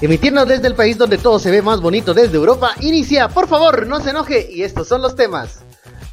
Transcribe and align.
Emitirnos 0.00 0.46
desde 0.46 0.68
el 0.68 0.76
país 0.76 0.96
donde 0.96 1.18
todo 1.18 1.40
se 1.40 1.50
ve 1.50 1.60
más 1.60 1.80
bonito 1.80 2.14
desde 2.14 2.36
Europa, 2.36 2.70
inicia, 2.80 3.28
por 3.28 3.48
favor, 3.48 3.84
no 3.84 3.98
se 3.98 4.10
enoje, 4.10 4.48
y 4.48 4.62
estos 4.62 4.86
son 4.86 5.02
los 5.02 5.16
temas. 5.16 5.64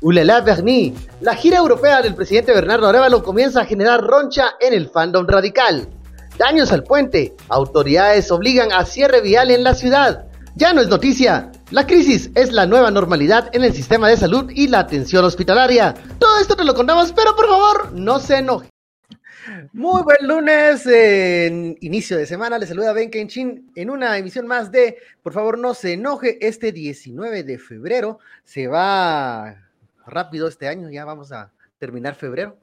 Ulala 0.02 0.42
Berni, 0.42 0.96
la 1.22 1.36
gira 1.36 1.60
europea 1.60 2.02
del 2.02 2.16
presidente 2.16 2.52
Bernardo 2.52 2.88
Arevalo 2.88 3.24
comienza 3.24 3.62
a 3.62 3.66
generar 3.66 4.02
roncha 4.02 4.56
en 4.60 4.74
el 4.74 4.90
fandom 4.90 5.28
radical. 5.28 5.88
Daños 6.40 6.72
al 6.72 6.84
puente, 6.84 7.36
autoridades 7.48 8.32
obligan 8.32 8.72
a 8.72 8.86
cierre 8.86 9.22
vial 9.22 9.52
en 9.52 9.64
la 9.64 9.76
ciudad. 9.76 10.26
Ya 10.56 10.74
no 10.74 10.82
es 10.82 10.88
noticia, 10.88 11.52
la 11.70 11.86
crisis 11.86 12.32
es 12.34 12.52
la 12.54 12.66
nueva 12.66 12.90
normalidad 12.90 13.50
en 13.54 13.64
el 13.64 13.74
sistema 13.74 14.10
de 14.10 14.18
salud 14.18 14.50
y 14.50 14.68
la 14.68 14.80
atención 14.80 15.24
hospitalaria. 15.24 15.94
Todo 16.18 16.40
esto 16.40 16.56
te 16.56 16.64
lo 16.64 16.74
contamos, 16.74 17.12
pero 17.12 17.36
por 17.36 17.48
favor, 17.48 17.92
no 17.94 18.18
se 18.20 18.38
enoje. 18.38 18.68
Muy 19.74 20.02
buen 20.04 20.28
lunes, 20.28 20.86
en 20.88 21.78
inicio 21.82 22.18
de 22.18 22.26
semana. 22.26 22.58
Les 22.58 22.70
saluda 22.70 22.94
Ben 22.94 23.12
Kenchin 23.12 23.72
en 23.76 23.90
una 23.90 24.18
emisión 24.18 24.48
más 24.48 24.72
de 24.72 24.98
Por 25.22 25.34
favor, 25.34 25.58
no 25.58 25.74
se 25.74 25.94
enoje. 25.94 26.38
Este 26.42 26.72
19 26.72 27.44
de 27.44 27.60
febrero 27.60 28.20
se 28.44 28.68
va 28.68 29.56
rápido 30.08 30.48
este 30.48 30.68
año, 30.68 30.90
ya 30.90 31.06
vamos 31.06 31.32
a 31.32 31.52
terminar 31.78 32.16
febrero. 32.16 32.58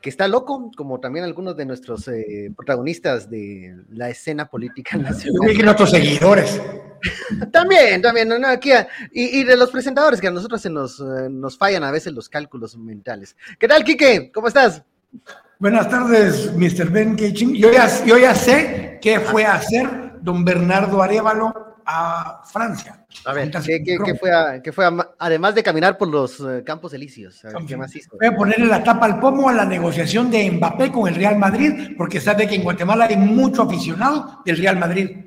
Que 0.00 0.10
está 0.10 0.28
loco, 0.28 0.70
como 0.76 1.00
también 1.00 1.24
algunos 1.24 1.56
de 1.56 1.66
nuestros 1.66 2.06
eh, 2.06 2.52
protagonistas 2.56 3.28
de 3.28 3.76
la 3.90 4.08
escena 4.08 4.46
política 4.48 4.96
nacional. 4.96 5.50
Y 5.50 5.58
nuestros 5.58 5.90
seguidores. 5.90 6.62
también, 7.52 8.00
también, 8.00 8.28
no, 8.28 8.46
aquí, 8.46 8.70
y, 9.12 9.40
y, 9.40 9.44
de 9.44 9.56
los 9.56 9.72
presentadores, 9.72 10.20
que 10.20 10.28
a 10.28 10.30
nosotros 10.30 10.60
se 10.60 10.70
nos, 10.70 11.00
eh, 11.00 11.28
nos 11.28 11.58
fallan 11.58 11.82
a 11.82 11.90
veces 11.90 12.12
los 12.12 12.28
cálculos 12.28 12.76
mentales. 12.76 13.36
¿Qué 13.58 13.66
tal, 13.66 13.82
Quique? 13.82 14.30
¿Cómo 14.32 14.46
estás? 14.46 14.84
Buenas 15.60 15.90
tardes, 15.90 16.54
Mr. 16.54 16.88
Ben 16.88 17.16
Keichin. 17.16 17.52
Yo 17.52 17.72
ya, 17.72 17.88
yo 18.04 18.16
ya 18.16 18.32
sé 18.32 19.00
qué 19.02 19.18
fue 19.18 19.44
a 19.44 19.54
hacer 19.54 20.12
don 20.20 20.44
Bernardo 20.44 21.02
Arevalo 21.02 21.78
a 21.84 22.42
Francia. 22.44 23.04
A 23.24 23.32
ver, 23.32 23.50
¿qué, 23.50 23.82
qué, 23.82 23.98
qué 24.04 24.14
fue, 24.14 24.30
a, 24.32 24.62
qué 24.62 24.70
fue 24.70 24.86
a, 24.86 25.14
además 25.18 25.56
de 25.56 25.64
caminar 25.64 25.98
por 25.98 26.06
los 26.06 26.38
uh, 26.38 26.62
campos 26.64 26.94
elíseos? 26.94 27.44
A 27.44 27.48
ver, 27.48 27.66
¿qué 27.66 27.76
más 27.76 27.96
hizo? 27.96 28.16
Voy 28.16 28.28
a 28.28 28.36
ponerle 28.36 28.66
la 28.66 28.84
tapa 28.84 29.06
al 29.06 29.18
pomo 29.18 29.48
a 29.48 29.52
la 29.52 29.64
negociación 29.64 30.30
de 30.30 30.48
Mbappé 30.48 30.92
con 30.92 31.08
el 31.08 31.16
Real 31.16 31.36
Madrid, 31.36 31.96
porque 31.96 32.20
sabe 32.20 32.46
que 32.46 32.54
en 32.54 32.62
Guatemala 32.62 33.06
hay 33.06 33.16
mucho 33.16 33.62
aficionado 33.62 34.42
del 34.44 34.58
Real 34.58 34.78
Madrid. 34.78 35.24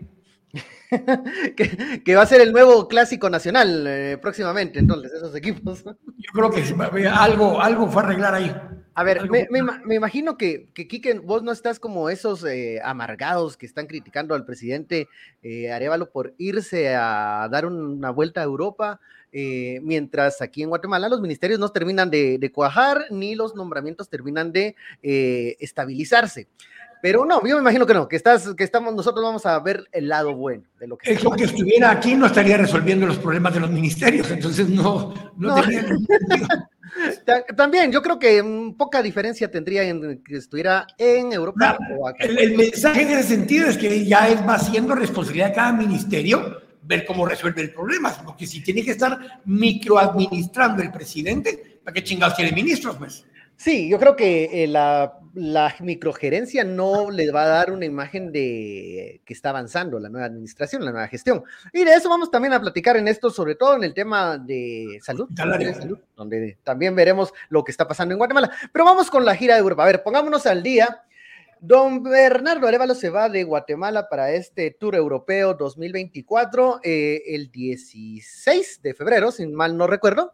que, 1.57 2.03
que, 2.05 2.15
va 2.15 2.21
a 2.21 2.25
ser 2.25 2.39
el 2.39 2.53
nuevo 2.53 2.87
clásico 2.87 3.29
nacional 3.29 3.85
eh, 3.85 4.17
próximamente, 4.21 4.79
entonces, 4.79 5.11
esos 5.11 5.35
equipos. 5.35 5.83
Yo 5.83 6.31
creo 6.33 6.51
que 6.51 7.07
algo, 7.09 7.61
algo 7.61 7.89
fue 7.89 8.01
a 8.01 8.05
arreglar 8.05 8.35
ahí. 8.35 8.55
A 8.93 9.03
ver, 9.03 9.29
me, 9.29 9.47
me, 9.49 9.61
me, 9.63 9.95
imagino 9.95 10.37
que, 10.37 10.67
que 10.73 10.87
Kike, 10.87 11.19
vos 11.19 11.43
no 11.43 11.53
estás 11.53 11.79
como 11.79 12.09
esos 12.09 12.43
eh, 12.43 12.81
amargados 12.83 13.55
que 13.55 13.65
están 13.65 13.87
criticando 13.87 14.35
al 14.35 14.45
presidente 14.45 15.07
eh, 15.43 15.71
Arevalo 15.71 16.09
por 16.09 16.33
irse 16.37 16.93
a 16.93 17.47
dar 17.49 17.65
una 17.65 18.09
vuelta 18.09 18.41
a 18.41 18.43
Europa, 18.43 18.99
eh, 19.31 19.79
mientras 19.81 20.41
aquí 20.41 20.61
en 20.61 20.69
Guatemala 20.69 21.07
los 21.07 21.21
ministerios 21.21 21.57
no 21.57 21.69
terminan 21.69 22.09
de, 22.09 22.37
de 22.37 22.51
cuajar 22.51 23.05
ni 23.11 23.33
los 23.33 23.55
nombramientos 23.55 24.09
terminan 24.09 24.51
de 24.51 24.75
eh, 25.01 25.55
estabilizarse. 25.61 26.47
Pero 27.01 27.25
no, 27.25 27.45
yo 27.45 27.55
me 27.55 27.61
imagino 27.61 27.85
que 27.85 27.93
no, 27.93 28.07
que 28.07 28.15
estás, 28.15 28.53
que 28.55 28.63
estamos, 28.63 28.93
nosotros 28.93 29.23
vamos 29.23 29.45
a 29.45 29.59
ver 29.59 29.87
el 29.91 30.07
lado 30.07 30.35
bueno 30.35 30.63
de 30.79 30.87
lo 30.87 30.97
que. 30.97 31.13
Es 31.13 31.23
lo 31.23 31.31
que 31.31 31.45
estuviera 31.45 31.91
aquí 31.91 32.15
no 32.15 32.27
estaría 32.27 32.57
resolviendo 32.57 33.07
los 33.07 33.17
problemas 33.17 33.53
de 33.53 33.59
los 33.59 33.71
ministerios, 33.71 34.29
entonces 34.29 34.69
no, 34.69 35.13
no, 35.37 35.55
no. 35.55 35.61
tenía 35.61 35.85
También, 37.55 37.91
yo 37.91 38.01
creo 38.01 38.19
que 38.19 38.43
mm, 38.43 38.73
poca 38.73 39.01
diferencia 39.01 39.49
tendría 39.49 39.83
en 39.83 40.21
que 40.23 40.37
estuviera 40.37 40.85
en 40.97 41.31
Europa 41.31 41.77
no, 41.89 41.95
o 41.97 42.07
acá. 42.07 42.25
El, 42.25 42.37
el, 42.37 42.57
mensaje 42.57 43.03
en 43.03 43.11
ese 43.11 43.23
sentido 43.29 43.67
es 43.67 43.77
que 43.77 44.05
ya 44.05 44.27
es, 44.27 44.45
va 44.47 44.59
siendo 44.59 44.93
responsabilidad 44.93 45.47
de 45.47 45.53
cada 45.53 45.73
ministerio 45.73 46.61
ver 46.83 47.05
cómo 47.05 47.25
resuelve 47.25 47.61
el 47.61 47.71
problema, 47.71 48.13
porque 48.25 48.45
si 48.45 48.61
tiene 48.61 48.83
que 48.83 48.91
estar 48.91 49.41
microadministrando 49.45 50.81
el 50.81 50.91
presidente, 50.91 51.79
¿para 51.83 51.93
qué 51.93 52.03
chingados 52.03 52.35
tiene 52.35 52.51
ministros, 52.51 52.97
pues? 52.97 53.25
Sí, 53.55 53.89
yo 53.89 53.99
creo 53.99 54.15
que 54.15 54.63
eh, 54.63 54.67
la, 54.67 55.20
la, 55.33 55.75
microgerencia 55.79 56.63
no 56.63 57.09
le 57.09 57.31
va 57.31 57.43
a 57.43 57.47
dar 57.47 57.71
una 57.71 57.85
imagen 57.85 58.31
de 58.31 59.21
que 59.25 59.33
está 59.33 59.49
avanzando 59.49 59.99
la 59.99 60.09
nueva 60.09 60.27
administración, 60.27 60.83
la 60.83 60.91
nueva 60.91 61.07
gestión. 61.07 61.43
Y 61.73 61.83
de 61.83 61.93
eso 61.93 62.09
vamos 62.09 62.31
también 62.31 62.53
a 62.53 62.61
platicar 62.61 62.97
en 62.97 63.07
esto, 63.07 63.29
sobre 63.29 63.55
todo 63.55 63.75
en 63.75 63.83
el 63.83 63.93
tema 63.93 64.37
de 64.37 64.99
salud, 65.01 65.29
de 65.29 65.73
salud 65.73 65.99
donde 66.15 66.57
también 66.63 66.95
veremos 66.95 67.33
lo 67.49 67.63
que 67.63 67.71
está 67.71 67.87
pasando 67.87 68.13
en 68.13 68.17
Guatemala. 68.17 68.51
Pero 68.71 68.85
vamos 68.85 69.09
con 69.09 69.25
la 69.25 69.35
gira 69.35 69.55
de 69.55 69.61
Europa. 69.61 69.83
A 69.83 69.87
ver, 69.87 70.03
pongámonos 70.03 70.45
al 70.45 70.63
día. 70.63 71.03
Don 71.59 72.01
Bernardo 72.01 72.67
Arevalo 72.67 72.95
se 72.95 73.11
va 73.11 73.29
de 73.29 73.43
Guatemala 73.43 74.09
para 74.09 74.31
este 74.31 74.71
Tour 74.71 74.95
Europeo 74.95 75.53
2024 75.53 76.79
eh, 76.83 77.21
el 77.27 77.51
16 77.51 78.81
de 78.81 78.93
febrero, 78.95 79.31
sin 79.31 79.53
mal 79.53 79.77
no 79.77 79.85
recuerdo 79.85 80.33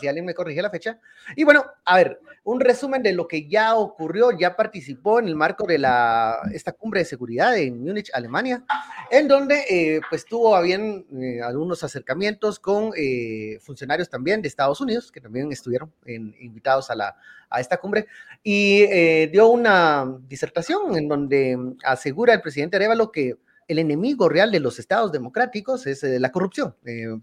si 0.00 0.08
alguien 0.08 0.24
me 0.24 0.34
corrige 0.34 0.62
la 0.62 0.70
fecha. 0.70 0.98
Y 1.34 1.44
bueno, 1.44 1.64
a 1.84 1.96
ver, 1.96 2.20
un 2.46 2.60
resumen 2.60 3.02
de 3.02 3.12
lo 3.12 3.26
que 3.26 3.48
ya 3.48 3.74
ocurrió, 3.74 4.30
ya 4.30 4.54
participó 4.54 5.18
en 5.18 5.26
el 5.26 5.34
marco 5.34 5.66
de 5.66 5.78
la, 5.78 6.38
esta 6.52 6.70
cumbre 6.70 7.00
de 7.00 7.04
seguridad 7.04 7.56
en 7.58 7.82
Múnich, 7.82 8.08
Alemania, 8.14 8.64
en 9.10 9.26
donde 9.26 9.64
eh, 9.68 10.00
pues 10.08 10.24
tuvo 10.24 10.60
bien 10.62 11.04
eh, 11.20 11.42
algunos 11.42 11.82
acercamientos 11.82 12.60
con 12.60 12.92
eh, 12.96 13.58
funcionarios 13.60 14.08
también 14.08 14.42
de 14.42 14.48
Estados 14.48 14.80
Unidos, 14.80 15.10
que 15.10 15.20
también 15.20 15.50
estuvieron 15.50 15.92
en, 16.04 16.36
invitados 16.38 16.88
a, 16.88 16.94
la, 16.94 17.16
a 17.50 17.60
esta 17.60 17.78
cumbre, 17.78 18.06
y 18.44 18.82
eh, 18.82 19.28
dio 19.32 19.48
una 19.48 20.06
disertación 20.28 20.96
en 20.96 21.08
donde 21.08 21.58
asegura 21.82 22.32
el 22.32 22.42
presidente 22.42 22.76
Arevalo 22.76 23.10
que 23.10 23.38
el 23.66 23.80
enemigo 23.80 24.28
real 24.28 24.52
de 24.52 24.60
los 24.60 24.78
estados 24.78 25.10
democráticos 25.10 25.88
es 25.88 26.04
la 26.04 26.30
corrupción, 26.30 26.76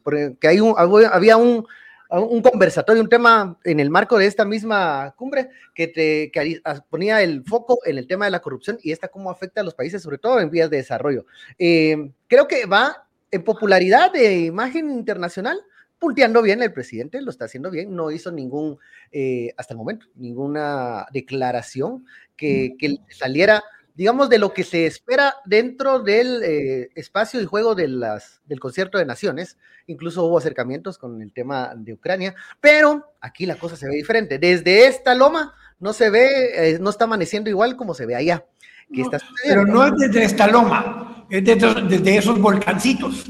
porque 0.04 0.36
hay 0.46 0.60
un, 0.60 0.76
había 0.78 1.38
un 1.38 1.66
un 2.10 2.42
conversatorio, 2.42 3.02
un 3.02 3.10
tema 3.10 3.58
en 3.64 3.80
el 3.80 3.90
marco 3.90 4.18
de 4.18 4.28
esta 4.28 4.46
misma 4.46 5.14
cumbre 5.18 5.50
que, 5.74 5.88
te, 5.88 6.32
que 6.32 6.62
ponía 6.90 7.22
el 7.22 7.44
foco 7.44 7.80
en 7.86 7.98
el 7.98 8.08
tema 8.08 8.26
de 8.26 8.32
la 8.32 8.42
corrupción 8.42 8.78
y 8.82 8.92
esta 8.92 9.08
cómo 9.08 9.30
afecta 9.32 9.62
a 9.62 9.64
los 9.64 9.74
países, 9.74 10.04
sobre 10.04 10.18
todo 10.18 10.40
en 10.40 10.50
vías 10.50 10.70
de 10.70 10.78
desarrollo. 10.78 11.26
Eh, 11.58 12.12
creo 12.28 12.48
que 12.48 12.66
va 12.66 13.08
en 13.32 13.44
popularidad 13.44 14.12
de 14.12 14.42
imagen 14.42 14.92
internacional, 14.92 15.60
punteando 15.98 16.42
bien 16.42 16.62
el 16.62 16.74
presidente, 16.74 17.22
lo 17.22 17.32
está 17.32 17.46
haciendo 17.46 17.72
bien, 17.72 17.96
no 17.96 18.12
hizo 18.12 18.32
ningún, 18.32 18.78
eh, 19.12 19.54
hasta 19.58 19.74
el 19.74 19.78
momento, 19.78 20.06
ninguna 20.16 21.08
declaración 21.12 22.06
que, 22.36 22.76
que 22.78 22.98
saliera 23.10 23.64
digamos, 23.96 24.30
de 24.30 24.40
lo 24.40 24.54
que 24.54 24.64
se 24.64 24.86
espera 24.86 25.36
dentro 25.46 26.00
del 26.00 26.42
eh, 26.44 26.90
espacio 26.96 27.42
y 27.42 27.46
juego 27.46 27.76
de 27.76 27.88
las, 27.88 28.42
del 28.46 28.60
concierto 28.60 28.98
de 28.98 29.06
naciones. 29.06 29.58
Incluso 29.88 30.24
hubo 30.26 30.38
acercamientos 30.38 30.98
con 30.98 31.22
el 31.22 31.32
tema 31.32 31.74
de 31.76 31.94
Ucrania, 31.94 32.36
pero 32.60 33.14
aquí 33.22 33.46
la 33.46 33.56
cosa 33.56 33.76
se 33.76 33.88
ve 33.88 33.96
diferente. 33.96 34.40
Desde 34.40 34.88
esta 34.88 35.14
loma 35.14 35.54
no 35.80 35.94
se 35.94 36.10
ve, 36.10 36.28
eh, 36.72 36.78
no 36.80 36.90
está 36.90 37.06
amaneciendo 37.06 37.50
igual 37.50 37.76
como 37.76 37.94
se 37.94 38.06
ve 38.06 38.16
allá. 38.16 38.46
No, 38.90 39.04
está 39.04 39.20
pero 39.44 39.66
no 39.66 39.86
es 39.86 39.94
desde 39.98 40.24
esta 40.24 40.48
loma, 40.48 41.26
es 41.30 41.44
desde, 41.44 41.82
desde 41.84 42.18
esos 42.18 42.40
volcancitos. 42.40 43.26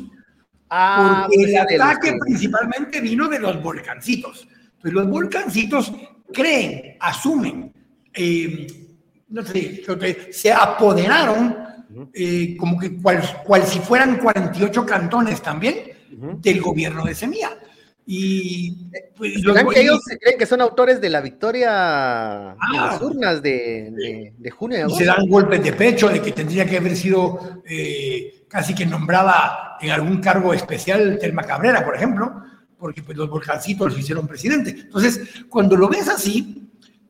Ah, 0.70 1.28
Porque 1.28 1.38
pues 1.38 1.72
el 1.72 1.82
ataque 1.82 2.12
los... 2.12 2.20
principalmente 2.26 3.02
vino 3.02 3.28
de 3.28 3.40
los 3.40 3.62
volcancitos. 3.62 4.48
Pues 4.82 4.94
los 4.94 5.08
volcancitos 5.08 5.94
creen, 6.34 6.98
asumen, 7.00 7.72
eh, 8.14 8.68
no 9.34 9.44
sé, 9.44 9.84
se 10.32 10.54
apoderaron 10.54 11.58
eh, 12.14 12.56
como 12.56 12.80
que 12.80 12.96
cual, 13.02 13.22
cual, 13.44 13.64
si 13.64 13.80
fueran 13.80 14.20
48 14.20 14.86
cantones 14.86 15.42
también 15.42 15.76
del 16.40 16.62
gobierno 16.62 17.04
de 17.04 17.16
Semilla. 17.16 17.50
Y 18.06 18.92
pues, 19.16 19.42
los, 19.44 19.58
que 19.74 19.82
ellos 19.82 20.00
se 20.06 20.20
creen 20.20 20.38
que 20.38 20.46
son 20.46 20.62
autores 20.62 21.02
de 21.02 21.10
la 21.10 21.22
victoria 21.22 22.52
ah, 22.52 22.58
en 22.72 22.78
las 22.78 23.02
urnas 23.02 23.42
de, 23.42 23.90
de, 23.92 24.34
de 24.38 24.52
junio. 24.52 24.86
De 24.86 24.94
y 24.94 24.96
se 24.98 25.06
dan 25.06 25.28
golpes 25.28 25.64
de 25.64 25.74
pecho 25.74 26.10
de 26.10 26.22
que 26.22 26.32
tendría 26.32 26.68
que 26.68 26.78
haber 26.78 26.96
sido 26.96 27.64
eh, 27.66 28.46
casi 28.48 28.76
que 28.76 28.86
nombrada 28.86 29.78
en 29.82 29.90
algún 29.90 30.22
cargo 30.22 30.54
especial 30.54 31.18
Telma 31.20 31.44
Cabrera, 31.44 31.84
por 31.84 31.96
ejemplo, 31.96 32.44
porque 32.78 33.02
pues, 33.02 33.18
los 33.18 33.30
volcancitos 33.30 33.88
los 33.90 34.00
hicieron 34.00 34.28
presidente. 34.28 34.72
Entonces, 34.72 35.22
cuando 35.50 35.76
lo 35.76 35.88
ves 35.88 36.08
así, 36.08 36.63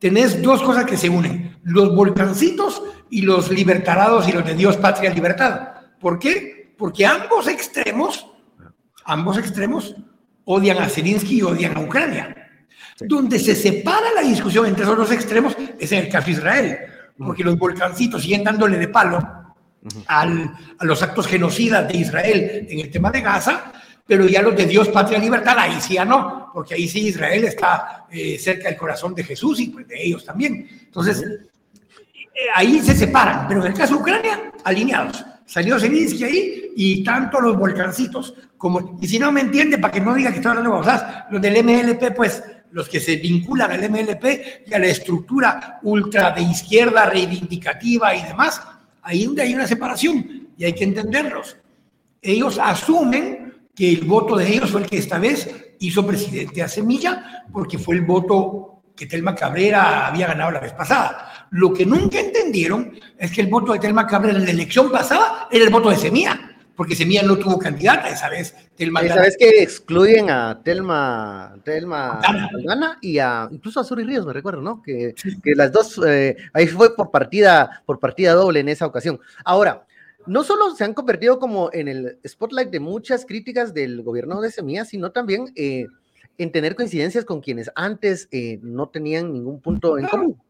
tenés 0.04 0.42
dos 0.42 0.62
cosas 0.62 0.84
que 0.84 0.98
se 0.98 1.08
unen, 1.08 1.58
los 1.64 1.96
volcancitos 1.96 2.84
y 3.10 3.22
los 3.22 3.50
libertarados 3.50 4.28
y 4.28 4.34
los 4.34 4.44
de 4.44 4.54
Dios, 4.54 4.76
patria, 4.76 5.14
libertad. 5.14 5.76
¿Por 5.98 6.20
qué? 6.20 6.76
Porque 6.78 7.06
ambos 7.06 7.48
extremos, 7.48 8.28
ambos 9.06 9.38
extremos 9.38 9.96
odian 10.44 10.80
a 10.80 10.90
Zelensky 10.90 11.38
y 11.38 11.42
odian 11.42 11.78
a 11.78 11.80
Ucrania. 11.80 12.36
Sí. 12.98 13.06
Donde 13.08 13.40
se 13.40 13.56
separa 13.56 14.08
la 14.14 14.24
discusión 14.24 14.66
entre 14.66 14.84
esos 14.84 14.98
dos 14.98 15.10
extremos 15.10 15.56
es 15.80 15.90
en 15.94 16.00
el 16.00 16.10
caso 16.10 16.26
de 16.26 16.32
Israel, 16.34 16.78
porque 17.18 17.46
los 17.46 17.58
volcancitos 17.58 18.24
siguen 18.24 18.44
dándole 18.44 18.78
de 18.78 18.90
palo 18.90 19.26
al, 20.08 20.54
a 20.80 20.84
los 20.84 21.02
actos 21.02 21.28
genocidas 21.28 21.88
de 21.88 21.98
Israel 21.98 22.68
en 22.70 22.78
el 22.78 22.92
tema 22.92 23.10
de 23.10 23.22
Gaza, 23.22 23.72
pero 24.06 24.28
ya 24.28 24.42
los 24.42 24.56
de 24.56 24.66
Dios, 24.66 24.90
patria, 24.90 25.18
libertad, 25.18 25.56
ahí 25.58 25.80
sí 25.80 25.94
ya 25.94 26.06
no, 26.06 26.52
porque 26.54 26.74
ahí 26.74 26.88
sí 26.88 27.08
Israel 27.08 27.46
está 27.46 28.06
eh, 28.12 28.38
cerca 28.38 28.68
del 28.68 28.78
corazón 28.78 29.16
de 29.16 29.24
Jesús 29.24 29.60
y 29.62 29.68
pues 29.68 29.88
de 29.88 30.04
ellos 30.04 30.26
también. 30.26 30.68
Entonces, 30.86 31.22
eh, 31.24 32.48
ahí 32.56 32.82
se 32.82 32.96
separan, 32.96 33.48
pero 33.48 33.62
en 33.62 33.72
el 33.72 33.78
caso 33.78 33.96
de 33.96 34.02
Ucrania, 34.02 34.52
alineados. 34.64 35.24
Salió 35.46 35.80
Zelensky 35.80 36.24
ahí 36.24 36.72
y 36.76 37.04
tanto 37.04 37.40
los 37.40 37.58
volcancitos 37.58 38.34
como, 38.58 38.98
y 39.02 39.08
si 39.08 39.20
no 39.20 39.32
me 39.32 39.42
entiende, 39.42 39.78
para 39.78 39.94
que 39.94 40.02
no 40.02 40.14
diga 40.14 40.32
que 40.32 40.38
estoy 40.38 40.52
hablando 40.52 40.72
de 40.72 40.78
cosas, 40.78 41.26
los 41.30 41.42
del 41.42 41.64
MLP, 41.64 42.16
pues 42.16 42.44
los 42.72 42.90
que 42.90 43.00
se 43.00 43.18
vinculan 43.18 43.72
al 43.72 43.90
MLP 43.90 44.66
y 44.66 44.74
a 44.74 44.80
la 44.80 44.88
estructura 44.88 45.80
ultra 45.84 46.32
de 46.32 46.42
izquierda 46.42 47.06
reivindicativa 47.06 48.16
y 48.16 48.24
demás, 48.24 48.62
ahí 49.02 49.26
donde 49.26 49.44
hay 49.44 49.54
una 49.54 49.68
separación 49.68 50.50
y 50.58 50.64
hay 50.64 50.74
que 50.74 50.86
entenderlos. 50.86 51.58
Ellos 52.22 52.58
asumen 52.58 53.43
que 53.76 53.92
el 53.92 54.06
voto 54.06 54.36
de 54.36 54.48
ellos 54.48 54.70
fue 54.70 54.82
el 54.82 54.90
que 54.90 54.98
esta 54.98 55.20
vez 55.20 55.50
hizo 55.80 56.06
presidente 56.06 56.62
a 56.62 56.68
Semilla, 56.68 57.46
porque 57.52 57.78
fue 57.78 57.96
el 57.96 58.02
voto 58.02 58.82
que 58.96 59.08
Telma 59.08 59.36
Cabrera 59.36 60.08
había 60.08 60.28
ganado 60.28 60.52
la 60.52 60.60
vez 60.60 60.74
pasada. 60.74 61.48
Lo 61.52 61.74
que 61.74 61.86
nunca 61.86 62.20
entendieron 62.20 62.94
es 63.18 63.32
que 63.32 63.42
el 63.42 63.48
voto 63.48 63.74
de 63.74 63.80
Telma 63.80 64.08
Cabrera 64.08 64.38
en 64.38 64.46
la 64.46 64.52
elección 64.52 64.92
pasada 64.92 65.48
era 65.52 65.66
el 65.66 65.72
voto 65.72 65.90
de 65.90 65.98
Semilla, 65.98 66.40
porque 66.76 66.96
Semilla 66.96 67.24
no 67.24 67.38
tuvo 67.38 67.58
candidata 67.58 68.10
esa 68.10 68.30
vez. 68.30 68.56
Telma 68.76 69.02
esa 69.02 69.22
vez 69.22 69.36
que 69.38 69.64
excluyen 69.64 70.30
a 70.30 70.62
Telma, 70.64 71.56
Telma 71.64 72.20
Gana 72.64 72.98
y 73.02 73.20
a 73.20 73.48
incluso 73.52 73.80
a 73.80 73.84
Suri 73.84 74.04
Ríos, 74.04 74.26
me 74.26 74.34
recuerdo, 74.34 74.62
¿no? 74.62 74.82
Que, 74.82 75.16
que 75.44 75.56
las 75.56 75.72
dos, 75.72 76.00
eh, 76.06 76.38
ahí 76.54 76.68
fue 76.68 76.96
por 76.96 77.12
partida, 77.12 77.82
por 77.86 78.00
partida 78.00 78.34
doble 78.34 78.60
en 78.60 78.70
esa 78.70 78.86
ocasión. 78.86 79.20
Ahora, 79.44 79.86
no 80.26 80.44
solo 80.44 80.76
se 80.76 80.84
han 80.84 80.94
convertido 80.94 81.40
como 81.40 81.70
en 81.74 81.88
el 81.88 82.20
spotlight 82.26 82.70
de 82.70 82.80
muchas 82.80 83.26
críticas 83.26 83.74
del 83.74 84.02
gobierno 84.02 84.42
de 84.42 84.52
Semilla, 84.52 84.86
sino 84.86 85.12
también 85.12 85.52
eh, 85.56 85.88
en 86.38 86.52
tener 86.52 86.76
coincidencias 86.76 87.26
con 87.26 87.42
quienes 87.42 87.72
antes 87.76 88.28
eh, 88.32 88.60
no 88.62 88.90
tenían 88.90 89.32
ningún 89.32 89.62
punto 89.62 89.98
en 89.98 90.08
común. 90.08 90.42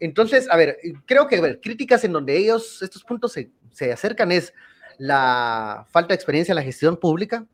Entonces, 0.00 0.48
a 0.50 0.56
ver, 0.56 0.78
creo 1.06 1.26
que 1.26 1.40
ver, 1.40 1.60
críticas 1.60 2.04
en 2.04 2.12
donde 2.12 2.36
ellos, 2.36 2.82
estos 2.82 3.04
puntos 3.04 3.32
se, 3.32 3.50
se, 3.70 3.92
acercan 3.92 4.32
es 4.32 4.54
la 4.98 5.86
falta 5.90 6.08
de 6.08 6.14
experiencia 6.14 6.52
en 6.52 6.56
la 6.56 6.62
gestión 6.62 6.96
pública, 6.96 7.46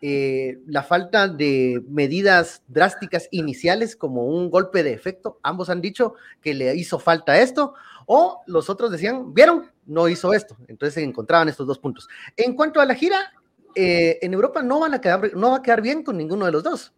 eh, 0.00 0.58
la 0.66 0.84
falta 0.84 1.26
de 1.26 1.82
medidas 1.88 2.62
drásticas 2.68 3.28
iniciales 3.32 3.96
como 3.96 4.26
un 4.26 4.48
golpe 4.48 4.84
de 4.84 4.92
efecto. 4.92 5.40
Ambos 5.42 5.70
han 5.70 5.80
dicho 5.80 6.14
que 6.40 6.54
le 6.54 6.74
hizo 6.76 7.00
falta 7.00 7.40
esto, 7.40 7.74
o 8.10 8.40
los 8.46 8.70
otros 8.70 8.90
decían, 8.90 9.34
vieron, 9.34 9.70
no 9.84 10.08
hizo 10.08 10.32
esto. 10.32 10.56
Entonces 10.66 10.94
se 10.94 11.02
encontraban 11.02 11.48
estos 11.48 11.66
dos 11.66 11.78
puntos. 11.78 12.08
En 12.36 12.54
cuanto 12.54 12.80
a 12.80 12.86
la 12.86 12.94
gira, 12.94 13.32
eh, 13.74 14.18
en 14.22 14.32
Europa 14.32 14.62
no, 14.62 14.80
van 14.80 14.94
a 14.94 15.00
quedar, 15.00 15.36
no 15.36 15.50
va 15.50 15.58
a 15.58 15.62
quedar 15.62 15.82
bien 15.82 16.02
con 16.02 16.16
ninguno 16.16 16.46
de 16.46 16.52
los 16.52 16.62
dos, 16.62 16.94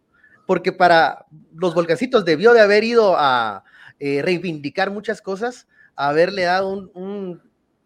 porque 0.47 0.71
para 0.71 1.25
los 1.53 1.75
volcancitos 1.75 2.23
debió 2.23 2.53
de 2.53 2.61
haber 2.61 2.85
ido 2.85 3.15
a 3.17 3.65
eh, 3.99 4.21
reivindicar 4.23 4.89
muchas 4.89 5.21
cosas, 5.21 5.67
haberle 5.95 6.43
dado 6.43 6.89
un 6.93 7.41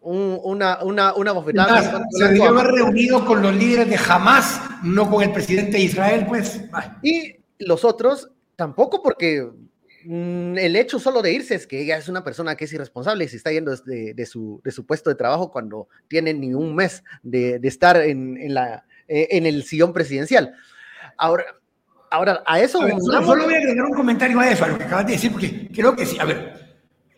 una, 0.06 0.82
una, 0.84 1.14
una 1.14 1.32
bofetada. 1.32 2.06
se 2.10 2.24
debió 2.24 2.44
haber 2.44 2.66
reunido 2.66 3.24
con 3.24 3.42
los 3.42 3.54
líderes 3.54 3.88
de 3.88 3.96
Hamas, 3.96 4.60
no 4.84 5.10
con 5.10 5.22
el 5.24 5.32
presidente 5.32 5.72
de 5.72 5.80
Israel, 5.80 6.26
pues. 6.28 6.60
Y 7.02 7.36
los 7.58 7.84
otros 7.84 8.30
tampoco, 8.54 9.02
porque 9.02 9.50
el 10.08 10.76
hecho 10.76 10.98
solo 10.98 11.22
de 11.22 11.32
irse 11.32 11.54
es 11.54 11.66
que 11.66 11.82
ella 11.82 11.96
es 11.96 12.08
una 12.08 12.22
persona 12.22 12.54
que 12.54 12.64
es 12.64 12.72
irresponsable 12.72 13.24
y 13.24 13.28
se 13.28 13.36
está 13.36 13.50
yendo 13.50 13.74
de, 13.76 14.14
de, 14.14 14.26
su, 14.26 14.60
de 14.62 14.70
su 14.70 14.86
puesto 14.86 15.10
de 15.10 15.16
trabajo 15.16 15.50
cuando 15.50 15.88
tiene 16.08 16.32
ni 16.32 16.54
un 16.54 16.74
mes 16.74 17.02
de, 17.22 17.58
de 17.58 17.68
estar 17.68 17.96
en, 17.96 18.36
en, 18.36 18.54
la, 18.54 18.84
eh, 19.08 19.28
en 19.30 19.46
el 19.46 19.64
sillón 19.64 19.92
presidencial. 19.92 20.54
Ahora, 21.16 21.44
ahora 22.10 22.42
a 22.46 22.60
eso... 22.60 22.78
solo 23.00 23.44
voy 23.44 23.54
a 23.54 23.58
agregar 23.58 23.86
un 23.86 23.94
comentario 23.94 24.38
a 24.38 24.50
eso, 24.50 24.64
a 24.64 24.68
lo 24.68 24.78
que 24.78 24.84
acabas 24.84 25.06
de 25.06 25.12
decir, 25.12 25.32
porque 25.32 25.68
creo 25.74 25.96
que 25.96 26.06
sí, 26.06 26.18
a 26.20 26.24
ver, 26.24 26.66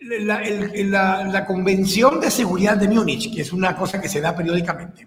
la, 0.00 1.24
la, 1.24 1.44
Convención 1.46 2.20
de 2.20 2.30
Seguridad 2.30 2.76
de 2.76 2.88
Múnich, 2.88 3.34
que 3.34 3.42
es 3.42 3.52
una 3.52 3.76
cosa 3.76 4.00
que 4.00 4.08
se 4.08 4.20
da 4.20 4.34
periódicamente, 4.34 5.06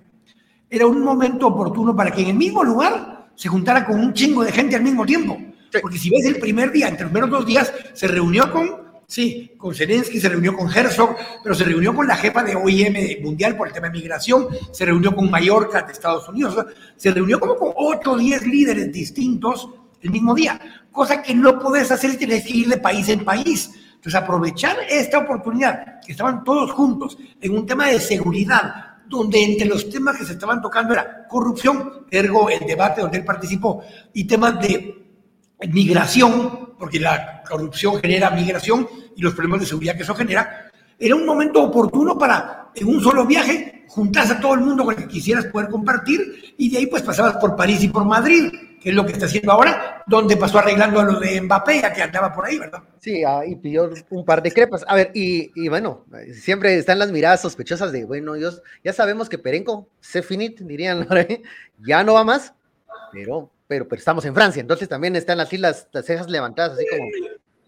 era 0.70 0.86
un 0.86 1.02
momento 1.02 1.48
oportuno 1.48 1.96
para 1.96 2.12
que 2.12 2.22
en 2.22 2.30
el 2.30 2.36
mismo 2.36 2.64
lugar 2.64 3.30
se 3.36 3.50
juntara 3.50 3.86
con 3.86 4.00
un 4.00 4.14
chingo 4.14 4.44
de 4.44 4.52
gente 4.52 4.76
al 4.76 4.84
mismo 4.84 5.06
tiempo. 5.06 5.38
Porque 5.80 5.98
si 5.98 6.10
ves 6.10 6.26
el 6.26 6.38
primer 6.38 6.72
día, 6.72 6.88
entre 6.88 7.04
los 7.04 7.12
primeros 7.12 7.30
dos 7.30 7.46
días, 7.46 7.72
se 7.94 8.08
reunió 8.08 8.52
con, 8.52 8.82
sí, 9.08 9.52
con 9.58 9.74
Zelensky, 9.74 10.20
se 10.20 10.30
reunió 10.30 10.56
con 10.56 10.70
Herzog, 10.76 11.16
pero 11.44 11.56
se 11.56 11.64
reunió 11.64 11.94
con 11.94 12.08
la 12.08 12.16
jefa 12.16 12.44
de 12.44 12.56
OIM 12.56 13.22
mundial 13.22 13.56
por 13.56 13.68
el 13.68 13.74
tema 13.74 13.88
de 13.88 14.00
migración, 14.00 14.48
se 14.72 14.86
reunió 14.86 15.16
con 15.16 15.30
Mallorca 15.30 15.84
de 15.84 15.94
Estados 15.94 16.28
Unidos, 16.28 16.66
se 16.96 17.12
reunió 17.12 17.40
como 17.40 17.56
con 17.56 17.72
8 17.76 18.12
o 18.12 18.18
10 18.18 18.48
líderes 18.48 18.92
distintos 18.92 19.70
el 20.02 20.10
mismo 20.10 20.34
día, 20.34 20.60
cosa 20.92 21.22
que 21.22 21.34
no 21.36 21.60
puedes 21.60 21.92
hacer, 21.92 22.18
tienes 22.18 22.44
que 22.44 22.58
ir 22.58 22.68
de 22.68 22.78
país 22.78 23.08
en 23.10 23.24
país. 23.24 23.72
Entonces, 23.96 24.20
aprovechar 24.20 24.78
esta 24.90 25.20
oportunidad, 25.20 26.02
que 26.04 26.14
estaban 26.14 26.44
todos 26.44 26.72
juntos 26.72 27.20
en 27.40 27.56
un 27.56 27.68
tema 27.68 27.86
de 27.86 28.00
seguridad, 28.00 28.98
donde 29.08 29.44
entre 29.44 29.68
los 29.68 29.88
temas 29.90 30.18
que 30.18 30.26
se 30.26 30.34
estaban 30.34 30.60
tocando 30.60 30.94
era 30.94 31.28
corrupción, 31.28 32.08
ergo 32.10 32.50
el 32.50 32.66
debate 32.66 33.02
donde 33.02 33.20
él 33.20 33.26
participó, 33.26 33.84
y 34.14 34.24
temas 34.24 34.60
de 34.60 35.01
migración, 35.70 36.74
porque 36.78 37.00
la 37.00 37.44
corrupción 37.48 38.00
genera 38.02 38.32
migración 38.32 38.88
y 39.16 39.22
los 39.22 39.34
problemas 39.34 39.62
de 39.62 39.68
seguridad 39.68 39.96
que 39.96 40.04
eso 40.04 40.16
genera, 40.16 40.72
era 40.98 41.16
un 41.16 41.26
momento 41.26 41.64
oportuno 41.64 42.18
para, 42.18 42.70
en 42.76 42.88
un 42.88 43.02
solo 43.02 43.26
viaje, 43.26 43.86
juntarse 43.88 44.34
a 44.34 44.40
todo 44.40 44.54
el 44.54 44.62
mundo 44.62 44.86
con 44.86 44.96
el 44.96 45.02
que 45.02 45.08
quisieras 45.08 45.46
poder 45.46 45.70
compartir, 45.70 46.54
y 46.58 46.70
de 46.70 46.78
ahí 46.78 46.86
pues 46.88 47.04
pasabas 47.04 47.38
por 47.38 47.56
París 47.56 47.84
y 47.84 47.90
por 47.90 48.06
Madrid 48.06 48.52
que 48.82 48.90
es 48.90 48.96
lo 48.96 49.06
que 49.06 49.14
está 49.14 49.28
haciendo 49.28 49.52
ahora, 49.52 50.04
donde 50.08 50.36
pasó 50.36 50.58
arreglando 50.58 51.00
a 51.00 51.04
lo 51.04 51.20
de 51.20 51.40
Mbappé, 51.40 51.82
ya 51.82 51.94
que 51.94 52.02
andaba 52.02 52.34
por 52.34 52.46
ahí, 52.46 52.58
¿verdad? 52.58 52.82
Sí, 53.00 53.22
y 53.46 53.56
pidió 53.56 53.92
un 54.10 54.26
par 54.26 54.42
de 54.42 54.52
crepas. 54.52 54.84
A 54.88 54.96
ver, 54.96 55.12
y, 55.14 55.52
y, 55.56 55.70
bueno, 55.70 56.06
siempre 56.34 56.76
están 56.76 56.98
las 56.98 57.12
miradas 57.12 57.42
sospechosas 57.42 57.92
de, 57.92 58.06
bueno, 58.06 58.34
Dios, 58.34 58.64
ya 58.84 58.92
sabemos 58.92 59.30
que 59.30 59.38
Perenco, 59.38 59.88
se 60.00 60.24
finit, 60.24 60.60
dirían, 60.62 61.08
ya 61.86 62.04
no 62.04 62.16
va 62.16 62.24
más, 62.24 62.54
pero, 63.14 63.52
pero, 63.72 63.88
pero 63.88 64.00
estamos 64.00 64.26
en 64.26 64.36
Francia, 64.36 64.60
entonces 64.60 64.90
también 64.90 65.16
están 65.16 65.40
así 65.40 65.58
las, 65.58 65.88
las 65.94 66.06
cejas 66.06 66.30
levantadas, 66.30 66.74
así 66.74 66.86
como, 66.92 67.06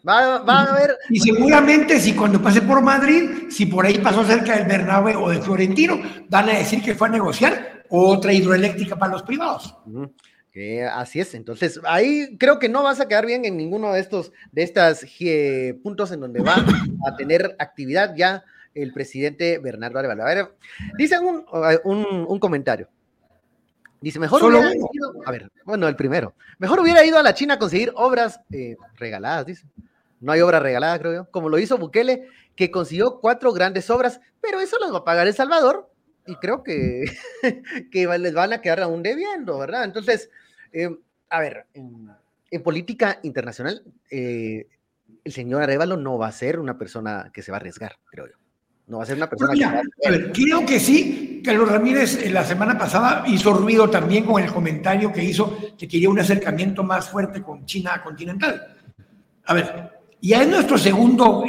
Va, 0.05 0.39
va, 0.39 0.63
a 0.63 0.73
ver. 0.73 0.97
Y 1.09 1.17
seguramente 1.17 1.97
si 1.97 2.13
cuando 2.13 2.41
pase 2.41 2.61
por 2.61 2.81
Madrid, 2.81 3.49
si 3.49 3.67
por 3.67 3.85
ahí 3.85 3.99
pasó 3.99 4.25
cerca 4.25 4.57
del 4.57 4.67
Bernabéu 4.67 5.23
o 5.23 5.29
de 5.29 5.41
Florentino, 5.41 5.97
van 6.27 6.49
a 6.49 6.57
decir 6.57 6.83
que 6.83 6.93
fue 6.93 7.07
a 7.07 7.11
negociar 7.11 7.85
otra 7.87 8.33
hidroeléctrica 8.33 8.97
para 8.97 9.13
los 9.13 9.23
privados 9.23 9.73
así 10.91 11.19
es, 11.19 11.33
entonces 11.33 11.79
ahí 11.85 12.37
creo 12.37 12.59
que 12.59 12.69
no 12.69 12.83
vas 12.83 12.99
a 12.99 13.07
quedar 13.07 13.25
bien 13.25 13.43
en 13.45 13.57
ninguno 13.57 13.91
de 13.91 13.99
estos, 13.99 14.31
de 14.51 14.61
estas 14.61 15.03
eh, 15.19 15.79
puntos 15.81 16.11
en 16.11 16.19
donde 16.19 16.41
va 16.41 16.55
a 17.07 17.15
tener 17.15 17.55
actividad 17.57 18.13
ya 18.15 18.43
el 18.75 18.93
presidente 18.93 19.57
Bernardo 19.57 19.99
Arevalo. 19.99 20.23
A 20.23 20.27
ver, 20.27 20.55
dice 20.97 21.17
un, 21.19 21.45
un, 21.83 22.39
comentario. 22.39 22.87
Dice, 24.03 24.19
mejor 24.19 24.43
hubiera 24.43 24.69
ido, 24.75 25.13
a 25.25 25.31
ver, 25.31 25.49
bueno, 25.63 25.87
el 25.87 25.95
primero, 25.95 26.35
mejor 26.57 26.81
hubiera 26.81 27.05
ido 27.05 27.17
a 27.17 27.23
la 27.23 27.33
China 27.33 27.53
a 27.53 27.57
conseguir 27.57 27.93
obras 27.95 28.41
eh, 28.51 28.75
regaladas, 28.97 29.45
dice. 29.45 29.65
No 30.19 30.33
hay 30.33 30.41
obra 30.41 30.59
regalada, 30.59 30.99
creo 30.99 31.13
yo, 31.13 31.31
como 31.31 31.47
lo 31.47 31.57
hizo 31.57 31.77
Bukele, 31.77 32.27
que 32.57 32.69
consiguió 32.69 33.21
cuatro 33.21 33.53
grandes 33.53 33.89
obras, 33.89 34.19
pero 34.41 34.59
eso 34.59 34.77
las 34.77 34.93
va 34.93 34.97
a 34.97 35.03
pagar 35.05 35.25
El 35.25 35.33
Salvador 35.33 35.89
y 36.27 36.35
creo 36.35 36.63
que, 36.63 37.05
que 37.91 38.17
les 38.17 38.33
van 38.33 38.51
a 38.51 38.59
quedar 38.59 38.81
aún 38.81 39.03
debiendo, 39.03 39.57
¿verdad? 39.57 39.85
Entonces, 39.85 40.29
eh, 40.73 40.93
a 41.29 41.39
ver, 41.39 41.65
en, 41.73 42.61
política 42.61 43.21
internacional, 43.23 43.85
eh, 44.11 44.67
el 45.23 45.31
señor 45.31 45.63
Arevalo 45.63 45.95
no 45.95 46.17
va 46.17 46.27
a 46.27 46.33
ser 46.33 46.59
una 46.59 46.77
persona 46.77 47.31
que 47.33 47.41
se 47.41 47.53
va 47.53 47.57
a 47.57 47.61
arriesgar, 47.61 47.95
creo 48.11 48.27
yo. 48.27 48.42
No 48.87 48.97
va 48.97 49.03
a 49.03 49.05
ser 49.05 49.17
una 49.17 49.29
persona 49.29 49.53
que 49.53 49.65
va 49.65 49.81
a... 50.07 50.11
ver, 50.11 50.31
creo 50.31 50.65
que 50.65 50.79
sí. 50.79 51.41
Carlos 51.43 51.69
Ramírez 51.69 52.23
eh, 52.23 52.29
la 52.29 52.43
semana 52.43 52.77
pasada 52.77 53.23
hizo 53.27 53.53
ruido 53.53 53.89
también 53.89 54.25
con 54.25 54.41
el 54.41 54.51
comentario 54.51 55.11
que 55.11 55.23
hizo 55.23 55.57
que 55.77 55.87
quería 55.87 56.09
un 56.09 56.19
acercamiento 56.19 56.83
más 56.83 57.09
fuerte 57.09 57.41
con 57.41 57.65
China 57.65 58.01
continental. 58.03 58.75
A 59.45 59.53
ver, 59.53 59.91
ya 60.21 60.41
es 60.41 60.47
nuestro 60.47 60.77
segundo 60.77 61.43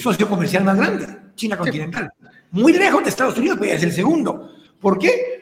socio 0.00 0.28
comercial 0.28 0.64
más 0.64 0.76
grande, 0.76 1.06
China 1.34 1.56
continental. 1.56 2.12
Muy 2.50 2.72
lejos 2.72 3.02
de 3.04 3.10
Estados 3.10 3.36
Unidos, 3.38 3.58
pero 3.60 3.70
ya 3.70 3.76
es 3.76 3.82
el 3.84 3.92
segundo. 3.92 4.50
¿Por 4.80 4.98
qué? 4.98 5.36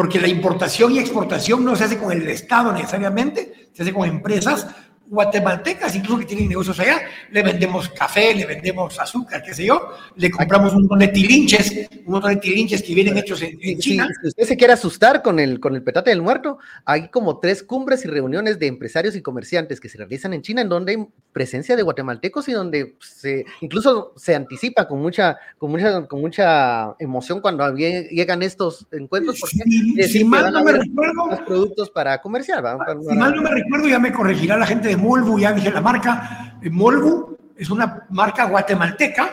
porque 0.00 0.18
la 0.18 0.28
importación 0.28 0.92
y 0.92 0.98
exportación 0.98 1.62
no 1.62 1.76
se 1.76 1.84
hace 1.84 1.98
con 1.98 2.10
el 2.10 2.26
Estado 2.28 2.72
necesariamente, 2.72 3.68
se 3.72 3.82
hace 3.82 3.92
con 3.92 4.08
empresas 4.08 4.66
guatemaltecas, 5.10 5.96
incluso 5.96 6.20
que 6.20 6.26
tienen 6.26 6.48
negocios 6.48 6.78
allá, 6.78 7.00
le 7.32 7.42
vendemos 7.42 7.88
café, 7.88 8.32
le 8.32 8.46
vendemos 8.46 8.98
azúcar, 8.98 9.42
qué 9.42 9.52
sé 9.52 9.66
yo, 9.66 9.90
le 10.14 10.30
compramos 10.30 10.72
un 10.72 10.82
montón 10.82 11.00
de 11.00 11.08
tilinches, 11.08 11.88
un 12.06 12.12
montón 12.12 12.34
de 12.34 12.36
tilinches 12.36 12.80
que 12.80 12.94
vienen 12.94 13.18
hechos 13.18 13.42
en, 13.42 13.58
China. 13.78 14.08
Si, 14.22 14.28
usted 14.28 14.44
se 14.44 14.56
quiere 14.56 14.72
asustar 14.72 15.20
con 15.20 15.40
el, 15.40 15.58
con 15.58 15.74
el 15.74 15.82
petate 15.82 16.10
del 16.10 16.22
muerto, 16.22 16.58
hay 16.84 17.08
como 17.08 17.40
tres 17.40 17.64
cumbres 17.64 18.04
y 18.04 18.08
reuniones 18.08 18.60
de 18.60 18.68
empresarios 18.68 19.16
y 19.16 19.22
comerciantes 19.22 19.80
que 19.80 19.88
se 19.88 19.98
realizan 19.98 20.32
en 20.32 20.42
China, 20.42 20.62
en 20.62 20.68
donde 20.68 20.92
hay 20.92 21.06
presencia 21.32 21.74
de 21.74 21.82
guatemaltecos 21.82 22.48
y 22.48 22.52
donde 22.52 22.96
se, 23.00 23.44
incluso 23.62 24.12
se 24.16 24.36
anticipa 24.36 24.86
con 24.86 25.02
mucha, 25.02 25.38
con 25.58 25.72
mucha, 25.72 26.06
con 26.06 26.20
mucha 26.20 26.94
emoción 27.00 27.40
cuando 27.40 27.68
llegan 27.74 28.42
estos 28.42 28.86
encuentros, 28.92 29.40
porque 29.40 30.08
si, 30.08 30.24
mal 30.24 30.52
no 30.52 30.62
me 30.62 30.72
recuerdo, 30.72 31.26
los 31.30 31.40
productos 31.40 31.90
para 31.90 32.20
comerciar. 32.20 32.62
Si 33.08 33.16
mal 33.16 33.34
no 33.34 33.42
me 33.42 33.50
recuerdo, 33.50 33.88
ya 33.88 33.98
me 33.98 34.12
corregirá 34.12 34.56
la 34.56 34.66
gente 34.66 34.86
de 34.86 34.99
Molbu, 35.00 35.38
ya 35.38 35.52
dije 35.52 35.70
la 35.70 35.80
marca, 35.80 36.58
eh, 36.62 36.70
Molbu 36.70 37.36
es 37.56 37.70
una 37.70 38.06
marca 38.10 38.46
guatemalteca 38.46 39.30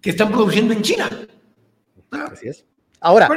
que 0.00 0.10
están 0.10 0.30
produciendo 0.30 0.72
en 0.72 0.82
China. 0.82 1.08
Así 2.10 2.48
es. 2.48 2.64
Ahora, 3.00 3.28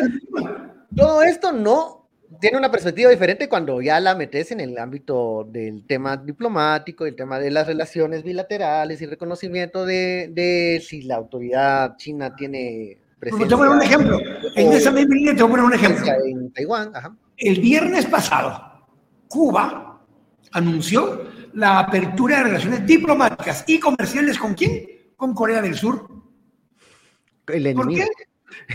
Todo 0.95 1.23
esto 1.23 1.51
no 1.51 2.07
tiene 2.39 2.57
una 2.57 2.71
perspectiva 2.71 3.09
diferente 3.09 3.47
cuando 3.47 3.81
ya 3.81 3.99
la 3.99 4.15
metes 4.15 4.51
en 4.51 4.59
el 4.59 4.77
ámbito 4.77 5.47
del 5.49 5.85
tema 5.85 6.17
diplomático, 6.17 7.05
el 7.05 7.15
tema 7.15 7.39
de 7.39 7.51
las 7.51 7.67
relaciones 7.67 8.23
bilaterales 8.23 9.01
y 9.01 9.05
reconocimiento 9.05 9.85
de, 9.85 10.81
si 10.85 11.03
la 11.03 11.15
autoridad 11.15 11.95
china 11.97 12.35
tiene 12.35 12.97
presencia. 13.19 13.47
Te 13.47 13.55
voy 13.55 13.65
a 13.65 13.69
poner 13.69 13.77
un 13.77 13.83
ejemplo. 13.83 14.19
En 14.55 14.73
esa 14.73 14.91
misma 14.91 15.15
línea 15.15 15.35
te 15.35 15.43
voy 15.43 15.49
a 15.49 15.51
poner 15.51 15.65
un 15.65 15.73
ejemplo. 15.73 16.05
En 16.25 16.51
Taiwán, 16.51 16.95
ajá. 16.95 17.15
El 17.37 17.59
viernes 17.59 18.05
pasado, 18.05 18.85
Cuba 19.27 19.92
anunció 20.53 21.27
la 21.53 21.79
apertura 21.79 22.37
de 22.37 22.43
relaciones 22.43 22.85
diplomáticas 22.85 23.63
y 23.67 23.79
comerciales 23.79 24.37
con 24.37 24.53
quién? 24.53 24.87
Con 25.15 25.33
Corea 25.33 25.61
del 25.61 25.75
Sur. 25.75 26.07
El 27.47 27.67
enemigo. 27.67 27.83
¿Por 27.83 27.95
qué? 27.95 28.07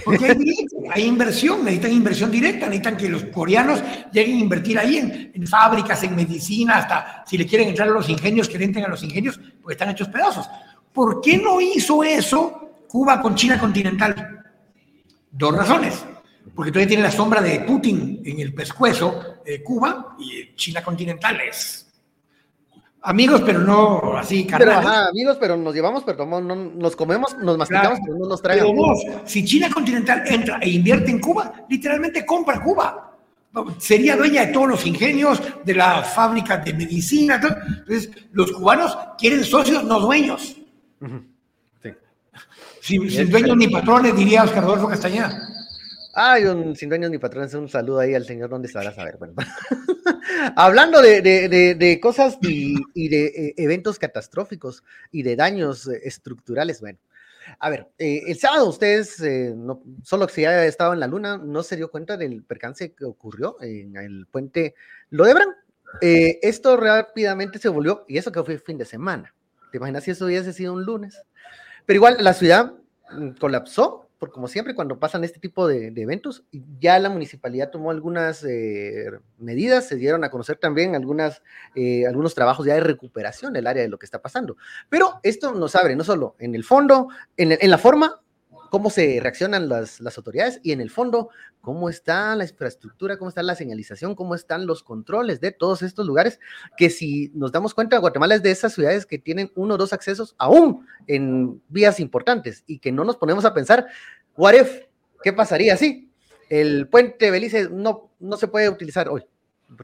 Porque 0.05 0.27
hay, 0.93 1.05
inversión, 1.05 1.65
necesitan 1.65 1.93
inversión 1.93 2.31
directa, 2.31 2.67
necesitan 2.67 2.97
que 2.97 3.09
los 3.09 3.25
coreanos 3.27 3.83
lleguen 4.13 4.37
a 4.37 4.41
invertir 4.41 4.79
ahí 4.79 5.31
en, 5.35 5.47
fábricas, 5.47 6.03
en 6.03 6.17
medicina, 6.17 6.77
hasta 6.77 7.25
si 7.27 7.39
le 7.39 7.47
quieren 7.47 7.69
entrar 7.69 7.89
a 7.89 7.93
los 7.93 8.09
ingenios, 8.09 8.49
que 8.49 8.63
entren 8.63 8.85
a 8.85 8.89
los 8.89 9.03
ingenios, 9.03 9.41
pues 9.63 9.75
están 9.75 9.91
hechos 9.91 10.09
pedazos. 10.09 10.49
¿Por 10.93 11.21
qué 11.21 11.39
no 11.39 11.61
hizo 11.61 12.03
eso 12.03 12.85
Cuba 12.89 13.21
con 13.21 13.35
China 13.35 13.59
continental? 13.59 14.45
Dos 15.31 15.55
razones. 15.55 16.05
Porque 16.55 16.71
todavía 16.71 16.89
tiene 16.89 17.03
la 17.03 17.11
sombra 17.11 17.41
de 17.41 17.61
Putin 17.61 18.23
en 18.25 18.41
el 18.41 18.55
pescuezo 18.55 19.41
de 19.45 19.63
Cuba 19.63 20.17
y 20.19 20.55
China 20.55 20.83
continental 20.83 21.41
es 21.41 21.89
Amigos, 23.03 23.43
pero 23.47 23.61
no 23.61 24.17
así. 24.17 24.47
Pero, 24.57 24.73
ajá, 24.73 25.09
amigos, 25.09 25.37
pero 25.41 25.57
nos 25.57 25.73
llevamos, 25.75 26.03
pero 26.05 26.27
no, 26.27 26.41
nos 26.41 26.97
comemos, 26.97 27.37
nos 27.39 27.57
masticamos, 27.57 28.01
pero 28.05 28.19
no 28.19 28.27
nos 28.27 28.43
traen. 28.43 28.61
Pero 28.61 28.75
vos, 28.75 29.03
si 29.25 29.45
China 29.45 29.71
continental 29.73 30.25
entra 30.27 30.59
e 30.61 30.69
invierte 30.71 31.11
en 31.11 31.21
Cuba, 31.21 31.53
literalmente 31.69 32.27
compra 32.27 32.61
Cuba. 32.63 33.05
Sería 33.79 34.17
dueña 34.17 34.47
de 34.47 34.53
todos 34.53 34.69
los 34.69 34.87
ingenios, 34.87 35.41
de 35.65 35.75
la 35.75 36.03
fábrica 36.03 36.59
de 36.59 36.75
medicina. 36.75 37.37
Entonces, 37.37 38.11
los 38.33 38.53
cubanos 38.53 38.97
quieren 39.17 39.45
socios, 39.45 39.85
no 39.85 40.01
dueños. 40.01 40.57
Sí. 41.83 43.09
Sin, 43.09 43.31
dueños 43.31 43.57
ni 43.57 43.69
patrones, 43.69 44.15
diría 44.17 44.43
Oscar 44.45 44.65
Adolfo 44.65 44.89
Castañeda. 44.89 45.58
Ay, 46.21 46.47
un 46.47 46.75
sin 46.75 46.89
dueños 46.89 47.13
ni 47.13 47.19
patrones, 47.19 47.55
un 47.55 47.69
saludo 47.69 48.01
ahí 48.01 48.13
al 48.13 48.27
señor 48.27 48.51
donde 48.51 48.69
a 48.77 48.93
saber. 48.93 49.19
Bueno. 49.19 49.35
Hablando 50.57 51.01
de, 51.01 52.01
cosas 52.03 52.39
y, 52.41 53.09
de 53.09 53.27
eh, 53.27 53.55
eventos 53.57 54.01
catastróficos 54.01 54.83
y 55.13 55.23
de 55.23 55.37
daños 55.37 55.87
eh, 55.87 56.01
estructurales, 56.03 56.81
bueno. 56.81 56.99
A 57.61 57.71
ver, 57.71 57.87
eh, 57.99 58.23
el 58.27 58.37
sábado 58.37 58.69
ustedes, 58.69 59.21
no, 59.55 59.81
solo 60.03 60.29
si 60.29 60.43
ya 60.43 60.67
estado 60.67 60.93
en 60.93 60.99
la 60.99 61.07
luna, 61.07 61.39
no 61.39 61.63
se 61.63 61.77
dio 61.77 61.89
cuenta 61.89 62.17
del 62.17 62.43
percance 62.43 62.95
que 62.95 63.05
ocurrió 63.05 63.57
en 63.61 63.97
el 63.97 64.27
puente 64.27 64.75
Lodebran. 65.11 65.51
esto 66.01 66.77
rápidamente 66.77 67.61
se 67.61 67.69
volvió, 67.69 68.05
y 68.09 68.19
eso 68.19 68.33
que 68.33 68.43
fue 68.43 68.59
fin 68.59 68.77
de 68.77 68.87
semana. 68.87 69.33
¿Te 69.71 69.77
imaginas 69.77 70.03
si 70.03 70.11
eso 70.11 70.25
hubiese 70.25 70.53
sido 70.53 70.73
un 70.73 70.83
lunes? 70.83 71.23
Pero 71.87 71.99
igual 71.99 72.17
la 72.19 72.35
ciudad 72.35 72.75
mm, 73.13 73.31
colapsó 73.39 74.08
porque 74.19 74.35
como 74.35 74.49
siempre 74.49 74.75
cuando 74.75 74.99
pasan 74.99 75.25
este 75.25 75.39
tipo 75.39 75.69
de, 75.69 75.93
eventos, 75.97 76.45
ya 76.79 76.99
la 76.99 77.09
municipalidad 77.09 77.71
tomó 77.71 77.91
algunas 77.91 78.45
eh, 78.45 79.11
medidas, 79.39 79.87
se 79.87 79.97
dieron 79.97 80.25
a 80.25 80.31
conocer 80.31 80.57
también 80.57 80.95
algunas, 80.95 81.43
eh, 81.75 82.07
algunos 82.07 82.35
trabajos 82.35 82.67
ya 82.67 82.75
de 82.75 82.81
recuperación 82.81 83.53
del 83.53 83.67
área 83.67 83.83
de 83.83 83.89
lo 83.89 83.99
que 83.99 84.07
está 84.07 84.21
pasando. 84.21 84.57
Pero 84.89 85.21
esto 85.23 85.53
nos 85.53 85.77
abre 85.77 85.95
no 85.95 86.05
solo 86.05 86.35
en 86.39 86.55
el 86.55 86.65
fondo, 86.65 87.09
en, 87.37 87.57
en 87.61 87.71
la 87.71 87.79
forma, 87.79 88.21
cómo 88.71 88.91
se 88.91 89.19
reaccionan 89.21 89.69
las, 89.69 90.01
las, 90.01 90.17
autoridades 90.17 90.61
y 90.63 90.73
en 90.73 90.81
el 90.81 90.91
fondo, 90.91 91.31
cómo 91.61 91.89
está 91.89 92.35
la 92.37 92.45
infraestructura, 92.45 93.19
cómo 93.19 93.29
está 93.29 93.43
la 93.43 93.55
señalización, 93.55 94.15
cómo 94.15 94.35
están 94.35 94.67
los 94.67 94.83
controles 94.83 95.41
de 95.41 95.53
todos 95.53 95.83
estos 95.83 96.07
lugares, 96.07 96.41
que 96.77 96.91
si 96.91 97.31
nos 97.35 97.53
damos 97.53 97.75
cuenta, 97.75 97.99
Guatemala 97.99 98.35
es 98.35 98.43
de 98.43 98.51
esas 98.51 98.75
ciudades 98.75 99.07
que 99.07 99.19
tienen 99.19 99.51
uno 99.55 99.75
o 99.75 99.77
dos 99.77 99.93
accesos 99.93 100.35
aún 100.39 100.87
en 101.07 101.61
vías 101.69 102.01
importantes 102.01 102.65
y 102.67 102.79
que 102.79 102.93
no 102.93 103.05
nos 103.05 103.17
ponemos 103.17 103.45
a 103.45 103.55
pensar, 103.55 103.87
what 104.37 104.55
if, 104.55 104.87
¿qué 105.23 105.33
pasaría 105.33 105.77
si 105.77 106.11
el 106.49 106.89
puente 106.89 107.31
Belice 107.31 107.69
no, 107.71 108.11
no 108.21 108.37
se 108.37 108.49
puede 108.49 108.69
utilizar 108.69 109.09
hoy? 109.09 109.25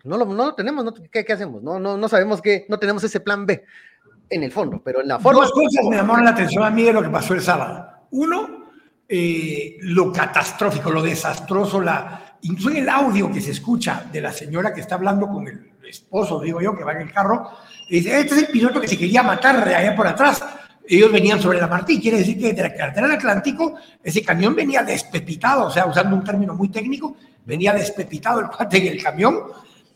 No 0.05 0.17
lo, 0.17 0.25
no 0.25 0.47
lo 0.47 0.55
tenemos, 0.55 0.85
¿qué, 1.11 1.25
¿qué, 1.25 1.33
hacemos? 1.33 1.63
No, 1.63 1.79
no, 1.79 1.99
no 1.99 2.09
sabemos 2.09 2.41
que 2.41 2.65
no 2.69 2.79
tenemos 2.79 3.05
ese 3.05 3.21
plan 3.21 3.45
B 3.45 3.65
en 4.31 4.43
el 4.43 4.51
fondo, 4.51 4.81
pero 4.83 5.03
en 5.03 5.09
la 5.09 5.19
forma... 5.19 5.43
Dos 5.43 5.53
cosas 5.53 5.85
me 5.85 5.97
llamaron 5.97 6.25
la 6.25 6.31
atención 6.31 6.65
a 6.65 6.71
mí 6.71 6.85
de 6.85 6.93
lo 6.93 7.03
que 7.03 7.11
pasó 7.11 7.35
el 7.35 7.43
sábado. 7.43 7.87
Uno, 8.11 8.64
eh, 9.09 9.77
lo 9.83 10.13
catastrófico, 10.13 10.91
lo 10.91 11.03
desastroso, 11.03 11.81
la, 11.81 12.39
incluso 12.43 12.77
el 12.77 12.89
audio 12.89 13.31
que 13.31 13.41
se 13.41 13.51
escucha 13.51 14.07
de 14.11 14.21
la 14.21 14.33
señora 14.33 14.73
que 14.73 14.81
está 14.81 14.95
hablando 14.95 15.29
con 15.29 15.47
el 15.47 15.73
esposo, 15.87 16.41
digo 16.41 16.61
yo, 16.61 16.77
que 16.77 16.85
va 16.85 16.93
en 16.93 17.03
el 17.03 17.13
carro, 17.13 17.51
dice, 17.89 18.19
este 18.19 18.35
es 18.35 18.43
el 18.43 18.49
piloto 18.49 18.81
que 18.81 18.89
se 18.89 18.99
quería 18.99 19.23
matar 19.23 19.65
de 19.65 19.75
allá 19.75 19.95
por 19.95 20.07
atrás. 20.07 20.43
Ellos 20.87 21.13
venían 21.13 21.41
sobre 21.41 21.61
la 21.61 21.67
Martí, 21.67 22.01
quiere 22.01 22.19
decir 22.19 22.39
que 22.39 22.53
de 22.53 22.63
la 22.63 22.75
carretera 22.75 23.07
del 23.09 23.17
Atlántico 23.17 23.77
ese 24.03 24.23
camión 24.23 24.55
venía 24.55 24.83
despepitado, 24.83 25.67
o 25.67 25.71
sea, 25.71 25.87
usando 25.87 26.17
un 26.17 26.25
término 26.25 26.55
muy 26.55 26.69
técnico, 26.69 27.17
venía 27.45 27.73
despepitado 27.73 28.41
el 28.41 28.49
cuate 28.49 28.79
en 28.79 28.93
el 28.93 29.03
camión 29.03 29.39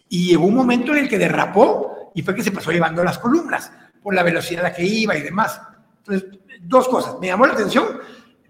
y 0.08 0.28
llegó 0.28 0.46
un 0.46 0.54
momento 0.54 0.92
en 0.92 1.04
el 1.04 1.08
que 1.08 1.18
derrapó 1.18 2.12
y 2.14 2.22
fue 2.22 2.34
que 2.34 2.42
se 2.42 2.52
pasó 2.52 2.72
llevando 2.72 3.04
las 3.04 3.18
columnas 3.18 3.70
por 4.02 4.14
la 4.14 4.22
velocidad 4.22 4.64
a 4.64 4.68
la 4.68 4.74
que 4.74 4.84
iba 4.84 5.16
y 5.16 5.22
demás. 5.22 5.60
Entonces, 5.98 6.40
dos 6.62 6.88
cosas, 6.88 7.16
me 7.20 7.26
llamó 7.26 7.46
la 7.46 7.52
atención 7.52 7.86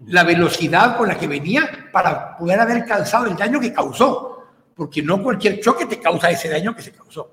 la 0.07 0.23
velocidad 0.23 0.97
con 0.97 1.07
la 1.07 1.17
que 1.17 1.27
venía 1.27 1.89
para 1.91 2.37
poder 2.37 2.59
haber 2.59 2.85
causado 2.85 3.25
el 3.25 3.35
daño 3.35 3.59
que 3.59 3.73
causó, 3.73 4.43
porque 4.75 5.01
no 5.01 5.21
cualquier 5.21 5.59
choque 5.59 5.85
te 5.85 5.99
causa 5.99 6.29
ese 6.29 6.49
daño 6.49 6.75
que 6.75 6.81
se 6.81 6.91
causó. 6.91 7.31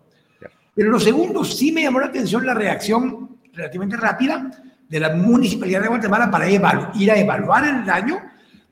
Pero 0.75 0.90
lo 0.90 1.00
segundo, 1.00 1.44
sí 1.44 1.73
me 1.73 1.82
llamó 1.82 2.00
la 2.00 2.06
atención 2.06 2.44
la 2.44 2.54
reacción 2.54 3.38
relativamente 3.52 3.96
rápida 3.96 4.50
de 4.88 5.00
la 5.00 5.14
Municipalidad 5.14 5.82
de 5.82 5.88
Guatemala 5.88 6.30
para 6.30 6.49
ir 6.50 7.11
a 7.11 7.16
evaluar 7.16 7.64
el 7.64 7.87
daño, 7.87 8.20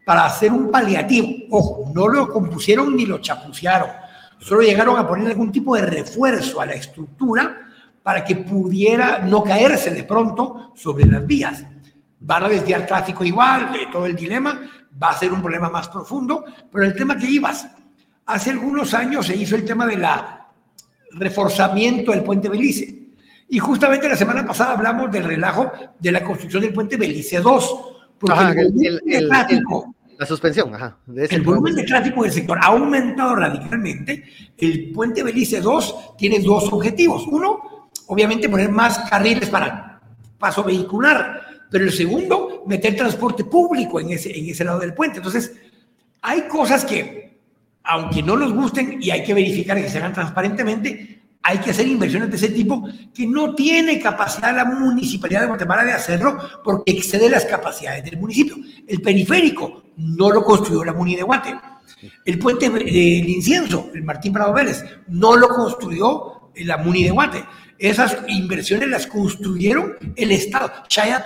para 0.04 0.26
hacer 0.26 0.52
un 0.52 0.70
paliativo. 0.70 1.28
Ojo, 1.50 1.92
no 1.94 2.08
lo 2.08 2.28
compusieron 2.28 2.94
ni 2.94 3.06
lo 3.06 3.18
chapucearon, 3.18 3.88
solo 4.38 4.60
llegaron 4.60 4.98
a 4.98 5.08
poner 5.08 5.28
algún 5.28 5.50
tipo 5.50 5.76
de 5.76 5.82
refuerzo 5.82 6.60
a 6.60 6.66
la 6.66 6.74
estructura 6.74 7.68
para 8.02 8.22
que 8.22 8.36
pudiera 8.36 9.20
no 9.20 9.42
caerse 9.42 9.90
de 9.90 10.04
pronto 10.04 10.72
sobre 10.74 11.06
las 11.06 11.26
vías 11.26 11.64
van 12.26 12.45
a 12.45 12.49
desviar 12.49 12.87
tráfico 12.87 13.23
igual, 13.25 13.73
de 13.73 13.87
todo 13.93 14.07
el 14.07 14.16
dilema, 14.16 14.61
va 15.02 15.11
a 15.11 15.19
ser 15.19 15.33
un 15.33 15.43
problema 15.43 15.69
más 15.69 15.88
profundo, 15.88 16.45
pero 16.73 16.85
el 16.85 16.95
tema 16.95 17.16
que 17.16 17.26
ibas, 17.26 17.69
hace 18.26 18.50
algunos 18.50 18.95
años 18.95 19.26
se 19.26 19.37
hizo 19.37 19.57
el 19.57 19.64
tema 19.64 19.87
de 19.87 19.99
la 19.99 20.49
reforzamiento 21.11 22.12
del 22.12 22.25
puente 22.25 22.49
Belice. 22.49 23.02
Y 23.49 23.59
justamente 23.59 24.09
la 24.09 24.16
semana 24.16 24.45
pasada 24.45 24.73
hablamos 24.73 25.12
del 25.12 25.25
relajo 25.25 25.71
de 26.00 26.12
la 26.12 26.25
construcción 26.25 26.62
del 26.62 26.73
puente 26.73 26.97
Belice 26.97 27.40
2. 27.40 27.81
Porque 28.19 28.61
el, 29.07 29.28
tráfico, 29.28 29.95
la 30.19 30.26
suspensión, 30.26 30.75
ajá. 30.75 30.97
el 31.14 31.43
volumen 31.43 31.75
de 31.75 31.83
tráfico 31.85 32.23
del 32.23 32.33
sector 32.33 32.59
ha 32.61 32.69
aumentado 32.69 33.37
radicalmente. 33.37 34.25
El 34.57 34.90
puente 34.93 35.23
Belice 35.23 35.61
2 35.61 36.16
tiene 36.16 36.40
dos 36.40 36.73
objetivos. 36.73 37.26
Uno, 37.28 37.90
obviamente 38.07 38.49
poner 38.49 38.71
más 38.71 38.99
carriles 39.11 39.50
para 39.50 40.00
paso 40.38 40.64
vehicular 40.64 41.53
pero 41.71 41.85
el 41.85 41.92
segundo, 41.92 42.64
meter 42.66 42.97
transporte 42.97 43.44
público 43.44 44.00
en 44.00 44.11
ese, 44.11 44.37
en 44.37 44.49
ese 44.49 44.64
lado 44.64 44.78
del 44.78 44.94
puente. 44.94 45.18
Entonces, 45.18 45.52
hay 46.23 46.42
cosas 46.42 46.85
que, 46.85 47.38
aunque 47.85 48.23
no 48.23 48.37
nos 48.37 48.52
gusten 48.54 48.99
y 49.00 49.11
hay 49.11 49.25
que 49.25 49.35
verificar 49.35 49.80
que 49.80 49.88
se 49.88 49.99
hagan 49.99 50.12
transparentemente, 50.12 51.23
hay 51.47 51.59
que 51.59 51.71
hacer 51.71 51.87
inversiones 51.87 52.30
de 52.30 52.37
ese 52.37 52.49
tipo 52.49 52.88
que 53.14 53.26
no 53.26 53.54
tiene 53.54 54.00
capacidad 54.00 54.56
la 54.56 54.64
municipalidad 54.64 55.42
de 55.42 55.49
Guatemala 55.49 55.85
de 55.85 55.92
hacerlo 55.92 56.38
porque 56.64 56.92
excede 56.92 57.28
las 57.28 57.44
capacidades 57.44 58.02
del 58.02 58.18
municipio. 58.18 58.56
El 58.87 59.02
periférico 59.02 59.83
no 59.99 60.30
lo 60.30 60.42
construyó 60.42 60.83
la 60.85 60.94
Muni 60.94 61.16
de 61.16 61.23
Guate. 61.23 61.54
El 62.25 62.38
puente 62.38 62.71
del 62.71 63.28
incienso, 63.28 63.90
el 63.94 64.02
Martín 64.02 64.33
Prado 64.33 64.54
Vélez, 64.54 64.83
no 65.09 65.37
lo 65.37 65.49
construyó 65.49 66.34
la 66.56 66.76
Muni 66.78 67.04
de 67.04 67.11
Guate. 67.11 67.44
Esas 67.78 68.16
inversiones 68.28 68.88
las 68.88 69.06
construyeron 69.06 69.96
el 70.14 70.30
Estado. 70.30 70.73
Chaya 70.87 71.23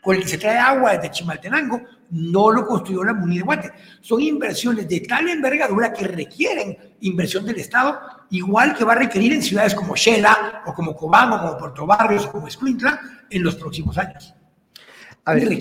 con 0.00 0.16
el 0.16 0.22
que 0.22 0.28
se 0.28 0.38
trae 0.38 0.56
agua 0.56 0.92
desde 0.92 1.10
Chimaltenango, 1.10 1.82
no 2.10 2.52
lo 2.52 2.64
construyó 2.66 3.02
la 3.02 3.14
Muni 3.14 3.38
de 3.38 3.42
Guate. 3.42 3.72
Son 4.00 4.20
inversiones 4.20 4.88
de 4.88 5.00
tal 5.00 5.28
envergadura 5.28 5.92
que 5.92 6.06
requieren 6.06 6.78
inversión 7.00 7.44
del 7.44 7.56
Estado, 7.56 7.98
igual 8.30 8.76
que 8.76 8.84
va 8.84 8.92
a 8.92 8.96
requerir 8.96 9.32
en 9.32 9.42
ciudades 9.42 9.74
como 9.74 9.96
Shela, 9.96 10.62
o 10.66 10.72
como 10.72 10.94
Cobán, 10.94 11.32
o 11.32 11.40
como 11.40 11.58
Puerto 11.58 11.86
Barrios, 11.86 12.26
o 12.26 12.32
como 12.32 12.46
Escuintla, 12.46 13.00
en 13.28 13.42
los 13.42 13.56
próximos 13.56 13.98
años. 13.98 14.34
A 15.24 15.34
ver, 15.34 15.58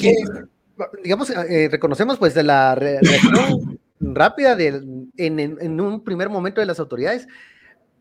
digamos, 1.03 1.29
eh, 1.31 1.67
reconocemos 1.71 2.19
pues 2.19 2.35
de 2.35 2.43
la 2.43 2.75
reacción 2.75 3.79
rápida 3.99 4.55
de, 4.55 5.07
en 5.17 5.81
un 5.81 6.03
primer 6.03 6.29
momento 6.29 6.61
de 6.61 6.67
las 6.67 6.79
autoridades, 6.79 7.27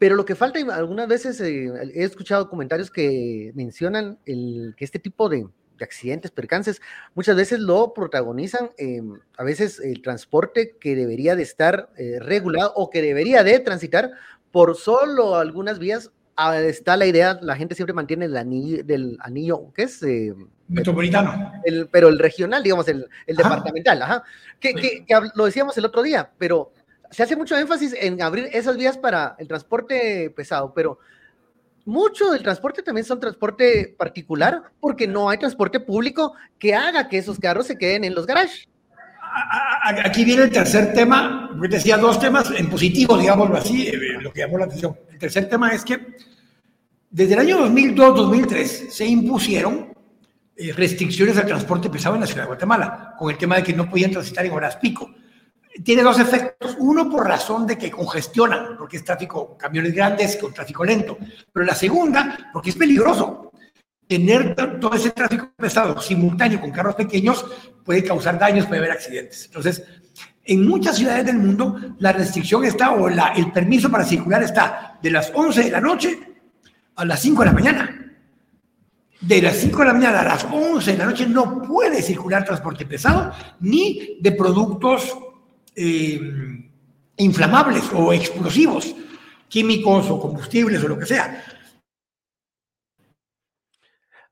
pero 0.04 0.16
lo 0.16 0.26
que 0.26 0.34
falta, 0.34 0.58
algunas 0.76 1.08
veces 1.08 1.40
eh, 1.40 1.72
he 1.94 2.04
escuchado 2.04 2.50
comentarios 2.50 2.90
que 2.90 3.52
mencionan 3.54 4.18
el, 4.26 4.74
que 4.76 4.84
este 4.84 4.98
tipo 4.98 5.30
de, 5.30 5.46
accidentes, 5.80 6.30
percances, 6.30 6.82
muchas 7.14 7.34
veces 7.36 7.60
lo 7.60 7.94
protagonizan 7.94 8.70
em, 8.76 9.18
a 9.38 9.44
veces 9.44 9.80
el 9.80 10.02
transporte 10.02 10.76
que 10.78 10.94
debería 10.94 11.36
de 11.36 11.42
estar 11.42 11.88
eh, 11.96 12.18
regulado 12.20 12.74
o 12.76 12.90
que 12.90 13.00
debería 13.00 13.42
de 13.44 13.60
transitar 13.60 14.10
por 14.52 14.76
solo 14.76 15.36
algunas 15.36 15.78
vías. 15.78 16.10
Ah, 16.36 16.60
está 16.60 16.98
la 16.98 17.06
idea, 17.06 17.38
la 17.40 17.56
gente 17.56 17.74
siempre 17.74 17.94
mantiene 17.94 18.26
el 18.26 18.36
anillo, 18.36 18.84
del 18.84 19.16
anillo, 19.20 19.72
¿qué 19.72 19.84
es? 19.84 20.02
Eh, 20.02 20.34
Metropolitano. 20.68 21.50
El, 21.64 21.88
pero 21.88 22.08
el 22.08 22.18
regional, 22.18 22.62
digamos, 22.62 22.88
el, 22.88 23.08
el 23.26 23.36
departamental, 23.36 24.02
ajá. 24.02 24.22
Que, 24.60 24.74
que, 24.74 25.06
que, 25.06 25.14
lo 25.34 25.46
decíamos 25.46 25.78
el 25.78 25.86
otro 25.86 26.02
día, 26.02 26.30
pero 26.36 26.73
se 27.14 27.22
hace 27.22 27.36
mucho 27.36 27.56
énfasis 27.56 27.94
en 27.98 28.20
abrir 28.20 28.48
esas 28.52 28.76
vías 28.76 28.98
para 28.98 29.36
el 29.38 29.46
transporte 29.46 30.30
pesado, 30.30 30.72
pero 30.74 30.98
mucho 31.84 32.30
del 32.30 32.42
transporte 32.42 32.82
también 32.82 33.04
son 33.04 33.20
transporte 33.20 33.94
particular, 33.96 34.62
porque 34.80 35.06
no 35.06 35.30
hay 35.30 35.38
transporte 35.38 35.78
público 35.78 36.34
que 36.58 36.74
haga 36.74 37.08
que 37.08 37.18
esos 37.18 37.38
carros 37.38 37.68
se 37.68 37.78
queden 37.78 38.02
en 38.04 38.14
los 38.14 38.26
garages. 38.26 38.66
Aquí 40.04 40.24
viene 40.24 40.44
el 40.44 40.50
tercer 40.50 40.92
tema, 40.92 41.50
porque 41.56 41.76
decía 41.76 41.96
dos 41.96 42.18
temas 42.18 42.50
en 42.50 42.68
positivo, 42.68 43.16
digámoslo 43.16 43.56
así, 43.56 43.86
eh, 43.86 43.96
lo 44.20 44.32
que 44.32 44.40
llamó 44.40 44.58
la 44.58 44.64
atención. 44.64 44.96
El 45.10 45.18
tercer 45.18 45.48
tema 45.48 45.72
es 45.72 45.84
que 45.84 46.16
desde 47.10 47.34
el 47.34 47.40
año 47.40 47.58
2002-2003 47.68 48.90
se 48.90 49.06
impusieron 49.06 49.94
eh, 50.56 50.72
restricciones 50.72 51.36
al 51.36 51.46
transporte 51.46 51.90
pesado 51.90 52.16
en 52.16 52.22
la 52.22 52.26
ciudad 52.26 52.42
de 52.42 52.48
Guatemala, 52.48 53.14
con 53.18 53.30
el 53.30 53.38
tema 53.38 53.56
de 53.56 53.62
que 53.62 53.72
no 53.72 53.88
podían 53.88 54.10
transitar 54.10 54.44
en 54.46 54.52
horas 54.52 54.76
pico 54.76 55.10
tiene 55.82 56.02
dos 56.02 56.18
efectos. 56.20 56.76
Uno, 56.78 57.10
por 57.10 57.26
razón 57.26 57.66
de 57.66 57.76
que 57.76 57.90
congestionan, 57.90 58.76
porque 58.78 58.98
es 58.98 59.04
tráfico, 59.04 59.56
camiones 59.56 59.94
grandes 59.94 60.36
con 60.36 60.52
tráfico 60.52 60.84
lento. 60.84 61.18
Pero 61.52 61.66
la 61.66 61.74
segunda, 61.74 62.50
porque 62.52 62.70
es 62.70 62.76
peligroso. 62.76 63.50
Tener 64.06 64.54
todo 64.78 64.94
ese 64.94 65.10
tráfico 65.10 65.50
pesado 65.56 66.00
simultáneo 66.00 66.60
con 66.60 66.70
carros 66.70 66.94
pequeños 66.94 67.44
puede 67.84 68.04
causar 68.04 68.38
daños, 68.38 68.66
puede 68.66 68.80
haber 68.80 68.92
accidentes. 68.92 69.46
Entonces, 69.46 69.82
en 70.44 70.68
muchas 70.68 70.96
ciudades 70.96 71.24
del 71.24 71.38
mundo, 71.38 71.76
la 71.98 72.12
restricción 72.12 72.64
está, 72.64 72.92
o 72.92 73.08
el 73.08 73.52
permiso 73.52 73.90
para 73.90 74.04
circular 74.04 74.42
está 74.42 74.98
de 75.02 75.10
las 75.10 75.32
11 75.34 75.64
de 75.64 75.70
la 75.70 75.80
noche 75.80 76.18
a 76.96 77.04
las 77.04 77.20
5 77.20 77.40
de 77.40 77.46
la 77.46 77.52
mañana. 77.52 78.00
De 79.22 79.40
las 79.40 79.56
5 79.56 79.78
de 79.78 79.84
la 79.86 79.94
mañana 79.94 80.20
a 80.20 80.24
las 80.24 80.44
11 80.44 80.92
de 80.92 80.98
la 80.98 81.06
noche 81.06 81.26
no 81.26 81.62
puede 81.62 82.02
circular 82.02 82.44
transporte 82.44 82.84
pesado 82.84 83.32
ni 83.60 84.18
de 84.20 84.32
productos 84.32 85.16
eh, 85.76 86.20
inflamables 87.16 87.84
o 87.92 88.12
explosivos, 88.12 88.94
químicos 89.48 90.10
o 90.10 90.20
combustibles 90.20 90.82
o 90.82 90.88
lo 90.88 90.98
que 90.98 91.06
sea. 91.06 91.44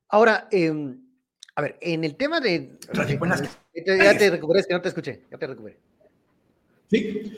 Ahora, 0.09 0.49
em, 0.51 0.99
a 1.55 1.63
ver, 1.63 1.79
en 1.81 2.05
el 2.05 2.17
tema 2.17 2.41
de... 2.41 2.79
ya 2.93 3.07
te 4.19 4.31
recuperé, 4.31 4.65
que 4.65 4.75
no 4.75 4.81
te 4.81 4.89
escuché, 4.89 5.23
ya 5.31 5.39
te 5.39 5.47
recuperé. 5.47 5.79
Sí, 6.91 7.33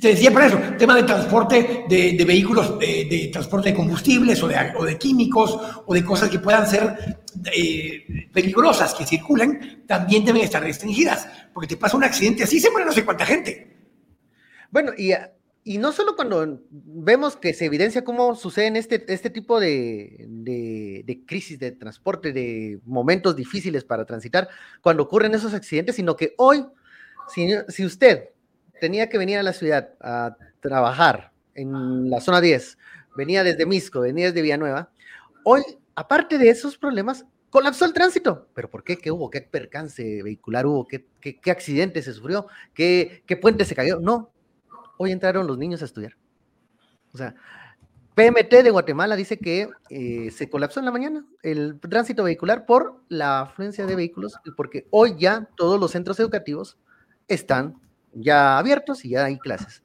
te 0.00 0.08
decía 0.08 0.30
por 0.30 0.42
eso, 0.42 0.58
tema 0.78 0.94
de 0.94 1.02
transporte 1.02 1.84
de, 1.88 2.24
vehículos, 2.24 2.78
de, 2.78 3.30
transporte 3.32 3.70
de 3.70 3.74
combustibles 3.74 4.40
o 4.42 4.48
de, 4.48 4.56
o 4.76 4.84
de, 4.84 4.96
químicos 4.96 5.58
o 5.84 5.92
de 5.92 6.04
cosas 6.04 6.28
que 6.28 6.38
puedan 6.38 6.66
ser 6.68 7.18
eh, 7.52 8.28
peligrosas 8.32 8.94
que 8.94 9.04
circulen, 9.04 9.84
también 9.86 10.24
deben 10.24 10.42
estar 10.42 10.62
restringidas, 10.62 11.28
porque 11.56 11.68
te 11.68 11.78
pasa 11.78 11.96
un 11.96 12.04
accidente 12.04 12.42
así, 12.42 12.60
se 12.60 12.70
muere 12.70 12.84
no 12.84 12.92
sé 12.92 13.02
cuánta 13.02 13.24
gente. 13.24 13.74
Bueno, 14.70 14.92
y, 14.94 15.12
y 15.64 15.78
no 15.78 15.90
solo 15.90 16.14
cuando 16.14 16.60
vemos 16.68 17.34
que 17.34 17.54
se 17.54 17.64
evidencia 17.64 18.04
cómo 18.04 18.34
suceden 18.34 18.76
este, 18.76 19.10
este 19.10 19.30
tipo 19.30 19.58
de, 19.58 20.26
de 20.28 21.24
crisis 21.24 21.58
de 21.58 21.72
transporte, 21.72 22.34
de 22.34 22.78
momentos 22.84 23.34
difíciles 23.36 23.84
para 23.84 24.04
transitar, 24.04 24.50
cuando 24.82 25.04
ocurren 25.04 25.34
esos 25.34 25.54
accidentes, 25.54 25.96
sino 25.96 26.14
que 26.14 26.34
hoy, 26.36 26.66
si, 27.34 27.48
si 27.68 27.86
usted 27.86 28.28
tenía 28.78 29.08
que 29.08 29.16
venir 29.16 29.38
a 29.38 29.42
la 29.42 29.54
ciudad 29.54 29.94
a 30.02 30.36
trabajar 30.60 31.32
en 31.54 32.10
la 32.10 32.20
zona 32.20 32.42
10, 32.42 32.76
venía 33.16 33.44
desde 33.44 33.64
Misco, 33.64 34.00
venía 34.00 34.26
desde 34.26 34.42
Villanueva, 34.42 34.90
hoy, 35.42 35.62
aparte 35.94 36.36
de 36.36 36.50
esos 36.50 36.76
problemas, 36.76 37.24
colapsó 37.56 37.86
el 37.86 37.94
tránsito. 37.94 38.48
¿Pero 38.52 38.68
por 38.68 38.84
qué? 38.84 38.98
¿Qué 38.98 39.10
hubo? 39.10 39.30
¿Qué 39.30 39.40
percance 39.40 40.22
vehicular 40.22 40.66
hubo? 40.66 40.86
¿Qué, 40.86 41.06
qué, 41.22 41.50
accidente 41.50 42.02
se 42.02 42.12
sufrió? 42.12 42.48
¿Qué, 42.74 43.22
¿Qué 43.24 43.38
puente 43.38 43.64
se 43.64 43.74
cayó? 43.74 43.98
No, 43.98 44.30
hoy 44.98 45.10
entraron 45.10 45.46
los 45.46 45.56
niños 45.56 45.80
a 45.80 45.86
estudiar. 45.86 46.18
O 47.14 47.16
sea, 47.16 47.34
PMT 48.14 48.62
de 48.62 48.70
Guatemala 48.70 49.16
dice 49.16 49.38
que 49.38 49.70
eh, 49.88 50.30
se 50.32 50.50
colapsó 50.50 50.80
en 50.80 50.84
la 50.84 50.92
mañana 50.92 51.24
el 51.42 51.80
tránsito 51.80 52.24
vehicular 52.24 52.66
por 52.66 53.00
la 53.08 53.40
afluencia 53.40 53.86
de 53.86 53.96
vehículos, 53.96 54.34
porque 54.54 54.86
hoy 54.90 55.16
ya 55.18 55.48
todos 55.56 55.80
los 55.80 55.92
centros 55.92 56.20
educativos 56.20 56.76
están 57.26 57.80
ya 58.12 58.58
abiertos 58.58 59.02
y 59.06 59.10
ya 59.10 59.24
hay 59.24 59.38
clases. 59.38 59.82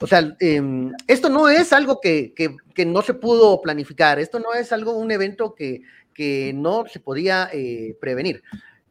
O 0.00 0.06
sea, 0.06 0.36
em, 0.38 0.92
esto 1.08 1.28
no 1.28 1.48
es 1.48 1.72
algo 1.72 2.00
que, 2.00 2.32
que, 2.32 2.86
no 2.86 3.02
se 3.02 3.14
pudo 3.14 3.60
planificar, 3.60 4.20
esto 4.20 4.38
no 4.38 4.54
es 4.54 4.72
algo, 4.72 4.92
un 4.92 5.10
evento 5.10 5.56
que, 5.56 5.82
que 6.18 6.52
no 6.52 6.84
se 6.88 6.98
podía 6.98 7.48
eh, 7.52 7.96
prevenir. 8.00 8.42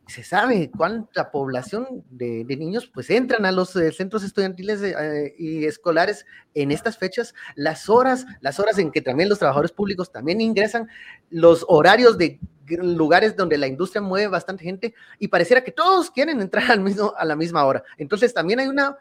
Se 0.08 0.24
sabe 0.24 0.72
cuánta 0.72 1.30
población 1.30 2.06
de, 2.10 2.46
niños 2.46 2.88
pues 2.88 3.10
entran 3.10 3.46
a 3.46 3.52
los 3.52 3.76
eh, 3.76 3.92
centros 3.92 4.24
estudiantiles 4.24 4.82
eh, 4.82 5.36
y 5.38 5.66
escolares 5.66 6.26
en 6.54 6.72
estas 6.72 6.98
fechas, 6.98 7.34
las 7.56 7.90
horas, 7.90 8.26
las 8.40 8.62
horas 8.62 8.78
en 8.78 8.92
que 8.92 9.02
también 9.02 9.28
los 9.28 9.40
trabajadores 9.40 9.74
públicos 9.74 10.10
también 10.10 10.40
ingresan, 10.40 10.88
los 11.30 11.66
horarios 11.68 12.18
de 12.18 12.40
lugares 12.70 13.36
donde 13.36 13.58
la 13.58 13.68
industria 13.68 14.02
mueve 14.02 14.28
bastante 14.28 14.64
gente 14.64 14.94
y 15.20 15.28
pareciera 15.28 15.66
que 15.66 15.74
todos 15.74 16.10
quieren 16.10 16.40
entrar 16.40 16.72
al 16.72 16.80
mismo, 16.80 17.14
a 17.18 17.26
la 17.26 17.36
misma 17.36 17.66
hora. 17.66 17.84
Entonces 17.98 18.34
también 18.34 18.62
hay 18.62 18.68
una, 18.68 18.96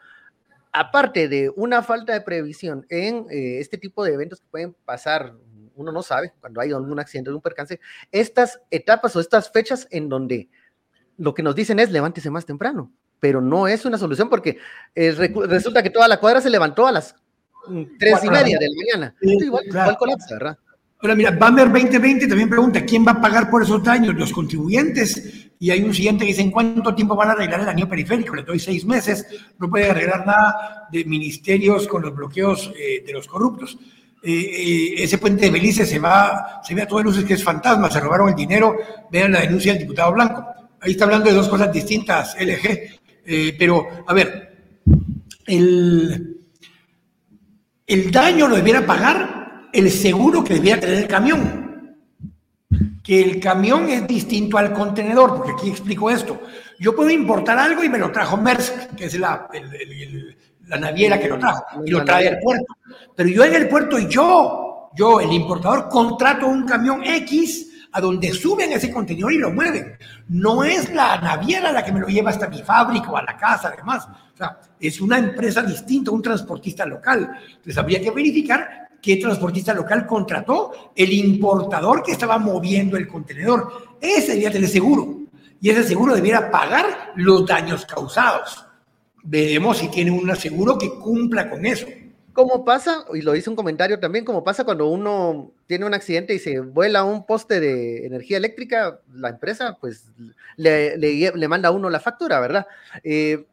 aparte 0.73 1.29
de 1.29 1.49
una 1.55 1.81
falta 1.81 2.11
de 2.11 2.19
previsión 2.19 2.85
en 2.89 3.25
este 3.29 3.77
tipo 3.77 4.03
de 4.03 4.15
eventos 4.15 4.41
que 4.41 4.47
pueden 4.51 4.75
pasar, 4.83 5.33
uno 5.77 5.91
no 5.91 6.03
sabe 6.03 6.33
cuando 6.39 6.59
hay 6.59 6.71
algún 6.71 6.99
accidente, 6.99 7.31
un 7.31 7.41
percance, 7.41 7.79
estas 8.11 8.59
etapas 8.69 9.15
o 9.15 9.19
estas 9.19 9.51
fechas 9.51 9.87
en 9.91 10.09
donde 10.09 10.49
lo 11.17 11.33
que 11.33 11.43
nos 11.43 11.55
dicen 11.55 11.79
es 11.79 11.91
levántese 11.91 12.29
más 12.29 12.45
temprano, 12.45 12.91
pero 13.19 13.41
no 13.41 13.67
es 13.67 13.85
una 13.85 13.97
solución 13.97 14.29
porque 14.29 14.57
eh, 14.93 15.11
resulta 15.47 15.81
que 15.81 15.89
toda 15.89 16.07
la 16.07 16.19
cuadra 16.19 16.41
se 16.41 16.49
levantó 16.49 16.87
a 16.87 16.91
las 16.91 17.15
mm, 17.67 17.83
tres 17.97 18.23
y 18.23 18.29
media 18.29 18.57
de 18.59 18.67
la 18.67 18.75
mañana. 18.75 19.15
igual, 19.21 19.65
igual 19.65 19.97
colapsa, 19.97 20.35
¿verdad? 20.35 20.57
Ahora, 20.99 21.13
mira, 21.13 21.29
Bamber 21.29 21.71
2020 21.71 22.27
también 22.27 22.49
pregunta, 22.49 22.83
¿quién 22.83 23.05
va 23.05 23.11
a 23.11 23.21
pagar 23.21 23.51
por 23.51 23.61
esos 23.61 23.83
daños? 23.83 24.15
Los 24.15 24.31
contribuyentes. 24.31 25.51
Y 25.59 25.69
hay 25.69 25.83
un 25.83 25.93
siguiente 25.93 26.25
que 26.25 26.31
dice, 26.31 26.41
¿en 26.41 26.49
cuánto 26.49 26.95
tiempo 26.95 27.15
van 27.15 27.29
a 27.29 27.31
arreglar 27.33 27.61
el 27.61 27.69
anillo 27.69 27.87
periférico? 27.87 28.35
Le 28.35 28.41
doy 28.41 28.57
seis 28.57 28.83
meses, 28.83 29.27
no 29.59 29.69
puede 29.69 29.91
arreglar 29.91 30.25
nada 30.25 30.87
de 30.91 31.05
ministerios 31.05 31.87
con 31.87 32.01
los 32.01 32.15
bloqueos 32.15 32.73
eh, 32.75 33.03
de 33.05 33.13
los 33.13 33.27
corruptos. 33.27 33.77
Eh, 34.29 34.33
eh, 34.33 35.03
ese 35.03 35.19
puente 35.19 35.45
de 35.45 35.51
Belice 35.51 35.85
se 35.85 35.99
va, 35.99 36.59
se 36.61 36.75
ve 36.75 36.81
a 36.81 36.87
todas 36.87 37.05
luces 37.05 37.23
que 37.23 37.35
es 37.35 37.43
fantasma, 37.43 37.89
se 37.89 38.01
robaron 38.01 38.27
el 38.27 38.35
dinero, 38.35 38.75
vean 39.09 39.31
la 39.31 39.39
denuncia 39.39 39.71
del 39.71 39.83
diputado 39.83 40.11
Blanco. 40.11 40.45
Ahí 40.81 40.91
está 40.91 41.05
hablando 41.05 41.29
de 41.29 41.35
dos 41.35 41.47
cosas 41.47 41.71
distintas, 41.71 42.35
LG. 42.37 43.55
pero, 43.57 43.87
a 44.05 44.13
ver, 44.13 44.83
el, 45.45 46.41
el 47.87 48.11
daño 48.11 48.49
lo 48.49 48.57
debiera 48.57 48.85
pagar 48.85 49.69
el 49.71 49.89
seguro 49.89 50.43
que 50.43 50.55
debía 50.55 50.77
tener 50.77 50.97
el 50.97 51.07
camión. 51.07 51.95
Que 53.01 53.21
el 53.21 53.39
camión 53.39 53.87
es 53.87 54.05
distinto 54.05 54.57
al 54.57 54.73
contenedor, 54.73 55.37
porque 55.37 55.53
aquí 55.53 55.69
explico 55.69 56.09
esto. 56.09 56.41
Yo 56.79 56.93
puedo 56.93 57.09
importar 57.11 57.57
algo 57.57 57.81
y 57.81 57.87
me 57.87 57.97
lo 57.97 58.11
trajo 58.11 58.35
Maersk, 58.35 58.93
que 58.97 59.05
es 59.05 59.17
la, 59.17 59.47
la 60.67 60.77
naviera 60.77 61.19
que 61.19 61.29
lo 61.29 61.39
trajo, 61.39 61.63
y 61.85 61.91
lo 61.91 62.03
trae 62.03 62.27
al 62.27 62.39
puerto. 62.39 62.75
Pero 63.15 63.29
yo 63.29 63.43
en 63.43 63.55
el 63.55 63.67
puerto 63.67 63.97
y 63.97 64.07
yo, 64.07 64.89
yo, 64.95 65.19
el 65.19 65.31
importador, 65.31 65.89
contrato 65.89 66.47
un 66.47 66.65
camión 66.65 67.03
X 67.03 67.67
a 67.91 68.01
donde 68.01 68.31
suben 68.31 68.71
ese 68.71 68.91
contenedor 68.91 69.33
y 69.33 69.37
lo 69.37 69.51
mueven. 69.51 69.97
No 70.29 70.63
es 70.63 70.93
la 70.93 71.19
naviera 71.19 71.71
la 71.71 71.83
que 71.83 71.91
me 71.91 71.99
lo 71.99 72.07
lleva 72.07 72.31
hasta 72.31 72.47
mi 72.47 72.61
fábrica 72.61 73.09
o 73.09 73.17
a 73.17 73.23
la 73.23 73.37
casa, 73.37 73.71
además. 73.73 74.07
O 74.07 74.37
sea, 74.37 74.59
es 74.79 75.01
una 75.01 75.17
empresa 75.17 75.63
distinta, 75.63 76.11
un 76.11 76.21
transportista 76.21 76.85
local. 76.85 77.31
Entonces 77.47 77.77
habría 77.77 78.01
que 78.01 78.11
verificar 78.11 78.89
qué 79.01 79.15
transportista 79.17 79.73
local 79.73 80.05
contrató 80.05 80.91
el 80.95 81.11
importador 81.13 82.03
que 82.03 82.11
estaba 82.11 82.37
moviendo 82.37 82.97
el 82.97 83.07
contenedor. 83.07 83.97
Ese 84.01 84.33
debía 84.33 84.51
tener 84.51 84.69
seguro 84.69 85.21
y 85.59 85.69
ese 85.69 85.83
seguro 85.83 86.13
debiera 86.13 86.51
pagar 86.51 87.13
los 87.15 87.45
daños 87.45 87.85
causados. 87.85 88.66
Veremos 89.29 89.79
si 89.79 89.89
tiene 89.89 90.09
un 90.09 90.33
seguro 90.37 90.77
que 90.77 90.89
cumpla 90.89 91.49
con 91.49 91.65
eso. 91.65 91.85
Como 92.31 92.63
pasa, 92.63 93.03
y 93.13 93.21
lo 93.21 93.35
hice 93.35 93.49
un 93.49 93.57
comentario 93.57 93.99
también, 93.99 94.23
como 94.23 94.41
pasa 94.41 94.63
cuando 94.63 94.87
uno 94.87 95.51
tiene 95.65 95.85
un 95.85 95.93
accidente 95.93 96.33
y 96.33 96.39
se 96.39 96.61
vuela 96.61 97.03
un 97.03 97.25
poste 97.25 97.59
de 97.59 98.05
energía 98.05 98.37
eléctrica, 98.37 99.01
la 99.13 99.29
empresa 99.29 99.77
pues 99.81 100.05
le, 100.55 100.97
le, 100.97 101.47
manda 101.49 101.69
a 101.69 101.71
uno 101.73 101.89
la 101.89 101.99
factura, 101.99 102.39
¿verdad? 102.39 102.67
Eh, 103.03 103.45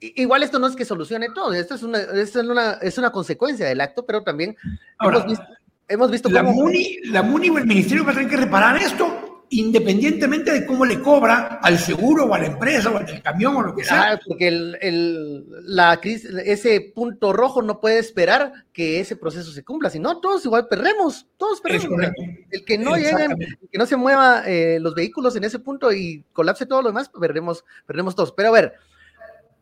igual 0.00 0.42
esto 0.42 0.58
no 0.58 0.66
es 0.66 0.76
que 0.76 0.84
solucione 0.84 1.28
todo, 1.34 1.54
esto 1.54 1.76
es 1.76 1.82
una, 1.82 1.98
es 1.98 2.36
una, 2.36 2.72
es 2.82 2.98
una 2.98 3.10
consecuencia 3.10 3.66
del 3.66 3.80
acto, 3.80 4.04
pero 4.04 4.22
también 4.22 4.54
hemos 5.00 5.26
visto, 5.26 5.46
hemos 5.88 6.10
visto 6.10 6.28
la 6.28 6.42
MUNI, 6.42 6.98
la 7.04 7.22
MUNI 7.22 7.50
o 7.50 7.58
el 7.58 7.66
ministerio 7.66 8.04
va 8.04 8.12
a 8.12 8.14
tener 8.16 8.28
que 8.28 8.36
reparar 8.36 8.76
esto. 8.76 9.25
Independientemente 9.50 10.52
de 10.52 10.66
cómo 10.66 10.84
le 10.84 11.00
cobra 11.00 11.60
al 11.62 11.78
seguro 11.78 12.24
o 12.24 12.34
a 12.34 12.38
la 12.38 12.46
empresa 12.46 12.90
o 12.90 12.96
al 12.96 13.22
camión 13.22 13.56
o 13.56 13.62
lo 13.62 13.74
que 13.74 13.84
sea. 13.84 14.12
Ah, 14.12 14.20
porque 14.26 14.48
el, 14.48 15.46
la 15.66 16.00
crisis, 16.00 16.30
ese 16.44 16.92
punto 16.94 17.32
rojo 17.32 17.62
no 17.62 17.80
puede 17.80 17.98
esperar 17.98 18.52
que 18.72 19.00
ese 19.00 19.16
proceso 19.16 19.52
se 19.52 19.64
cumpla, 19.64 19.90
si 19.90 19.98
no, 19.98 20.20
todos 20.20 20.44
igual 20.44 20.66
perdemos, 20.68 21.26
todos 21.36 21.60
perdemos. 21.60 22.10
El 22.50 22.64
que 22.64 22.78
no 22.78 22.96
lleguen, 22.96 23.36
que 23.70 23.78
no 23.78 23.86
se 23.86 23.96
mueva 23.96 24.42
eh, 24.46 24.78
los 24.80 24.94
vehículos 24.94 25.36
en 25.36 25.44
ese 25.44 25.58
punto 25.58 25.92
y 25.92 26.24
colapse 26.32 26.66
todo 26.66 26.82
lo 26.82 26.88
demás, 26.88 27.08
perdemos, 27.08 27.64
perdemos 27.86 28.14
todos. 28.14 28.32
Pero 28.32 28.48
a 28.48 28.52
ver, 28.52 28.74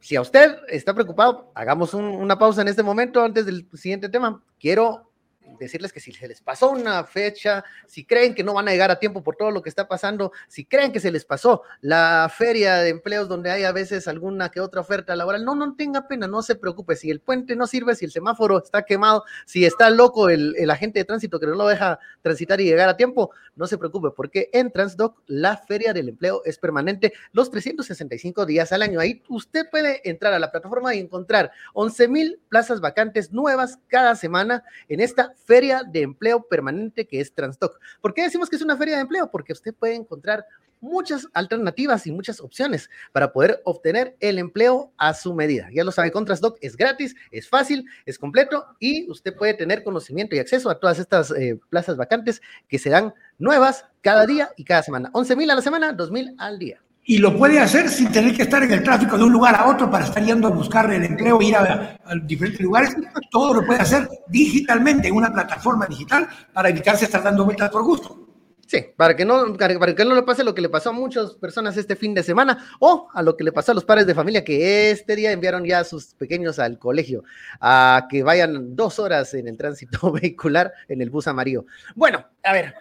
si 0.01 0.17
a 0.17 0.21
usted 0.21 0.57
está 0.69 0.95
preocupado, 0.95 1.51
hagamos 1.55 1.95
una 1.95 2.39
pausa 2.39 2.63
en 2.63 2.69
este 2.69 2.83
momento 2.83 3.23
antes 3.23 3.47
del 3.47 3.67
siguiente 3.75 4.09
tema. 4.09 4.43
Quiero 4.59 5.11
decirles 5.59 5.93
que 5.93 6.01
si 6.01 6.13
se 6.13 6.29
les 6.29 6.41
pasó 6.41 6.71
una 6.71 7.05
fecha, 7.05 7.65
si 7.87 8.05
creen 8.05 8.35
que 8.35 8.45
no 8.45 8.55
van 8.55 8.69
a 8.69 8.73
llegar 8.73 8.91
a 8.91 8.99
tiempo 8.99 9.23
por 9.23 9.37
todo 9.37 9.51
lo 9.51 9.63
que 9.63 9.69
está 9.69 9.89
pasando, 9.89 10.33
si 10.49 10.65
creen 10.65 10.93
que 10.93 11.01
se 11.01 11.11
les 11.11 11.25
pasó 11.25 11.63
la 11.81 12.31
feria 12.35 12.77
de 12.77 12.91
empleos 12.91 13.29
donde 13.29 13.51
hay 13.51 13.65
a 13.65 13.73
veces 13.73 14.09
alguna 14.09 14.51
que 14.51 14.61
otra 14.61 14.81
oferta 14.81 15.17
laboral, 15.17 15.45
no, 15.45 15.55
no 15.55 15.75
tenga 15.77 16.07
pena, 16.09 16.27
no 16.27 16.43
se 16.43 16.55
preocupe. 16.55 16.97
Si 16.97 17.11
el 17.11 17.21
puente 17.21 17.57
no 17.57 17.67
sirve, 17.67 17.95
si 17.95 18.05
el 18.05 18.11
semáforo 18.11 18.63
está 18.63 18.83
quemado, 18.85 19.25
si 19.47 19.65
está 19.65 19.91
loco 19.91 20.29
el, 20.29 20.55
el 20.57 20.71
agente 20.71 20.99
de 20.99 21.05
tránsito 21.05 21.41
que 21.41 21.47
no 21.47 21.55
lo 21.55 21.67
deja 21.67 21.99
transitar 22.23 22.61
y 22.61 22.65
llegar 22.65 22.89
a 22.89 22.97
tiempo, 22.97 23.31
no 23.57 23.67
se 23.67 23.79
preocupe, 23.79 24.11
porque 24.11 24.51
en 24.53 24.71
Transdoc 24.71 25.23
la 25.27 25.57
feria 25.57 25.93
del 25.93 26.09
empleo 26.09 26.43
es 26.45 26.59
permanente 26.59 27.13
los 27.33 27.51
365 27.51 28.47
días 28.47 28.73
al 28.73 28.83
año. 28.83 29.01
Ahí 29.01 29.23
usted 29.29 29.69
puede 29.71 30.09
entrar 30.09 30.33
a 30.33 30.39
la 30.39 30.51
plataforma 30.51 30.95
y 30.95 30.99
encontrar 30.99 31.53
11 31.75 32.09
mil 32.09 32.41
plazas 32.49 32.81
vacantes 32.81 33.33
nuevas 33.33 33.79
cada 33.89 34.17
semana 34.17 34.65
en 34.89 35.01
esta 35.01 35.35
feria 35.45 35.83
de 35.85 36.03
empleo 36.03 36.43
permanente 36.43 37.07
que 37.07 37.21
es 37.21 37.33
Transdoc. 37.33 37.79
¿Por 38.01 38.15
qué 38.15 38.23
decimos 38.23 38.49
que 38.49 38.57
es 38.57 38.63
una 38.63 38.77
feria 38.77 38.97
de 38.97 39.03
empleo? 39.03 39.31
Porque 39.31 39.53
usted 39.53 39.75
puede 39.75 39.95
encontrar 39.95 40.45
muchas 40.81 41.27
alternativas 41.33 42.07
y 42.07 42.13
muchas 42.13 42.41
opciones 42.41 42.91
para 43.13 43.33
poder 43.33 43.61
obtener 43.65 44.17
el 44.21 44.39
empleo 44.39 44.93
a 44.99 45.15
su 45.15 45.35
medida. 45.35 45.69
Ya 45.73 45.83
lo 45.83 45.91
sabe, 45.93 46.13
con 46.13 46.27
Transdoc 46.27 46.59
es 46.61 46.77
gratis, 46.77 47.17
es 47.31 47.49
fácil, 47.49 47.87
es 48.05 48.19
completo 48.19 48.67
y 48.79 49.11
usted 49.11 49.35
puede 49.35 49.55
tener 49.55 49.83
conocimiento 49.83 50.37
y 50.37 50.41
acceso 50.41 50.69
a 50.69 50.79
todas 50.79 50.99
estas 50.99 51.31
eh, 51.31 51.59
plazas 51.71 51.97
vacantes 51.97 52.43
que 52.69 52.79
se 52.79 52.91
dan 52.91 53.15
nuevas 53.39 53.87
cada 54.03 54.27
día 54.27 54.51
y 54.57 54.65
cada 54.65 54.83
semana. 54.83 55.11
11 55.15 55.37
mil 55.37 55.51
a 55.51 55.55
la 55.55 55.63
semana, 55.63 55.93
2 55.93 56.11
mil 56.11 56.35
al 56.39 56.59
día 56.59 56.84
y 57.07 57.19
lo 57.19 57.37
puede 57.37 57.59
hacer 57.59 57.89
sin 57.89 58.11
tener 58.11 58.35
que 58.35 58.45
estar 58.45 58.63
en 58.63 58.73
el 58.73 58.83
tráfico 58.83 59.19
de 59.19 59.25
un 59.25 59.33
lugar 59.33 59.55
a 59.55 59.67
otro 59.67 59.91
para 59.91 60.07
estar 60.07 60.25
yendo 60.25 60.49
a 60.49 60.51
buscar 60.51 60.91
el 60.93 61.05
empleo, 61.05 61.41
ir 61.43 61.55
a, 61.55 61.99
diferentes 62.23 62.61
lugares. 62.61 62.97
Todo 63.31 63.55
lo 63.55 63.67
puede 63.67 63.81
hacer 63.81 64.09
digitalmente 64.29 65.09
en 65.09 65.15
una 65.15 65.33
plataforma 65.33 65.87
digital 65.87 66.27
para 66.53 66.71
evitarse 66.71 67.05
estar 67.05 67.23
dando 67.23 67.45
vueltas 67.45 67.71
por 67.71 67.85
gusto. 67.85 68.21
Sí, 68.67 68.79
para 68.97 69.15
que, 69.15 69.27
no, 69.27 69.55
para 69.55 69.95
que 69.95 70.05
no 70.07 70.15
le 70.15 70.23
pase 70.23 70.43
lo 70.43 70.55
que 70.55 70.63
le 70.63 70.71
pasó 70.71 70.89
a 70.89 70.95
muchas 70.95 71.35
personas 71.35 71.77
este 71.77 71.97
fin 71.97 72.15
de 72.15 72.23
semana 72.23 72.71
o 72.81 73.09
a 73.13 73.23
lo 73.23 73.37
que 73.37 73.45
le 73.45 73.53
pasó 73.53 73.73
a 73.73 73.75
los 73.75 73.85
padres 73.85 74.07
de 74.07 74.15
familia 74.15 74.43
que 74.43 74.91
este 74.91 75.15
día 75.15 75.33
enviaron 75.33 75.65
ya 75.65 75.81
a 75.81 75.85
sus 75.85 76.15
pequeños 76.15 76.59
al 76.59 76.79
colegio 76.79 77.25
a 77.61 78.07
que 78.09 78.23
vayan 78.23 78.75
dos 78.75 78.99
horas 78.99 79.35
en 79.35 79.49
el 79.49 79.59
tránsito 79.59 80.11
vehicular 80.21 80.73
en 80.89 81.03
el 81.03 81.11
bus 81.11 81.29
amarillo. 81.29 81.67
Bueno, 81.95 82.25
a 82.43 82.53
ver, 82.55 82.75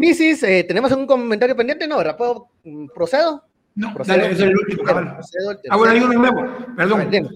Crisis, 0.00 0.42
eh, 0.42 0.64
¿tenemos 0.64 0.90
un 0.92 1.06
comentario 1.06 1.54
pendiente? 1.54 1.86
No, 1.86 1.98
¿verdad? 1.98 2.16
¿Puedo, 2.16 2.48
mm, 2.64 2.86
¿Procedo? 2.94 3.44
No, 3.74 3.92
procedo. 3.92 4.16
Dale, 4.16 4.32
es 4.32 4.40
el 4.40 4.56
último, 4.56 4.82
cabal. 4.82 5.18
ah, 5.68 5.76
bueno, 5.76 5.92
hay 5.92 6.00
uno 6.00 6.14
nuevo, 6.14 6.48
perdón. 6.74 7.10
Ver, 7.10 7.26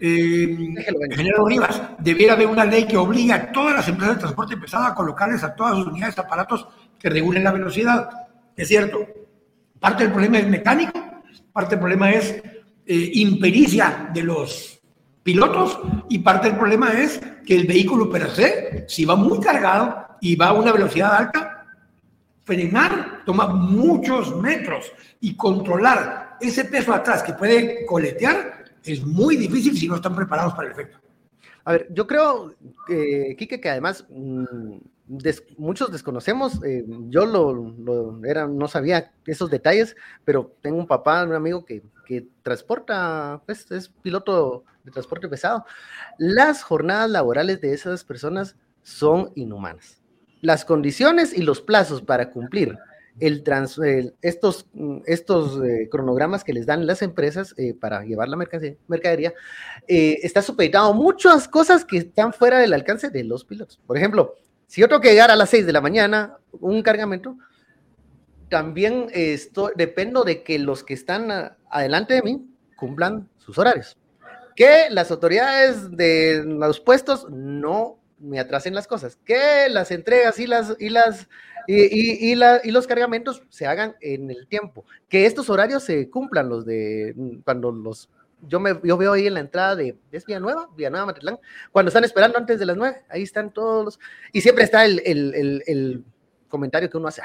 eh, 0.00 0.74
General 1.10 1.46
Rivas, 1.46 1.80
debiera 1.98 2.34
haber 2.34 2.46
una 2.46 2.66
ley 2.66 2.86
que 2.86 2.98
obliga 2.98 3.36
a 3.36 3.52
todas 3.52 3.74
las 3.74 3.88
empresas 3.88 4.16
de 4.16 4.20
transporte 4.20 4.56
pesado 4.58 4.84
a 4.84 4.94
colocarles 4.94 5.42
a 5.42 5.54
todas 5.54 5.76
sus 5.76 5.86
unidades 5.86 6.18
aparatos 6.18 6.68
que 6.98 7.08
regulen 7.08 7.44
la 7.44 7.52
velocidad. 7.52 8.10
Es 8.54 8.68
cierto, 8.68 9.06
parte 9.80 10.04
del 10.04 10.12
problema 10.12 10.38
es 10.38 10.46
mecánico, 10.46 11.00
parte 11.52 11.70
del 11.70 11.80
problema 11.80 12.12
es 12.12 12.42
eh, 12.86 13.10
impericia 13.14 14.10
de 14.12 14.22
los 14.22 14.80
pilotos 15.22 15.80
y 16.10 16.18
parte 16.18 16.48
del 16.48 16.58
problema 16.58 16.92
es 16.92 17.20
que 17.46 17.56
el 17.56 17.66
vehículo 17.66 18.10
per 18.10 18.30
se, 18.30 18.84
si 18.88 19.04
va 19.04 19.16
muy 19.16 19.40
cargado 19.40 20.06
y 20.20 20.36
va 20.36 20.48
a 20.48 20.52
una 20.52 20.72
velocidad 20.72 21.14
alta, 21.14 21.61
frenar 22.44 23.22
toma 23.24 23.46
muchos 23.48 24.36
metros 24.36 24.92
y 25.20 25.36
controlar 25.36 26.36
ese 26.40 26.64
peso 26.64 26.92
atrás 26.92 27.22
que 27.22 27.34
puede 27.34 27.86
coletear 27.86 28.64
es 28.84 29.04
muy 29.04 29.36
difícil 29.36 29.76
si 29.76 29.88
no 29.88 29.96
están 29.96 30.14
preparados 30.14 30.54
para 30.54 30.68
el 30.68 30.72
efecto. 30.72 30.98
A 31.64 31.72
ver, 31.72 31.86
yo 31.92 32.06
creo, 32.08 32.54
que 32.88 33.36
Quique, 33.38 33.60
que 33.60 33.70
además 33.70 34.04
mm, 34.10 34.78
muchos 35.58 35.92
desconocemos, 35.92 36.62
eh, 36.64 36.84
yo 37.08 37.24
lo, 37.24 38.20
era, 38.24 38.48
no 38.48 38.66
sabía 38.66 39.12
esos 39.26 39.48
detalles, 39.48 39.94
pero 40.24 40.56
tengo 40.60 40.78
un 40.78 40.88
papá, 40.88 41.22
un 41.22 41.34
amigo 41.34 41.64
que, 41.64 41.84
que 42.04 42.26
transporta, 42.42 43.40
pues, 43.46 43.70
es 43.70 43.88
piloto 43.88 44.64
de 44.82 44.90
transporte 44.90 45.28
pesado. 45.28 45.64
Las 46.18 46.64
jornadas 46.64 47.08
laborales 47.08 47.60
de 47.60 47.72
esas 47.72 48.02
personas 48.02 48.56
son 48.82 49.30
inhumanas 49.36 50.01
las 50.42 50.66
condiciones 50.66 51.32
y 51.32 51.40
los 51.40 51.62
plazos 51.62 52.02
para 52.02 52.30
cumplir 52.30 52.76
el 53.20 53.42
trans, 53.42 53.80
estos, 54.22 54.66
estos 55.06 55.62
eh, 55.62 55.88
cronogramas 55.90 56.44
que 56.44 56.52
les 56.52 56.66
dan 56.66 56.86
las 56.86 57.02
empresas 57.02 57.54
eh, 57.56 57.74
para 57.74 58.04
llevar 58.04 58.28
la 58.28 58.36
mercadería, 58.36 59.32
eh, 59.86 60.18
está 60.22 60.42
supeditado 60.42 60.90
a 60.90 60.94
muchas 60.94 61.46
cosas 61.46 61.84
que 61.84 61.98
están 61.98 62.32
fuera 62.32 62.58
del 62.58 62.72
alcance 62.72 63.10
de 63.10 63.24
los 63.24 63.44
pilotos. 63.44 63.78
Por 63.86 63.96
ejemplo, 63.96 64.34
si 64.66 64.80
yo 64.80 64.88
tengo 64.88 65.00
que 65.00 65.10
llegar 65.10 65.30
a 65.30 65.36
las 65.36 65.50
6 65.50 65.66
de 65.66 65.72
la 65.72 65.80
mañana, 65.80 66.38
un 66.52 66.82
cargamento, 66.82 67.36
también 68.48 69.06
esto, 69.12 69.70
dependo 69.76 70.24
de 70.24 70.42
que 70.42 70.58
los 70.58 70.82
que 70.82 70.94
están 70.94 71.54
adelante 71.70 72.14
de 72.14 72.22
mí 72.22 72.46
cumplan 72.76 73.28
sus 73.38 73.58
horarios. 73.58 73.96
Que 74.56 74.88
las 74.90 75.10
autoridades 75.10 75.90
de 75.96 76.44
los 76.44 76.80
puestos 76.80 77.26
no 77.30 78.01
me 78.22 78.38
atrasen 78.38 78.74
las 78.74 78.86
cosas, 78.86 79.16
que 79.24 79.68
las 79.68 79.90
entregas 79.90 80.38
y 80.38 80.46
las 80.46 80.76
y 80.78 80.88
las 80.88 81.28
y, 81.66 82.32
y, 82.32 82.70
los 82.70 82.86
cargamentos 82.86 83.42
se 83.48 83.66
hagan 83.66 83.94
en 84.00 84.30
el 84.30 84.48
tiempo, 84.48 84.84
que 85.08 85.26
estos 85.26 85.48
horarios 85.48 85.84
se 85.84 86.10
cumplan 86.10 86.48
los 86.48 86.64
de 86.64 87.14
cuando 87.44 87.70
los 87.70 88.08
yo 88.48 88.58
me 88.58 88.80
yo 88.82 88.96
veo 88.96 89.12
ahí 89.12 89.26
en 89.26 89.34
la 89.34 89.40
entrada 89.40 89.76
de 89.76 89.96
es 90.10 90.24
Villanueva, 90.24 90.68
Villanueva 90.76 91.06
Matlán, 91.06 91.38
cuando 91.70 91.88
están 91.88 92.04
esperando 92.04 92.38
antes 92.38 92.58
de 92.58 92.66
las 92.66 92.76
nueve, 92.76 93.02
ahí 93.08 93.22
están 93.22 93.52
todos 93.52 93.84
los 93.84 94.00
y 94.32 94.40
siempre 94.40 94.64
está 94.64 94.84
el, 94.84 95.02
el, 95.04 95.62
el, 95.66 96.04
comentario 96.48 96.90
que 96.90 96.98
uno 96.98 97.08
hace, 97.08 97.22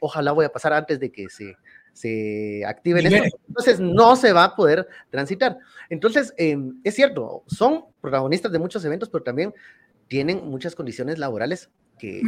ojalá 0.00 0.30
voy 0.30 0.44
a 0.44 0.52
pasar 0.52 0.72
antes 0.72 1.00
de 1.00 1.10
que 1.10 1.28
se 1.28 1.56
se 1.92 2.64
activen 2.66 3.06
esto. 3.06 3.38
Entonces 3.48 3.80
no 3.80 4.16
se 4.16 4.32
va 4.32 4.44
a 4.44 4.56
poder 4.56 4.86
transitar. 5.10 5.58
Entonces, 5.90 6.34
em, 6.36 6.80
es 6.84 6.94
cierto, 6.94 7.44
son 7.46 7.84
protagonistas 8.00 8.50
de 8.50 8.58
muchos 8.58 8.84
eventos, 8.84 9.08
pero 9.08 9.24
también 9.24 9.54
tienen 10.12 10.46
muchas 10.50 10.74
condiciones 10.74 11.18
laborales 11.18 11.70
que 11.98 12.20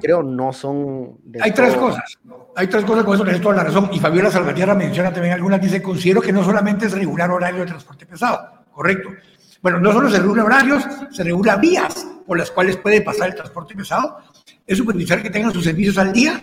creo 0.00 0.22
no 0.22 0.52
son... 0.52 1.18
Hay 1.40 1.50
tres 1.50 1.74
cosas, 1.74 2.16
hay 2.54 2.68
tres 2.68 2.84
cosas 2.84 3.02
con 3.02 3.16
eso 3.16 3.24
tienes 3.24 3.42
toda 3.42 3.56
la 3.56 3.64
razón. 3.64 3.90
Y 3.92 3.98
Fabiola 3.98 4.30
Salvatierra 4.30 4.76
menciona 4.76 5.12
también 5.12 5.34
algunas, 5.34 5.60
dice, 5.60 5.82
considero 5.82 6.20
que 6.20 6.32
no 6.32 6.44
solamente 6.44 6.86
es 6.86 6.92
regular 6.92 7.32
horario 7.32 7.62
de 7.62 7.66
transporte 7.66 8.06
pesado, 8.06 8.62
correcto. 8.70 9.08
Bueno, 9.60 9.80
no 9.80 9.92
solo 9.92 10.08
se 10.08 10.20
regula 10.20 10.44
horarios, 10.44 10.84
se 11.10 11.24
regula 11.24 11.56
vías 11.56 12.06
por 12.24 12.38
las 12.38 12.52
cuales 12.52 12.76
puede 12.76 13.00
pasar 13.00 13.30
el 13.30 13.34
transporte 13.34 13.74
pesado. 13.74 14.18
Es 14.64 14.78
supervisar 14.78 15.20
que 15.20 15.30
tengan 15.30 15.52
sus 15.52 15.64
servicios 15.64 15.98
al 15.98 16.12
día, 16.12 16.40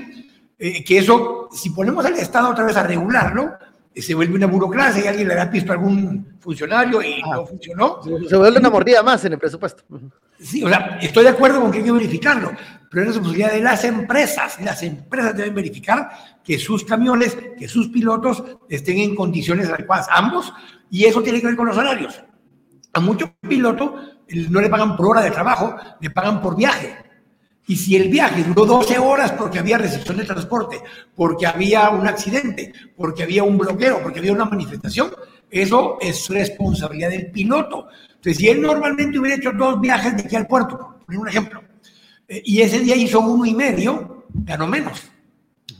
eh, 0.58 0.84
que 0.84 0.98
eso, 0.98 1.48
si 1.54 1.70
ponemos 1.70 2.06
al 2.06 2.16
Estado 2.16 2.50
otra 2.50 2.66
vez 2.66 2.76
a 2.76 2.84
regularlo, 2.84 3.54
se 3.96 4.14
vuelve 4.14 4.36
una 4.36 4.48
burocracia 4.48 5.04
y 5.04 5.08
alguien 5.08 5.28
le 5.28 5.36
da 5.36 5.50
pisto 5.50 5.72
a 5.72 5.76
algún 5.76 6.38
funcionario 6.40 7.02
y 7.02 7.22
no 7.22 7.46
funcionó. 7.46 8.00
Se 8.28 8.38
vuelve 8.38 8.60
una 8.60 8.70
mordida 8.70 9.04
más 9.04 9.24
en 9.26 9.34
el 9.34 9.40
presupuesto. 9.40 9.84
Sí, 10.40 10.64
o 10.64 10.70
sea, 10.70 11.00
estoy 11.02 11.24
de 11.24 11.32
acuerdo 11.32 11.60
con 11.60 11.72
que 11.72 11.80
hay 11.80 11.84
que 11.84 11.92
verificarlo, 11.92 12.52
pero 12.90 13.04
es 13.04 13.08
responsabilidad 13.08 13.52
de 13.52 13.62
las 13.62 13.84
empresas. 13.84 14.60
Las 14.62 14.84
empresas 14.84 15.36
deben 15.36 15.56
verificar 15.56 16.10
que 16.44 16.58
sus 16.58 16.86
camiones, 16.86 17.38
que 17.58 17.68
sus 17.68 17.90
pilotos 17.90 18.44
estén 18.70 19.00
en 19.00 19.16
condiciones 19.16 19.70
adecuadas, 19.70 20.08
ambos, 20.12 20.54
y 20.90 21.06
eso 21.06 21.22
tiene 21.22 21.42
que 21.42 21.48
ver 21.48 21.56
con 21.58 21.68
los 21.68 21.76
salarios. 21.76 22.24
A 22.94 23.00
muchos 23.00 23.32
pilotos 23.48 23.92
no 24.50 24.62
le 24.62 24.70
pagan 24.70 24.96
por 24.96 25.08
hora 25.08 25.22
de 25.22 25.32
trabajo, 25.32 25.76
le 26.00 26.10
pagan 26.10 26.42
por 26.42 26.56
viaje. 26.56 27.09
Y 27.70 27.76
si 27.76 27.96
el 27.96 28.10
viaje 28.10 28.44
duró 28.44 28.66
12 28.66 28.98
horas 28.98 29.32
porque 29.34 29.60
había 29.60 29.78
recepción 29.78 30.18
de 30.18 30.26
transporte, 30.26 30.82
porque 31.16 31.46
había 31.46 31.92
un 31.92 32.08
accidente, 32.08 32.74
porque 32.98 33.22
había 33.22 33.44
un 33.44 33.60
bloqueo, 33.60 34.02
porque 34.02 34.18
había 34.18 34.34
una 34.34 34.46
manifestación, 34.46 35.12
eso 35.52 36.00
es 36.02 36.28
responsabilidad 36.30 37.12
del 37.12 37.30
piloto. 37.30 37.86
Entonces, 38.08 38.38
si 38.38 38.50
él 38.50 38.60
normalmente 38.60 39.20
hubiera 39.20 39.38
hecho 39.38 39.52
dos 39.52 39.80
viajes 39.80 40.18
de 40.18 40.24
aquí 40.24 40.36
al 40.36 40.48
puerto, 40.48 40.80
por 40.80 41.06
poner 41.06 41.20
un 41.22 41.28
ejemplo, 41.28 41.62
eh, 42.28 42.42
y 42.44 42.60
ese 42.60 42.80
día 42.80 42.96
hizo 42.96 43.20
uno 43.20 43.46
y 43.46 43.54
medio, 43.54 44.26
ganó 44.34 44.66
menos. 44.66 45.04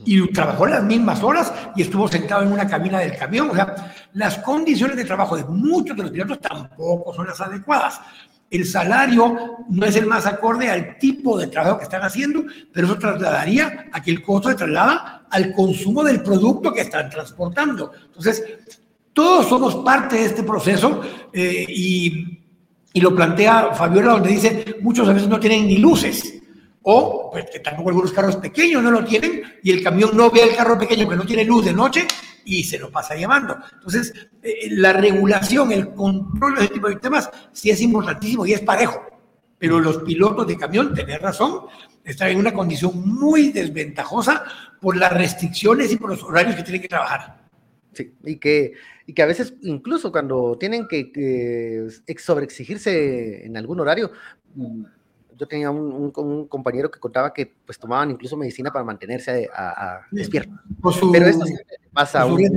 Y 0.04 0.28
trabajó 0.28 0.66
las 0.66 0.84
mismas 0.84 1.20
horas 1.24 1.52
y 1.74 1.82
estuvo 1.82 2.06
sentado 2.06 2.42
en 2.42 2.52
una 2.52 2.68
cabina 2.68 3.00
del 3.00 3.16
camión. 3.16 3.50
O 3.50 3.54
sea, 3.56 3.92
las 4.12 4.38
condiciones 4.38 4.96
de 4.96 5.04
trabajo 5.04 5.36
de 5.36 5.44
muchos 5.44 5.96
de 5.96 6.04
los 6.04 6.12
pilotos 6.12 6.40
tampoco 6.40 7.12
son 7.12 7.26
las 7.26 7.40
adecuadas. 7.40 8.00
El 8.50 8.66
salario 8.66 9.64
no 9.68 9.86
es 9.86 9.94
el 9.94 10.06
más 10.06 10.26
acorde 10.26 10.68
al 10.68 10.98
tipo 10.98 11.38
de 11.38 11.46
trabajo 11.46 11.78
que 11.78 11.84
están 11.84 12.02
haciendo, 12.02 12.44
pero 12.72 12.86
eso 12.86 12.98
trasladaría 12.98 13.88
a 13.92 14.02
que 14.02 14.10
el 14.10 14.22
costo 14.22 14.48
se 14.48 14.56
traslada 14.56 15.26
al 15.30 15.52
consumo 15.52 16.02
del 16.02 16.22
producto 16.22 16.72
que 16.72 16.80
están 16.80 17.08
transportando. 17.08 17.92
Entonces, 18.06 18.42
todos 19.12 19.48
somos 19.48 19.76
parte 19.76 20.16
de 20.16 20.24
este 20.24 20.42
proceso 20.42 21.00
eh, 21.32 21.64
y, 21.68 22.40
y, 22.92 23.00
lo 23.00 23.14
plantea 23.14 23.72
Fabiola 23.72 24.12
donde 24.12 24.30
dice, 24.30 24.76
muchos 24.82 25.08
a 25.08 25.12
veces 25.12 25.28
no 25.28 25.38
tienen 25.38 25.66
ni 25.66 25.78
luces. 25.78 26.36
O 26.82 27.30
pues, 27.30 27.44
que 27.52 27.60
tampoco 27.60 27.90
algunos 27.90 28.12
carros 28.12 28.36
pequeños 28.36 28.82
no 28.82 28.90
lo 28.90 29.04
tienen 29.04 29.42
y 29.62 29.70
el 29.70 29.82
camión 29.82 30.10
no 30.14 30.30
ve 30.30 30.42
el 30.42 30.56
carro 30.56 30.78
pequeño 30.78 31.08
que 31.08 31.16
no 31.16 31.26
tiene 31.26 31.44
luz 31.44 31.66
de 31.66 31.74
noche 31.74 32.06
y 32.44 32.64
se 32.64 32.78
lo 32.78 32.90
pasa 32.90 33.14
llevando. 33.14 33.56
Entonces, 33.72 34.12
eh, 34.42 34.68
la 34.70 34.92
regulación, 34.92 35.72
el 35.72 35.92
control 35.94 36.56
de 36.56 36.64
ese 36.64 36.74
tipo 36.74 36.88
de 36.88 36.96
temas 36.96 37.30
sí 37.52 37.70
es 37.70 37.80
importantísimo 37.80 38.46
y 38.46 38.52
es 38.52 38.60
parejo. 38.60 39.00
Pero 39.58 39.78
los 39.78 39.98
pilotos 39.98 40.46
de 40.46 40.56
camión, 40.56 40.94
tenés 40.94 41.20
razón, 41.20 41.66
están 42.04 42.30
en 42.30 42.38
una 42.38 42.54
condición 42.54 42.92
muy 43.06 43.52
desventajosa 43.52 44.44
por 44.80 44.96
las 44.96 45.12
restricciones 45.12 45.92
y 45.92 45.96
por 45.96 46.10
los 46.10 46.22
horarios 46.22 46.56
que 46.56 46.62
tienen 46.62 46.82
que 46.82 46.88
trabajar. 46.88 47.40
Sí, 47.92 48.14
y 48.24 48.36
que, 48.36 48.72
y 49.06 49.12
que 49.12 49.22
a 49.22 49.26
veces 49.26 49.54
incluso 49.62 50.10
cuando 50.12 50.56
tienen 50.58 50.86
que, 50.88 51.12
que 51.12 51.88
sobreexigirse 52.18 53.44
en 53.44 53.56
algún 53.56 53.80
horario, 53.80 54.12
mm, 54.54 54.84
yo 55.40 55.48
tenía 55.48 55.70
un, 55.70 56.10
compañero 56.48 56.90
que 56.90 57.00
contaba 57.00 57.32
que 57.32 57.50
pues 57.64 57.78
tomaban 57.78 58.10
incluso 58.10 58.36
medicina 58.36 58.70
para 58.70 58.84
mantenerse 58.84 59.48
a, 59.54 60.02
despierto. 60.10 60.52
Pero 61.12 61.26
esto 61.26 61.46
pasa 61.92 62.20
a 62.22 62.26
un... 62.26 62.38
Red 62.38 62.52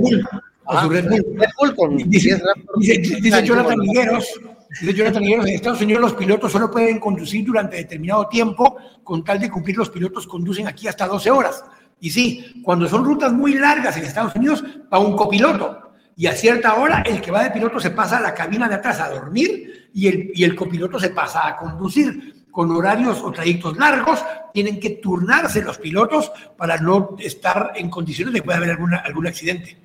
Bull. 1.76 2.04
dice, 2.06 2.40
dice, 2.78 3.42
Jonathan 3.42 3.82
Higueros, 3.82 4.40
dice 4.80 4.94
Jonathan 4.94 5.22
Higueros, 5.22 5.46
en 5.46 5.54
Estados 5.54 5.80
Unidos 5.82 6.02
los 6.02 6.14
pilotos 6.14 6.52
solo 6.52 6.70
pueden 6.70 6.98
conducir 6.98 7.44
durante 7.44 7.76
determinado 7.76 8.28
tiempo, 8.28 8.76
con 9.02 9.24
tal 9.24 9.40
de 9.40 9.50
cumplir 9.50 9.76
los 9.76 9.90
pilotos 9.90 10.26
conducen 10.26 10.66
aquí 10.66 10.86
hasta 10.86 11.06
12 11.06 11.30
horas. 11.30 11.64
Y 12.00 12.10
sí, 12.10 12.62
cuando 12.62 12.86
son 12.86 13.04
rutas 13.04 13.32
muy 13.32 13.54
largas 13.54 13.96
en 13.96 14.04
Estados 14.04 14.34
Unidos, 14.34 14.62
va 14.92 14.98
un 14.98 15.16
copiloto. 15.16 15.92
Y 16.16 16.26
a 16.26 16.32
cierta 16.32 16.74
hora 16.74 17.02
el 17.06 17.20
que 17.20 17.30
va 17.30 17.42
de 17.44 17.50
piloto 17.50 17.80
se 17.80 17.90
pasa 17.90 18.18
a 18.18 18.20
la 18.20 18.34
cabina 18.34 18.68
de 18.68 18.76
atrás 18.76 19.00
a 19.00 19.10
dormir 19.10 19.90
y 19.92 20.08
el, 20.08 20.30
y 20.34 20.44
el 20.44 20.54
copiloto 20.54 20.98
se 20.98 21.10
pasa 21.10 21.46
a 21.48 21.56
conducir 21.56 22.43
con 22.54 22.70
horarios 22.70 23.20
o 23.20 23.32
trayectos 23.32 23.76
largos, 23.76 24.24
tienen 24.52 24.78
que 24.78 24.90
turnarse 24.90 25.60
los 25.60 25.76
pilotos 25.78 26.30
para 26.56 26.78
no 26.78 27.16
estar 27.18 27.72
en 27.74 27.90
condiciones 27.90 28.32
de 28.32 28.40
que 28.40 28.44
pueda 28.44 28.58
haber 28.58 28.70
alguna, 28.70 28.98
algún 28.98 29.26
accidente. 29.26 29.76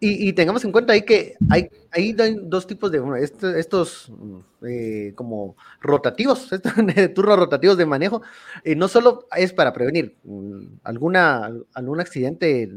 Y, 0.00 0.32
tengamos 0.32 0.64
en 0.64 0.72
cuenta 0.72 0.94
ahí 0.94 1.02
que 1.02 1.34
hay, 1.48 1.70
hay 1.96 2.12
dos 2.42 2.66
tipos 2.66 2.90
de, 2.90 3.00
estos, 3.58 4.12
eh, 4.62 5.12
como 5.14 5.56
rotativos, 5.80 6.50
turnos 7.14 7.38
rotativos 7.38 7.78
de 7.78 7.86
manejo, 7.86 8.20
eh, 8.64 8.76
no 8.76 8.86
solo 8.86 9.26
es 9.34 9.54
para 9.54 9.72
prevenir 9.72 10.14
mm, 10.22 10.80
alguna, 10.84 11.50
algún 11.72 12.00
accidente 12.00 12.70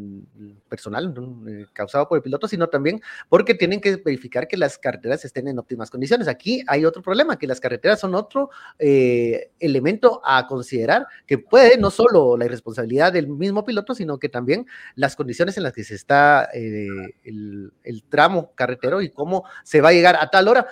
personal 0.69 1.13
eh, 1.47 1.65
causado 1.73 2.07
por 2.07 2.17
el 2.17 2.21
piloto, 2.21 2.47
sino 2.47 2.67
también 2.67 3.01
porque 3.27 3.55
tienen 3.55 3.81
que 3.81 3.97
verificar 3.97 4.47
que 4.47 4.55
las 4.55 4.77
carreteras 4.77 5.25
estén 5.25 5.49
en 5.49 5.59
óptimas 5.59 5.89
condiciones. 5.89 6.29
Aquí 6.29 6.63
hay 6.67 6.85
otro 6.85 7.01
problema, 7.01 7.37
que 7.37 7.47
las 7.47 7.59
carreteras 7.59 7.99
son 7.99 8.15
otro 8.15 8.49
elemento 8.77 10.21
a 10.23 10.47
considerar, 10.47 11.07
que 11.27 11.37
puede 11.37 11.77
no 11.77 11.91
solo 11.91 12.37
la 12.37 12.45
irresponsabilidad 12.45 13.11
del 13.11 13.27
mismo 13.27 13.65
piloto, 13.65 13.93
sino 13.93 14.17
que 14.17 14.29
también 14.29 14.65
las 14.95 15.17
condiciones 15.17 15.57
en 15.57 15.63
las 15.63 15.73
que 15.73 15.83
se 15.83 15.95
está 15.95 16.45
el, 16.53 17.73
el 17.83 18.03
tramo 18.03 18.53
carretero 18.55 19.01
y 19.01 19.08
cómo 19.11 19.43
se 19.63 19.81
va 19.81 19.89
a 19.89 19.93
llegar 19.93 20.15
a 20.19 20.29
tal 20.29 20.47
hora. 20.47 20.67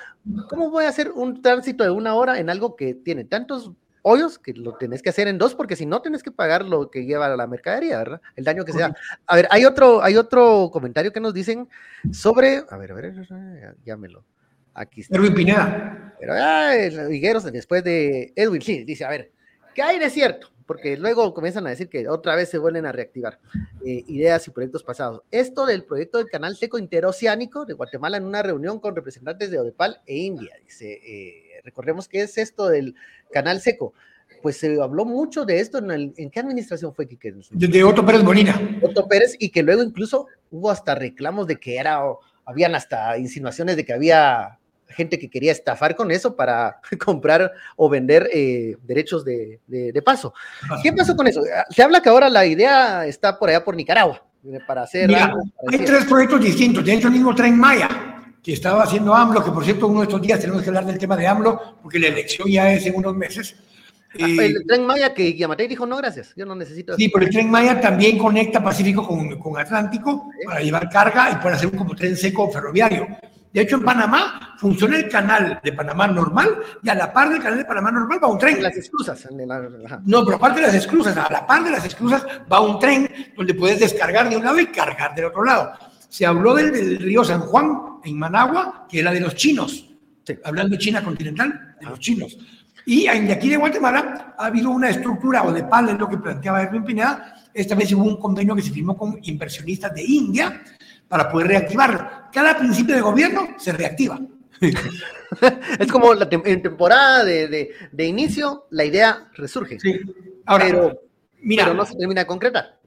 ¿Cómo 0.49 0.69
voy 0.69 0.85
a 0.85 0.89
hacer 0.89 1.11
un 1.11 1.41
tránsito 1.41 1.83
de 1.83 1.89
una 1.89 2.15
hora 2.15 2.39
en 2.39 2.49
algo 2.49 2.75
que 2.75 2.93
tiene 2.93 3.23
tantos 3.23 3.71
hoyos 4.07 4.39
que 4.39 4.53
lo 4.53 4.73
tenés 4.75 5.01
que 5.01 5.09
hacer 5.09 5.27
en 5.27 5.37
dos, 5.37 5.53
porque 5.53 5.75
si 5.75 5.85
no 5.85 6.01
tienes 6.01 6.23
que 6.23 6.31
pagar 6.31 6.63
lo 6.63 6.89
que 6.89 7.05
lleva 7.05 7.35
la 7.35 7.45
mercadería, 7.45 7.97
¿verdad? 7.97 8.21
El 8.37 8.45
daño 8.45 8.63
que 8.63 8.71
sea. 8.71 8.95
A 9.25 9.35
ver, 9.35 9.47
hay 9.51 9.65
otro, 9.65 10.01
hay 10.01 10.15
otro 10.15 10.69
comentario 10.71 11.11
que 11.11 11.19
nos 11.19 11.33
dicen 11.33 11.67
sobre, 12.11 12.63
a 12.69 12.77
ver, 12.77 12.91
a 12.91 12.95
ver, 12.95 13.27
llámelo. 13.85 14.23
Aquí 14.73 15.01
está. 15.01 15.17
Edwin 15.17 15.33
Pineda. 15.33 16.15
Pero 16.19 16.33
ah, 16.35 16.73
Higueros, 17.11 17.43
después 17.51 17.83
de 17.83 18.31
Edwin, 18.35 18.61
sí, 18.61 18.83
dice, 18.85 19.03
a 19.03 19.09
ver, 19.09 19.31
¿qué 19.75 19.81
hay 19.81 19.99
de 19.99 20.09
cierto? 20.09 20.49
Porque 20.67 20.97
luego 20.97 21.33
comienzan 21.33 21.65
a 21.65 21.71
decir 21.71 21.87
que 21.89 22.07
otra 22.07 22.35
vez 22.35 22.49
se 22.49 22.57
vuelven 22.57 22.85
a 22.85 22.91
reactivar 22.91 23.39
eh, 23.83 24.03
ideas 24.07 24.45
y 24.47 24.51
proyectos 24.51 24.83
pasados. 24.83 25.23
Esto 25.31 25.65
del 25.65 25.85
proyecto 25.85 26.17
del 26.17 26.27
Canal 26.27 26.57
Seco 26.57 26.77
Interoceánico 26.77 27.65
de 27.65 27.73
Guatemala 27.73 28.17
en 28.17 28.25
una 28.25 28.43
reunión 28.43 28.79
con 28.79 28.95
representantes 28.95 29.49
de 29.49 29.59
Odepal 29.59 30.01
e 30.05 30.17
India. 30.17 30.53
Dice, 30.63 30.99
eh, 31.03 31.61
recordemos 31.63 32.07
qué 32.07 32.21
es 32.21 32.37
esto 32.37 32.67
del 32.67 32.95
Canal 33.31 33.61
Seco. 33.61 33.93
Pues 34.41 34.57
se 34.57 34.79
habló 34.79 35.05
mucho 35.05 35.45
de 35.45 35.61
esto 35.61 35.77
en, 35.77 35.89
el, 35.89 36.13
¿en 36.17 36.29
qué 36.29 36.41
administración 36.41 36.93
fue 36.93 37.07
que 37.07 37.33
De 37.49 37.83
Otto 37.83 38.05
Pérez 38.05 38.23
Molina. 38.23 38.79
Otto 38.81 39.07
Pérez 39.07 39.35
y 39.39 39.49
que 39.49 39.63
luego 39.63 39.81
incluso 39.81 40.27
hubo 40.51 40.69
hasta 40.69 40.93
reclamos 40.93 41.47
de 41.47 41.55
que 41.55 41.77
era, 41.77 42.01
habían 42.45 42.75
hasta 42.75 43.17
insinuaciones 43.17 43.77
de 43.77 43.85
que 43.85 43.93
había 43.93 44.59
gente 44.89 45.19
que 45.19 45.29
quería 45.29 45.51
estafar 45.51 45.95
con 45.95 46.11
eso 46.11 46.35
para 46.35 46.79
comprar 47.05 47.51
o 47.75 47.89
vender 47.89 48.29
eh, 48.33 48.77
derechos 48.83 49.23
de, 49.25 49.59
paso. 50.03 50.33
¿Qué 50.81 50.93
pasó 50.93 51.15
con 51.15 51.27
eso? 51.27 51.41
Se 51.69 51.83
habla 51.83 52.01
que 52.01 52.09
ahora 52.09 52.29
la 52.29 52.45
idea 52.45 53.05
está 53.05 53.37
por 53.37 53.49
allá 53.49 53.63
por 53.63 53.75
Nicaragua, 53.75 54.23
eh, 54.45 54.59
para 54.65 54.83
hacer... 54.83 55.09
hay 55.13 55.79
tres 55.79 56.05
proyectos 56.05 56.41
distintos. 56.41 56.83
De 56.83 56.93
hecho, 56.93 57.07
el 57.07 57.13
mismo 57.13 57.35
Tren 57.35 57.57
Maya, 57.57 57.89
que 58.41 58.53
estaba 58.53 58.83
haciendo 58.83 59.13
AMLO, 59.13 59.43
que 59.43 59.51
por 59.51 59.63
cierto, 59.63 59.87
uno 59.87 60.01
de 60.01 60.05
estos 60.05 60.21
días 60.21 60.39
tenemos 60.39 60.61
que 60.61 60.69
hablar 60.69 60.85
del 60.85 60.97
tema 60.97 61.17
de 61.17 61.27
AMLO, 61.27 61.79
porque 61.81 61.99
la 61.99 62.07
elección 62.07 62.47
ya 62.47 62.71
es 62.71 62.85
en 62.85 62.95
unos 62.95 63.15
meses. 63.15 63.55
Ah, 64.19 64.25
el 64.25 64.39
eh, 64.39 64.63
Tren 64.65 64.85
Maya 64.85 65.13
que 65.13 65.35
Yamatei 65.35 65.67
dijo, 65.67 65.85
no, 65.85 65.97
gracias, 65.97 66.33
yo 66.35 66.45
no 66.45 66.55
necesito... 66.55 66.95
Sí, 66.95 67.09
pero 67.09 67.25
el 67.25 67.31
Tren 67.31 67.51
Maya 67.51 67.79
también 67.79 68.17
conecta 68.17 68.63
Pacífico 68.63 69.05
con, 69.05 69.37
con 69.37 69.57
Atlántico 69.57 70.31
para 70.45 70.61
llevar 70.61 70.89
carga 70.89 71.31
y 71.31 71.35
para 71.43 71.55
hacer 71.55 71.67
un 71.67 71.77
como 71.77 71.93
tren 71.93 72.15
seco 72.15 72.49
ferroviario. 72.49 73.07
De 73.57 73.63
hecho, 73.63 73.77
en 73.77 73.81
Panamá 73.81 74.55
funciona 74.59 74.97
el 74.97 75.09
canal 75.09 75.59
de 75.63 75.73
Panamá 75.73 76.05
normal 76.05 76.59
y 76.83 76.89
a 76.89 76.93
la 76.93 77.11
par 77.11 77.27
del 77.27 77.41
canal 77.41 77.57
de 77.57 77.65
Panamá 77.65 77.89
normal 77.89 78.19
va 78.23 78.27
un 78.27 78.37
tren. 78.37 78.61
Las 78.61 78.77
esclusas. 78.77 79.27
No, 80.05 80.23
pero 80.23 80.37
aparte 80.37 80.61
de 80.61 80.67
las 80.67 80.75
esclusas, 80.75 81.17
a 81.17 81.27
la 81.27 81.47
par 81.47 81.63
de 81.63 81.71
las 81.71 81.83
esclusas 81.83 82.23
va 82.53 82.61
un 82.61 82.77
tren 82.77 83.09
donde 83.35 83.55
puedes 83.55 83.79
descargar 83.79 84.29
de 84.29 84.37
un 84.37 84.43
lado 84.43 84.59
y 84.59 84.67
cargar 84.67 85.15
del 85.15 85.25
otro 85.25 85.43
lado. 85.43 85.71
Se 86.07 86.23
habló 86.23 86.53
del, 86.53 86.99
río 86.99 87.23
San 87.23 87.41
Juan 87.41 87.97
en 88.03 88.19
Managua, 88.19 88.85
que 88.87 88.99
era 88.99 89.11
de 89.11 89.21
los 89.21 89.33
chinos, 89.33 89.89
hablando 90.43 90.73
de 90.73 90.77
China 90.77 91.03
continental, 91.03 91.77
de 91.81 91.85
los 91.87 91.99
chinos. 91.99 92.37
Y 92.85 93.07
de 93.07 93.33
aquí 93.33 93.49
de 93.49 93.57
Guatemala 93.57 94.35
ha 94.37 94.45
habido 94.45 94.69
una 94.69 94.91
estructura 94.91 95.41
o 95.41 95.51
de 95.51 95.63
PAL, 95.63 95.89
es 95.89 95.97
lo 95.97 96.07
que 96.07 96.19
planteaba 96.19 96.61
Edwin 96.61 96.83
Pineda. 96.83 97.33
Esta 97.51 97.73
vez 97.73 97.91
hubo 97.91 98.03
un 98.03 98.19
convenio 98.19 98.55
que 98.55 98.61
se 98.61 98.69
firmó 98.69 98.95
con 98.95 99.17
inversionistas 99.23 99.95
de 99.95 100.03
India 100.03 100.61
para 101.07 101.29
poder 101.29 101.47
reactivarlo. 101.47 102.26
Cada 102.37 102.55
principio 102.55 102.93
de 102.93 103.01
gobierno 103.01 103.47
se 103.57 103.71
reactiva. 103.71 104.19
es 105.79 105.91
como 105.91 106.13
la 106.13 106.29
en 106.31 106.61
temporada 106.61 107.25
de, 107.25 107.73
de, 107.91 108.05
inicio, 108.05 108.67
la 108.69 108.85
idea 108.85 109.27
resurge. 109.33 109.79
Sí. 109.79 109.99
Ahora, 110.45 110.65
pero, 110.65 111.01
mira, 111.41 111.73
no 111.73 111.83
se 111.83 111.95
termina 111.95 112.21
de 112.21 112.27
concretar. 112.27 112.77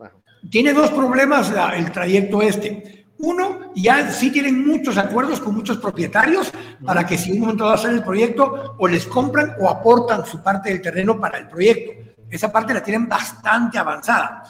Tiene 0.48 0.72
dos 0.72 0.92
problemas 0.92 1.52
el 1.74 1.90
trayecto 1.90 2.40
este. 2.42 3.06
Uno, 3.18 3.72
ya 3.74 4.12
sí 4.12 4.30
tienen 4.30 4.64
muchos 4.64 4.96
acuerdos 4.96 5.40
con 5.40 5.56
muchos 5.56 5.78
propietarios 5.78 6.52
para 6.86 7.04
que 7.04 7.18
si 7.18 7.32
un 7.32 7.40
momento 7.40 7.64
va 7.64 7.72
a 7.72 7.74
hacer 7.74 7.90
el 7.90 8.04
proyecto, 8.04 8.76
o 8.78 8.86
les 8.86 9.04
compran 9.04 9.56
o 9.58 9.68
aportan 9.68 10.24
su 10.24 10.40
parte 10.44 10.68
del 10.68 10.80
terreno 10.80 11.18
para 11.18 11.38
el 11.38 11.48
proyecto. 11.48 12.12
Esa 12.30 12.52
parte 12.52 12.72
la 12.72 12.84
tienen 12.84 13.08
bastante 13.08 13.78
avanzada. 13.78 14.44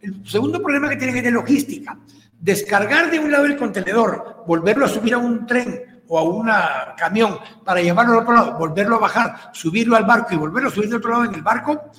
El 0.00 0.24
segundo 0.24 0.62
problema 0.62 0.88
que 0.88 0.94
tienen 0.94 1.16
es 1.16 1.24
de 1.24 1.32
logística 1.32 1.98
descargar 2.44 3.10
de 3.10 3.18
un 3.18 3.32
lado 3.32 3.46
el 3.46 3.56
contenedor, 3.56 4.44
volverlo 4.46 4.84
a 4.84 4.88
subir 4.88 5.14
a 5.14 5.18
un 5.18 5.46
tren 5.46 6.02
o 6.06 6.18
a 6.18 6.22
un 6.22 6.50
camión 6.94 7.38
para 7.64 7.80
llevarlo 7.80 8.12
al 8.12 8.18
otro 8.18 8.34
lado, 8.34 8.58
volverlo 8.58 8.96
a 8.96 8.98
bajar, 8.98 9.50
subirlo 9.54 9.96
al 9.96 10.04
barco 10.04 10.34
y 10.34 10.36
volverlo 10.36 10.68
a 10.68 10.72
subir 10.72 10.90
del 10.90 10.98
otro 10.98 11.12
lado 11.12 11.24
en 11.24 11.34
el 11.34 11.40
barco, 11.40 11.90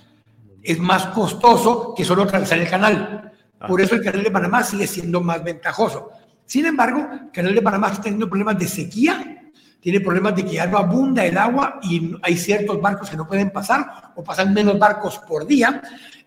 es 0.61 0.77
más 0.77 1.07
costoso 1.07 1.95
que 1.97 2.05
solo 2.05 2.23
atravesar 2.23 2.59
el 2.59 2.69
canal. 2.69 3.33
Ah. 3.59 3.65
Por 3.65 3.81
eso 3.81 3.95
el 3.95 4.03
canal 4.03 4.23
de 4.23 4.29
Panamá 4.29 4.61
sigue 4.61 4.85
siendo 4.85 5.19
más 5.19 5.43
ventajoso. 5.43 6.11
Sin 6.45 6.67
embargo, 6.67 7.07
el 7.11 7.31
canal 7.31 7.55
de 7.55 7.61
Panamá 7.63 7.87
está 7.87 8.03
teniendo 8.03 8.29
problemas 8.29 8.59
de 8.59 8.67
sequía, 8.67 9.41
tiene 9.79 9.99
problemas 9.99 10.35
de 10.35 10.45
que 10.45 10.53
ya 10.53 10.67
no 10.67 10.77
abunda 10.77 11.25
el 11.25 11.39
agua 11.39 11.79
y 11.81 12.15
hay 12.21 12.37
ciertos 12.37 12.79
barcos 12.79 13.09
que 13.09 13.17
no 13.17 13.27
pueden 13.27 13.49
pasar 13.49 14.11
o 14.15 14.23
pasan 14.23 14.53
menos 14.53 14.77
barcos 14.77 15.17
por 15.27 15.47
día. 15.47 15.81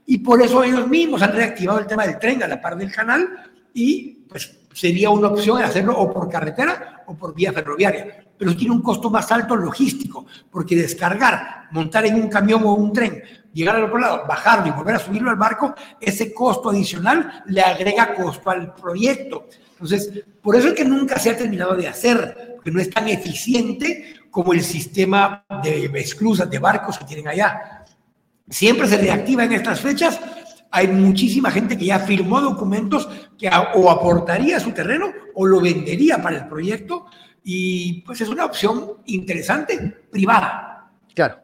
Y 0.07 0.19
por 0.19 0.43
eso 0.43 0.65
ellos 0.65 0.89
mismos 0.89 1.23
han 1.23 1.33
reactivado 1.33 1.79
el 1.79 1.87
tema 1.87 2.05
del 2.05 2.19
tren 2.19 2.43
a 2.43 2.49
la 2.49 2.61
par 2.61 2.77
del 2.77 2.91
canal 2.91 3.29
y 3.79 4.25
pues 4.29 4.59
sería 4.75 5.11
una 5.11 5.29
opción 5.29 5.63
hacerlo 5.63 5.97
o 5.97 6.13
por 6.13 6.29
carretera 6.29 7.05
o 7.07 7.15
por 7.15 7.33
vía 7.35 7.53
ferroviaria, 7.53 8.25
pero 8.37 8.57
tiene 8.57 8.75
un 8.75 8.83
costo 8.83 9.09
más 9.09 9.31
alto 9.31 9.55
logístico, 9.55 10.27
porque 10.51 10.77
descargar, 10.77 11.69
montar 11.71 12.05
en 12.07 12.17
un 12.17 12.29
camión 12.29 12.65
o 12.65 12.75
un 12.75 12.93
tren, 12.93 13.23
llegar 13.53 13.77
al 13.77 13.85
otro 13.85 13.99
lado, 13.99 14.25
bajarlo 14.27 14.67
y 14.67 14.71
volver 14.73 14.97
a 14.97 14.99
subirlo 14.99 15.31
al 15.31 15.37
barco, 15.37 15.75
ese 16.01 16.35
costo 16.35 16.71
adicional 16.71 17.45
le 17.47 17.61
agrega 17.61 18.15
costo 18.15 18.51
al 18.51 18.75
proyecto. 18.75 19.47
Entonces, 19.73 20.25
por 20.43 20.57
eso 20.57 20.69
es 20.69 20.75
que 20.75 20.85
nunca 20.85 21.21
se 21.21 21.31
ha 21.31 21.37
terminado 21.37 21.77
de 21.77 21.87
hacer, 21.87 22.59
que 22.65 22.71
no 22.73 22.81
es 22.81 22.91
tan 22.91 23.09
eficiente 23.09 24.17
como 24.31 24.53
el 24.53 24.63
sistema 24.63 25.45
de 25.63 25.91
esclusas 25.95 26.51
de 26.51 26.59
barcos 26.59 26.99
que 26.99 27.05
tienen 27.05 27.29
allá. 27.29 27.85
Siempre 28.51 28.89
se 28.89 28.97
reactiva 28.97 29.45
en 29.45 29.53
estas 29.53 29.81
fechas. 29.81 30.19
Hay 30.71 30.89
muchísima 30.89 31.51
gente 31.51 31.79
que 31.79 31.87
ya 31.87 31.99
firmó 31.99 32.41
documentos 32.41 33.09
que 33.39 33.51
o 33.75 33.91
aportaría 33.91 34.61
su 34.61 34.73
terreno 34.73 35.13
o 35.35 35.47
lo 35.47 35.61
vendería 35.61 36.21
para 36.21 36.37
el 36.37 36.49
proyecto 36.49 37.07
y 37.43 38.03
pues 38.03 38.21
es 38.21 38.29
una 38.29 38.45
opción 38.45 38.99
interesante, 39.07 39.97
privada. 40.11 40.91
Claro. 41.15 41.39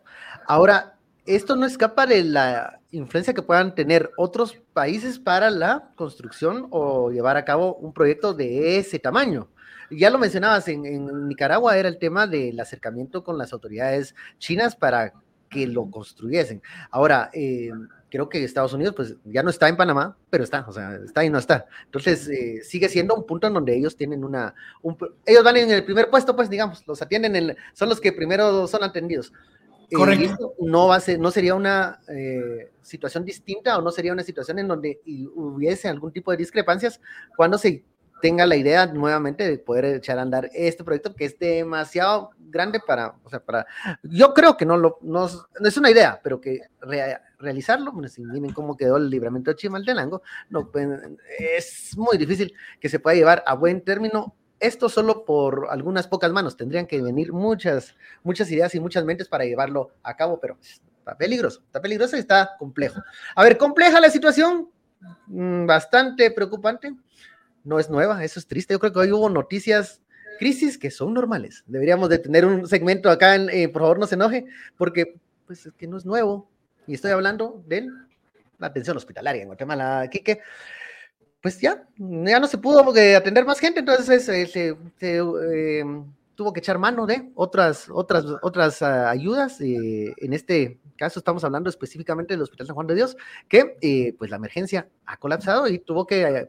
Ahora, 0.46 0.98
esto 1.24 1.56
no 1.56 1.64
escapa 1.64 2.06
de 2.06 2.22
la 2.22 2.80
influencia 2.90 3.32
que 3.32 3.42
puedan 3.42 3.74
tener 3.74 4.10
otros 4.16 4.60
países 4.72 5.18
para 5.18 5.50
la 5.50 5.90
construcción 5.96 6.66
o 6.70 7.10
llevar 7.10 7.37
a 7.37 7.44
cabo 7.44 7.76
un 7.76 7.92
proyecto 7.92 8.34
de 8.34 8.78
ese 8.78 8.98
tamaño. 8.98 9.48
Ya 9.90 10.10
lo 10.10 10.18
mencionabas, 10.18 10.68
en, 10.68 11.28
Nicaragua 11.28 11.76
era 11.76 11.88
el 11.88 11.98
tema 11.98 12.26
del 12.26 12.58
acercamiento 12.60 13.24
con 13.24 13.38
las 13.38 13.52
autoridades 13.52 14.14
chinas 14.38 14.76
para 14.76 15.12
que 15.48 15.66
lo 15.66 15.90
construyesen. 15.90 16.62
Ahora, 16.90 17.30
eh, 17.32 17.70
creo 18.14 18.29
que 18.29 18.44
Estados 18.44 18.72
Unidos, 18.72 18.94
pues 18.94 19.16
ya 19.24 19.42
no 19.42 19.50
está 19.50 19.68
en 19.68 19.77
Panamá, 19.77 20.16
pero 20.31 20.44
está, 20.44 20.64
o 20.68 20.72
sea, 20.72 21.00
está 21.05 21.24
y 21.24 21.31
no 21.31 21.38
está. 21.38 21.66
Entonces, 21.87 22.29
eh, 22.29 22.61
sigue 22.62 22.88
siendo 22.88 23.12
un 23.16 23.27
punto 23.27 23.48
en 23.48 23.55
donde 23.55 23.77
ellos 23.77 23.96
tienen 23.96 24.22
una, 24.22 24.55
ellos 25.27 25.42
van 25.42 25.57
en 25.57 25.72
el 25.72 25.85
primer 25.85 26.11
puesto, 26.11 26.37
pues 26.37 26.48
digamos, 26.48 26.87
los 26.87 27.03
atienden, 27.03 27.57
son 27.72 27.88
los 27.88 28.00
que 28.00 28.12
primero 28.12 28.68
son 28.68 28.85
atendidos. 28.85 29.33
Eh, 29.90 29.96
Correcto. 29.96 30.55
no, 30.61 30.87
va 30.87 30.94
a 30.94 31.00
ser, 31.00 31.18
no 31.18 31.33
sería 31.33 31.57
una 31.57 31.98
eh, 32.07 32.70
situación 32.83 33.24
distinta 33.24 33.77
o 33.79 33.83
no 33.83 33.90
sería 33.90 34.12
una 34.12 34.22
situación 34.22 34.61
en 34.61 34.68
donde 34.68 35.00
hubiese 35.35 35.88
algún 35.88 36.12
tipo 36.12 36.31
de 36.31 36.37
discrepancias 36.37 37.00
cuando 37.37 37.59
se 37.59 37.83
tenga 38.24 38.46
la 38.46 38.56
idea 38.56 38.87
nuevamente 38.87 39.46
de 39.46 39.58
poder 39.58 39.84
echar 39.84 40.18
a 40.18 40.22
andar 40.22 40.48
este 40.54 40.82
proyecto 40.82 41.14
que 41.14 41.26
es 41.26 41.38
demasiado 41.38 42.30
grande 42.38 42.80
para, 42.80 43.16
o 43.22 43.28
sea, 43.28 43.38
para, 43.38 43.66
yo 44.02 44.32
creo 44.32 44.56
que 44.56 44.64
no 44.64 44.78
lo, 44.78 44.96
no, 45.02 45.28
es 45.62 45.76
una 45.76 45.90
idea, 45.90 46.18
pero 46.24 46.40
que 46.40 46.62
realizarlo, 47.38 47.92
bueno, 47.92 48.08
si 48.08 48.24
miren 48.24 48.54
cómo 48.54 48.78
quedó 48.78 48.96
el 48.96 49.10
libramiento 49.10 49.50
de 49.50 49.56
Chimaltenango, 49.56 50.22
no, 50.48 50.70
pues, 50.70 50.88
es 51.38 51.98
muy 51.98 52.16
difícil 52.16 52.54
que 52.80 52.88
se 52.88 52.98
pueda 52.98 53.14
llevar 53.14 53.44
a 53.46 53.56
buen 53.56 53.82
término 53.82 54.34
esto 54.58 54.88
solo 54.88 55.26
por 55.26 55.66
algunas 55.68 56.08
pocas 56.08 56.32
manos, 56.32 56.56
tendrían 56.56 56.87
que 56.87 57.02
venir 57.02 57.30
muchas, 57.30 57.94
muchas 58.22 58.50
ideas 58.50 58.74
y 58.74 58.80
muchas 58.80 59.04
mentes 59.04 59.28
para 59.28 59.44
llevarlo 59.44 59.90
a 60.02 60.16
cabo, 60.16 60.40
pero 60.40 60.56
está 60.62 61.14
peligroso, 61.18 61.60
está 61.66 61.82
peligroso 61.82 62.16
y 62.16 62.20
está 62.20 62.56
complejo. 62.58 63.02
A 63.37 63.44
ver, 63.44 63.58
compleja 63.58 64.00
la 64.00 64.08
situación, 64.08 64.70
mm, 65.26 65.66
bastante 65.66 66.30
preocupante, 66.30 66.94
no 67.64 67.79
es 67.79 67.90
nueva, 67.90 68.22
eso 68.24 68.38
es 68.38 68.46
triste, 68.46 68.74
yo 68.74 68.79
creo 68.79 68.92
que 68.92 69.00
hoy 69.00 69.12
hubo 69.12 69.29
noticias, 69.29 70.03
crisis 70.38 70.79
que 70.79 70.90
son 70.90 71.14
normales, 71.14 71.64
deberíamos 71.66 72.09
de 72.09 72.18
tener 72.18 72.44
un 72.44 72.66
segmento 72.66 73.11
acá, 73.11 73.35
en, 73.35 73.48
eh, 73.50 73.68
por 73.68 73.83
favor 73.83 73.98
no 73.98 74.07
se 74.07 74.14
enoje, 74.14 74.46
porque 74.77 75.16
pues 75.46 75.66
es 75.66 75.72
que 75.74 75.87
no 75.87 75.96
es 75.96 76.05
nuevo, 76.05 76.48
y 76.87 76.94
estoy 76.94 77.11
hablando 77.11 77.62
de 77.66 77.88
la 78.59 78.66
atención 78.66 78.96
hospitalaria 78.96 79.42
en 79.42 79.48
Guatemala, 79.48 80.09
Quique 80.11 80.40
pues 81.44 81.61
ya, 81.61 81.87
ya 81.98 82.40
no 82.40 82.46
se 82.46 82.57
pudo 82.57 82.81
atender 82.81 83.44
más 83.44 83.59
gente, 83.59 83.81
entonces 83.81 84.27
eh, 84.31 84.46
se, 84.46 84.79
em, 85.79 86.11
tuvo 86.35 86.55
que 86.55 86.61
echar 86.61 86.79
mano 86.79 87.05
de 87.05 87.31
otras, 87.35 87.90
otras, 87.92 88.24
otras 88.40 88.81
ah, 88.81 89.11
ayudas. 89.11 89.61
Eh, 89.61 90.14
en 90.16 90.33
este 90.33 90.81
caso 90.96 91.18
estamos 91.18 91.44
hablando 91.44 91.68
específicamente 91.68 92.33
del 92.33 92.40
Hospital 92.40 92.68
San 92.68 92.74
Juan 92.74 92.87
de 92.87 92.94
Dios, 92.94 93.18
que 93.46 93.77
eh, 93.83 94.14
pues 94.18 94.31
la 94.31 94.38
emergencia 94.38 94.88
ha 95.05 95.18
colapsado 95.18 95.68
y 95.68 95.79
tuvo 95.81 96.07
que 96.07 96.48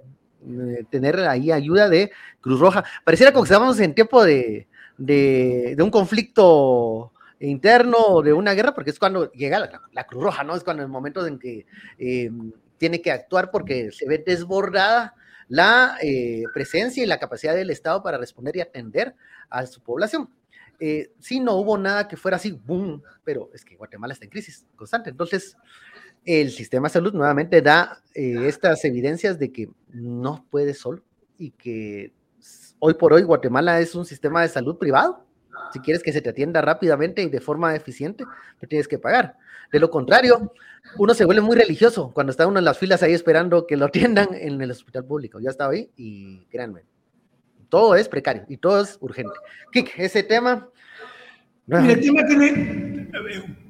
tener 0.89 1.19
ahí 1.21 1.51
ayuda 1.51 1.89
de 1.89 2.11
Cruz 2.41 2.59
Roja. 2.59 2.83
Pareciera 3.03 3.31
como 3.31 3.43
que 3.43 3.47
estábamos 3.47 3.79
en 3.79 3.93
tiempo 3.93 4.23
de, 4.23 4.67
de, 4.97 5.75
un 5.79 5.91
conflicto 5.91 7.11
interno 7.39 8.21
de 8.21 8.33
una 8.33 8.53
guerra, 8.53 8.73
porque 8.73 8.91
es 8.91 8.99
cuando 8.99 9.31
llega 9.31 9.59
la, 9.59 9.81
la, 9.91 10.05
Cruz 10.05 10.23
Roja, 10.23 10.43
¿no? 10.43 10.55
Es 10.55 10.63
cuando 10.63 10.83
el 10.83 10.89
momento 10.89 11.25
en 11.25 11.37
que 11.39 11.65
em, 11.97 12.51
tiene 12.77 13.01
que 13.01 13.11
actuar 13.11 13.51
porque 13.51 13.91
se 13.91 14.07
ve 14.07 14.23
desbordada 14.25 15.15
la 15.47 15.97
eh, 16.01 16.43
presencia 16.53 17.03
y 17.03 17.07
la 17.07 17.19
capacidad 17.19 17.55
del 17.55 17.69
Estado 17.69 18.01
para 18.01 18.17
responder 18.17 18.55
y 18.57 18.61
atender 18.61 19.15
a 19.49 19.65
su 19.65 19.81
población. 19.81 20.29
Eh, 20.79 21.11
sí, 21.19 21.39
no 21.39 21.53
hubo 21.55 21.77
nada 21.77 22.07
que 22.07 22.17
fuera 22.17 22.37
así, 22.37 22.51
boom, 22.51 23.01
pero 23.23 23.49
es 23.53 23.63
que 23.63 23.75
Guatemala 23.75 24.13
está 24.13 24.25
en 24.25 24.31
crisis 24.31 24.65
constante. 24.75 25.09
Entonces, 25.09 25.55
el 26.25 26.51
sistema 26.51 26.87
de 26.87 26.93
salud 26.93 27.13
nuevamente 27.13 27.61
da 27.61 28.01
eh, 28.13 28.47
estas 28.47 28.83
evidencias 28.83 29.37
de 29.37 29.51
que 29.51 29.69
no 29.89 30.45
puede 30.49 30.73
solo 30.73 31.03
y 31.37 31.51
que 31.51 32.13
hoy 32.79 32.95
por 32.95 33.13
hoy 33.13 33.21
Guatemala 33.21 33.79
es 33.79 33.95
un 33.95 34.05
sistema 34.05 34.41
de 34.41 34.49
salud 34.49 34.77
privado. 34.77 35.25
Si 35.71 35.79
quieres 35.79 36.03
que 36.03 36.11
se 36.11 36.21
te 36.21 36.29
atienda 36.29 36.61
rápidamente 36.61 37.21
y 37.21 37.29
de 37.29 37.39
forma 37.39 37.75
eficiente, 37.75 38.25
te 38.59 38.67
tienes 38.67 38.87
que 38.87 38.99
pagar. 38.99 39.37
De 39.71 39.79
lo 39.79 39.89
contrario, 39.89 40.51
uno 40.97 41.13
se 41.13 41.25
vuelve 41.25 41.41
muy 41.41 41.55
religioso 41.55 42.11
cuando 42.13 42.31
está 42.31 42.47
uno 42.47 42.59
en 42.59 42.65
las 42.65 42.77
filas 42.77 43.03
ahí 43.03 43.13
esperando 43.13 43.65
que 43.65 43.77
lo 43.77 43.85
atiendan 43.85 44.29
en 44.33 44.61
el 44.61 44.71
hospital 44.71 45.05
público. 45.05 45.39
Ya 45.39 45.49
estaba 45.49 45.73
ahí 45.73 45.89
y 45.95 46.45
créanme, 46.45 46.83
todo 47.69 47.95
es 47.95 48.09
precario 48.09 48.45
y 48.47 48.57
todo 48.57 48.81
es 48.81 48.97
urgente. 48.99 49.33
Kik, 49.71 49.93
ese 49.97 50.23
tema. 50.23 50.69
el 51.67 51.99
tema 51.99 52.25
tiene 52.27 53.09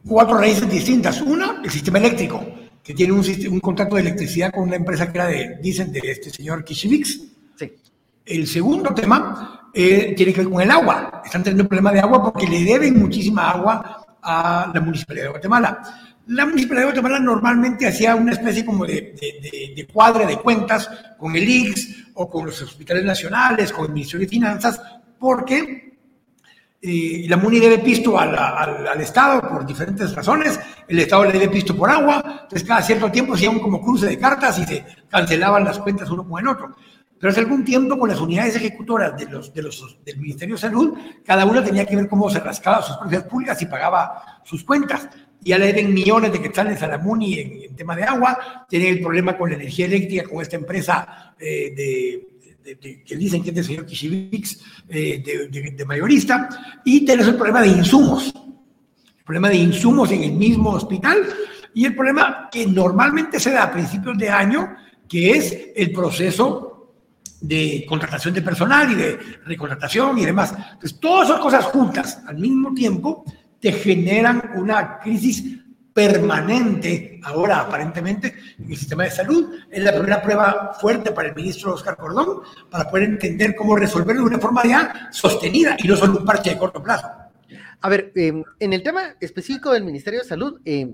cuatro 0.08 0.38
raíces 0.38 0.70
distintas. 0.70 1.22
Una, 1.22 1.62
el 1.64 1.70
sistema 1.70 1.98
eléctrico, 1.98 2.44
que 2.84 2.94
tiene 2.94 3.14
un, 3.14 3.26
un 3.50 3.60
contrato 3.60 3.96
de 3.96 4.02
electricidad 4.02 4.52
con 4.52 4.64
una 4.64 4.76
empresa 4.76 5.12
que 5.12 5.18
era 5.18 5.28
de, 5.28 5.58
dicen, 5.62 5.92
de 5.92 6.00
este 6.04 6.30
señor 6.30 6.64
Kishivix. 6.64 7.20
Sí. 7.56 7.72
El 8.26 8.48
segundo 8.48 8.94
tema 8.94 9.70
eh, 9.74 10.14
tiene 10.16 10.34
que 10.34 10.42
ver 10.42 10.50
con 10.50 10.62
el 10.62 10.72
agua. 10.72 11.22
Están 11.26 11.44
teniendo 11.44 11.64
un 11.64 11.70
problema 11.70 11.92
de 11.92 12.00
agua 12.00 12.24
porque 12.24 12.48
le 12.48 12.64
deben 12.64 13.00
muchísima 13.00 13.52
agua 13.52 14.06
a 14.22 14.72
la 14.74 14.82
Municipalidad 14.82 15.26
de 15.26 15.32
Guatemala. 15.32 15.82
La 16.28 16.46
Municipalidad 16.46 16.88
de 16.88 16.92
Guatemala 16.92 17.20
normalmente 17.20 17.88
hacía 17.88 18.16
una 18.16 18.32
especie 18.32 18.66
como 18.66 18.86
de, 18.86 19.16
de, 19.20 19.74
de, 19.76 19.88
cuadre 19.88 20.26
de 20.26 20.38
cuentas 20.38 20.90
con 21.20 21.36
el 21.36 21.48
IX 21.48 22.06
o 22.16 22.30
con 22.30 22.48
los 22.48 22.60
hospitales 22.62 23.04
nacionales, 23.04 23.72
con 23.72 23.86
el 23.86 23.92
Ministerio 23.92 24.26
de 24.26 24.30
Finanzas, 24.32 24.82
porque 25.20 25.85
eh, 26.82 27.26
la 27.28 27.38
MUNI 27.38 27.60
debe 27.60 27.80
pisto 27.80 28.20
al, 28.20 28.36
al, 28.38 29.02
Estado 29.02 29.42
por 29.42 29.66
diferentes 29.66 30.14
razones, 30.14 30.60
el 30.88 31.00
Estado 31.00 31.26
le 31.26 31.32
debe 31.32 31.50
pisto 31.50 31.76
por 31.76 31.90
agua, 31.90 32.42
entonces 32.44 32.68
cada 32.68 32.82
cierto 32.82 33.10
tiempo 33.10 33.34
un 33.34 33.60
como 33.60 33.82
cruce 33.82 34.06
de 34.06 34.20
cartas 34.20 34.60
y 34.60 34.66
se 34.66 34.86
cancelaban 35.10 35.64
las 35.64 35.80
cuentas 35.80 36.10
uno 36.10 36.28
con 36.28 36.40
el 36.40 36.48
otro. 36.48 36.76
Pero 37.18 37.32
hace 37.32 37.40
algún 37.40 37.64
tiempo 37.64 37.98
con 37.98 38.10
las 38.10 38.20
unidades 38.20 38.56
ejecutoras 38.58 39.18
de 39.18 39.26
los, 39.26 39.54
de 39.54 39.64
los, 39.64 39.98
del 40.04 40.18
Ministerio 40.20 40.56
de 40.56 40.62
Salud, 40.62 40.98
cada 41.24 41.46
una 41.46 41.64
tenía 41.64 41.86
que 41.86 41.96
ver 41.96 42.08
cómo 42.10 42.30
se 42.30 42.40
rascaba 42.40 42.82
sus 42.82 42.98
propias 42.98 43.24
públicas 43.24 43.60
y 43.62 43.66
pagaba 43.66 44.42
sus 44.44 44.64
cuentas. 44.64 45.10
Ya 45.42 45.58
le 45.58 45.68
deben 45.68 45.94
millones 45.94 46.32
de 46.32 46.42
quetzales 46.42 46.82
a 46.84 46.88
la 46.88 46.98
MUNI 46.98 47.40
en, 47.40 47.76
tema 47.76 47.96
de 47.96 48.04
agua, 48.04 48.66
tienen 48.68 48.96
el 48.96 49.02
problema 49.02 49.38
con 49.38 49.50
la 49.50 49.56
energía 49.56 49.86
eléctrica, 49.86 50.28
con 50.30 50.42
esta 50.42 50.56
empresa 50.56 51.36
eh, 51.40 51.74
de, 51.76 52.35
que 52.66 53.16
dicen 53.16 53.44
que 53.44 53.50
es 53.50 53.56
del 53.56 53.64
señor 53.64 53.86
Kishivix, 53.86 54.60
eh, 54.90 55.48
de, 55.76 55.86
mayorista, 55.86 56.50
y 56.84 57.06
tenés 57.06 57.28
el 57.28 57.36
problema 57.36 57.62
de 57.62 57.68
insumos, 57.68 58.34
el 58.36 59.24
problema 59.24 59.50
de 59.50 59.58
insumos 59.58 60.12
en 60.12 60.24
el 60.24 60.34
mismo 60.34 60.72
hospital, 60.72 61.18
y 61.74 61.86
el 61.86 61.96
problema 61.96 62.50
que 62.52 62.66
normalmente 62.66 63.40
se 63.40 63.52
da 63.52 63.64
a 63.64 63.72
principios 63.72 64.18
de 64.18 64.30
año, 64.30 64.76
que 65.08 65.32
es 65.32 65.72
el 65.76 65.92
proceso 65.92 66.94
de 67.42 67.86
contratación 67.88 68.34
de 68.34 68.42
personal 68.42 68.92
y 68.92 68.96
de 68.96 69.20
recontratación 69.46 70.18
y 70.18 70.26
demás. 70.26 70.54
Entonces, 70.58 71.00
todas 71.00 71.30
esas 71.30 71.42
cosas 71.42 71.66
juntas 71.66 72.22
al 72.26 72.38
mismo 72.38 72.74
tiempo 72.74 73.24
te 73.60 73.72
generan 73.74 74.52
una 74.56 75.00
crisis 75.00 75.60
permanente 75.96 77.22
ahora 77.24 77.62
aparentemente 77.62 78.36
en 78.60 78.70
el 78.70 78.76
sistema 78.76 79.06
de 79.06 79.12
salud. 79.12 79.56
Es 79.72 79.82
la 79.82 79.94
primera 79.94 80.22
prueba 80.22 80.76
fuerte 80.78 81.14
para 81.14 81.30
el 81.30 81.36
ministro 81.36 81.74
Oscar 81.74 81.96
Cordón 81.96 82.42
para 82.70 82.90
poder 82.90 83.06
entender 83.06 83.56
cómo 83.56 83.78
resolverlo 83.78 84.24
de 84.24 84.28
una 84.28 84.40
forma 84.40 84.66
ya 84.66 85.08
sostenida 85.14 85.78
y 85.80 85.88
no 85.88 85.96
solo 85.96 86.20
un 86.20 86.26
parche 86.26 86.50
de 86.50 86.58
corto 86.58 86.84
plazo. 86.84 87.08
A 87.80 87.88
ver, 87.88 88.12
eh, 88.16 88.44
en 88.60 88.74
el 88.74 88.84
tema 88.84 89.16
específico 89.22 89.72
del 89.72 89.86
Ministerio 89.86 90.20
de 90.20 90.28
Salud, 90.28 90.60
eh, 90.66 90.94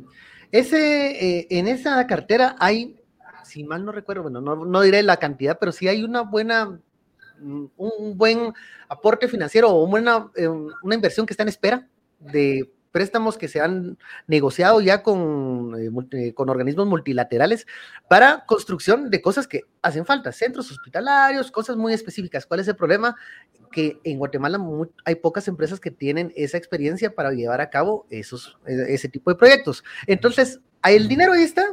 ese, 0.51 1.39
eh, 1.39 1.47
en 1.49 1.67
esa 1.67 2.05
cartera 2.05 2.55
hay 2.59 2.95
si 3.43 3.63
mal 3.63 3.83
no 3.83 3.91
recuerdo, 3.91 4.23
bueno, 4.23 4.39
no, 4.39 4.81
diré 4.81 5.03
la 5.03 5.17
cantidad, 5.17 5.57
pero 5.59 5.71
sí 5.71 5.87
hay 5.87 6.03
una 6.03 6.21
buena, 6.21 6.79
mm, 7.39 7.65
un 7.75 8.17
buen 8.17 8.53
aporte 8.87 9.27
financiero 9.27 9.69
o 9.71 9.97
eh, 9.97 10.47
una 10.47 10.95
inversión 10.95 11.25
que 11.25 11.33
está 11.33 11.43
en 11.43 11.49
espera 11.49 11.87
de 12.19 12.71
préstamos 12.91 13.37
que 13.37 13.47
se 13.47 13.61
han 13.61 13.97
negociado 14.27 14.81
ya 14.81 15.01
con, 15.03 15.75
eh, 15.79 15.89
eh, 16.11 16.33
con 16.33 16.49
organismos 16.49 16.87
multilaterales 16.87 17.65
para 18.09 18.45
construcción 18.45 19.09
de 19.09 19.21
cosas 19.21 19.47
que 19.47 19.61
hacen 19.81 20.05
falta, 20.05 20.31
centros 20.31 20.71
hospitalarios, 20.71 21.51
cosas 21.51 21.77
muy 21.77 21.93
específicas. 21.93 22.45
¿Cuál 22.45 22.59
es 22.59 22.67
el 22.67 22.75
problema? 22.75 23.15
Que 23.71 23.99
en 24.03 24.17
Guatemala 24.17 24.59
hay 25.05 25.15
pocas 25.15 25.47
empresas 25.47 25.79
que 25.79 25.91
tienen 25.91 26.33
esa 26.35 26.57
experiencia 26.57 27.13
para 27.15 27.31
llevar 27.31 27.61
a 27.61 27.69
cabo 27.69 28.05
esos, 28.09 28.57
e, 28.65 28.93
ese 28.93 29.09
tipo 29.09 29.31
de 29.31 29.37
proyectos. 29.37 29.83
Entonces, 30.07 30.59
el 30.83 31.07
dinero 31.07 31.33
ahí 31.33 31.43
está, 31.43 31.65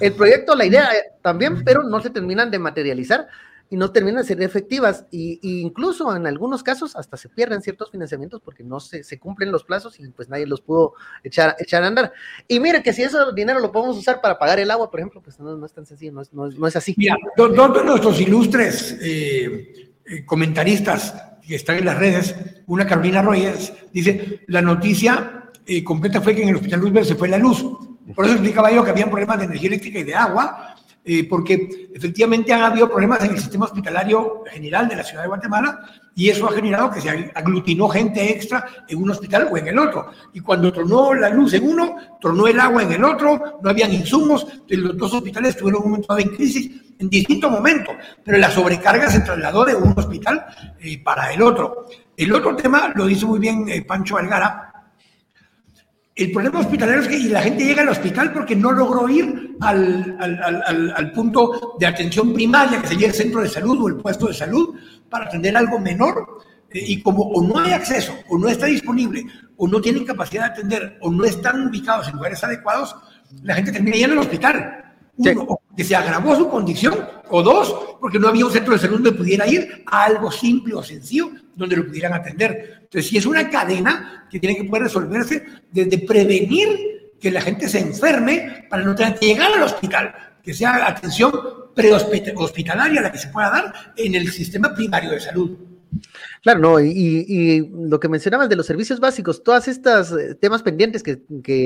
el 0.00 0.12
proyecto, 0.12 0.54
la 0.54 0.66
idea 0.66 0.88
también, 1.22 1.64
pero 1.64 1.82
no 1.82 2.00
se 2.00 2.10
terminan 2.10 2.50
de 2.50 2.58
materializar 2.58 3.28
y 3.70 3.76
no 3.76 3.90
terminan 3.90 4.22
de 4.22 4.28
ser 4.28 4.42
efectivas 4.42 5.04
y, 5.10 5.38
incluso 5.42 6.14
en 6.16 6.26
algunos 6.26 6.62
casos 6.62 6.96
hasta 6.96 7.16
se 7.16 7.28
pierden 7.28 7.60
ciertos 7.60 7.90
financiamientos 7.90 8.40
porque 8.42 8.64
no 8.64 8.80
se, 8.80 9.04
se, 9.04 9.18
cumplen 9.18 9.52
los 9.52 9.64
plazos 9.64 9.98
y 10.00 10.08
pues 10.08 10.28
nadie 10.28 10.46
los 10.46 10.60
pudo 10.60 10.94
echar, 11.22 11.54
echar 11.58 11.82
a 11.82 11.88
andar. 11.88 12.12
Y 12.46 12.60
mire 12.60 12.82
que 12.82 12.92
si 12.92 13.02
ese 13.02 13.18
dinero 13.34 13.60
lo 13.60 13.70
podemos 13.70 13.96
usar 13.96 14.20
para 14.20 14.38
pagar 14.38 14.58
el 14.58 14.70
agua, 14.70 14.90
por 14.90 15.00
ejemplo, 15.00 15.20
pues 15.20 15.38
no, 15.38 15.56
no 15.56 15.66
es 15.66 15.72
tan 15.72 15.86
sencillo, 15.86 16.12
no 16.12 16.22
es, 16.22 16.32
no 16.32 16.66
es, 16.66 16.76
así. 16.76 16.94
Mira, 16.96 17.16
dos 17.36 17.74
de 17.74 17.84
nuestros 17.84 18.20
ilustres 18.20 18.96
eh, 19.00 19.92
eh, 20.06 20.24
comentaristas 20.24 21.14
que 21.46 21.54
están 21.54 21.76
en 21.76 21.86
las 21.86 21.98
redes, 21.98 22.34
una 22.66 22.86
Carolina 22.86 23.22
Reyes, 23.22 23.72
dice, 23.92 24.40
la 24.46 24.62
noticia 24.62 25.50
eh, 25.66 25.84
completa 25.84 26.20
fue 26.20 26.34
que 26.34 26.42
en 26.42 26.50
el 26.50 26.56
Hospital 26.56 26.80
Roosevelt 26.80 27.08
se 27.08 27.14
fue 27.14 27.28
la 27.28 27.38
luz. 27.38 27.64
Por 28.14 28.24
eso 28.24 28.34
explicaba 28.34 28.70
yo 28.72 28.82
que 28.84 28.90
había 28.90 29.10
problemas 29.10 29.38
de 29.38 29.44
energía 29.44 29.68
eléctrica 29.68 29.98
y 29.98 30.04
de 30.04 30.14
agua, 30.14 30.74
eh, 31.10 31.26
porque 31.26 31.88
efectivamente 31.94 32.52
han 32.52 32.60
habido 32.60 32.86
problemas 32.86 33.24
en 33.24 33.30
el 33.30 33.38
sistema 33.38 33.64
hospitalario 33.64 34.44
general 34.52 34.86
de 34.88 34.96
la 34.96 35.02
ciudad 35.02 35.22
de 35.22 35.28
Guatemala 35.28 35.80
y 36.14 36.28
eso 36.28 36.46
ha 36.46 36.52
generado 36.52 36.90
que 36.90 37.00
se 37.00 37.08
aglutinó 37.34 37.88
gente 37.88 38.30
extra 38.30 38.66
en 38.86 39.02
un 39.02 39.10
hospital 39.10 39.48
o 39.50 39.56
en 39.56 39.68
el 39.68 39.78
otro. 39.78 40.10
Y 40.34 40.40
cuando 40.40 40.70
tronó 40.70 41.14
la 41.14 41.30
luz 41.30 41.54
en 41.54 41.66
uno, 41.66 41.96
tronó 42.20 42.46
el 42.46 42.60
agua 42.60 42.82
en 42.82 42.92
el 42.92 43.04
otro, 43.04 43.58
no 43.62 43.70
habían 43.70 43.90
insumos, 43.94 44.46
los 44.68 44.98
dos 44.98 45.14
hospitales 45.14 45.54
estuvieron 45.54 45.82
un 45.82 45.92
momento 45.92 46.18
en 46.18 46.28
crisis 46.28 46.70
en 46.98 47.08
distintos 47.08 47.50
momentos, 47.50 47.94
pero 48.22 48.36
la 48.36 48.50
sobrecarga 48.50 49.08
se 49.08 49.20
trasladó 49.20 49.64
de 49.64 49.76
un 49.76 49.94
hospital 49.96 50.44
eh, 50.78 51.02
para 51.02 51.32
el 51.32 51.40
otro. 51.40 51.86
El 52.14 52.34
otro 52.34 52.54
tema 52.54 52.92
lo 52.94 53.06
dice 53.06 53.24
muy 53.24 53.38
bien 53.38 53.66
eh, 53.68 53.80
Pancho 53.80 54.18
Algara, 54.18 54.67
el 56.18 56.32
problema 56.32 56.58
hospitalario 56.58 57.02
es 57.02 57.08
que 57.08 57.18
la 57.28 57.42
gente 57.42 57.64
llega 57.64 57.82
al 57.82 57.90
hospital 57.90 58.32
porque 58.32 58.56
no 58.56 58.72
logró 58.72 59.08
ir 59.08 59.56
al, 59.60 60.16
al, 60.18 60.92
al, 60.96 61.12
punto 61.12 61.76
de 61.78 61.86
atención 61.86 62.34
primaria, 62.34 62.82
que 62.82 62.88
sería 62.88 63.06
el 63.06 63.14
centro 63.14 63.40
de 63.40 63.48
salud 63.48 63.80
o 63.80 63.88
el 63.88 63.96
puesto 63.96 64.26
de 64.26 64.34
salud, 64.34 64.74
para 65.08 65.26
atender 65.26 65.56
algo 65.56 65.78
menor. 65.78 66.40
Eh, 66.70 66.82
y 66.88 67.02
como 67.02 67.22
o 67.22 67.46
no 67.46 67.60
hay 67.60 67.72
acceso, 67.72 68.18
o 68.28 68.36
no 68.36 68.48
está 68.48 68.66
disponible, 68.66 69.24
o 69.56 69.68
no 69.68 69.80
tienen 69.80 70.04
capacidad 70.04 70.46
de 70.46 70.50
atender, 70.50 70.98
o 71.02 71.10
no 71.10 71.24
están 71.24 71.68
ubicados 71.68 72.08
en 72.08 72.16
lugares 72.16 72.42
adecuados, 72.42 72.96
la 73.44 73.54
gente 73.54 73.70
termina 73.70 73.96
yendo 73.96 74.14
al 74.14 74.20
hospital. 74.20 74.87
Uno, 75.18 75.60
que 75.76 75.84
se 75.84 75.96
agravó 75.96 76.36
su 76.36 76.48
condición, 76.48 76.94
o 77.30 77.42
dos, 77.42 77.96
porque 78.00 78.18
no 78.18 78.28
había 78.28 78.46
un 78.46 78.52
centro 78.52 78.72
de 78.72 78.78
salud 78.78 78.96
donde 78.96 79.12
pudiera 79.12 79.46
ir 79.46 79.84
a 79.86 80.04
algo 80.04 80.30
simple 80.30 80.74
o 80.74 80.82
sencillo 80.82 81.30
donde 81.54 81.76
lo 81.76 81.86
pudieran 81.86 82.14
atender. 82.14 82.78
Entonces, 82.82 83.10
si 83.10 83.18
es 83.18 83.26
una 83.26 83.50
cadena 83.50 84.26
que 84.30 84.38
tiene 84.38 84.56
que 84.56 84.64
poder 84.64 84.84
resolverse 84.84 85.44
desde 85.70 85.98
prevenir 85.98 87.12
que 87.20 87.30
la 87.30 87.40
gente 87.40 87.68
se 87.68 87.80
enferme 87.80 88.66
para 88.70 88.84
no 88.84 88.94
tener 88.94 89.18
que 89.18 89.26
llegar 89.26 89.52
al 89.52 89.62
hospital, 89.62 90.14
que 90.42 90.54
sea 90.54 90.86
atención 90.86 91.32
prehospitalaria 91.74 93.02
la 93.02 93.12
que 93.12 93.18
se 93.18 93.28
pueda 93.28 93.50
dar 93.50 93.92
en 93.96 94.14
el 94.14 94.30
sistema 94.30 94.74
primario 94.74 95.10
de 95.10 95.20
salud. 95.20 95.67
Claro, 96.42 96.60
no, 96.60 96.80
y, 96.80 97.68
lo 97.72 97.98
que 97.98 98.08
mencionabas 98.08 98.48
de 98.48 98.56
los 98.56 98.66
servicios 98.66 99.00
básicos, 99.00 99.42
todas 99.42 99.68
estas 99.68 100.12
eh, 100.12 100.34
temas 100.34 100.62
pendientes 100.62 101.02
que, 101.02 101.16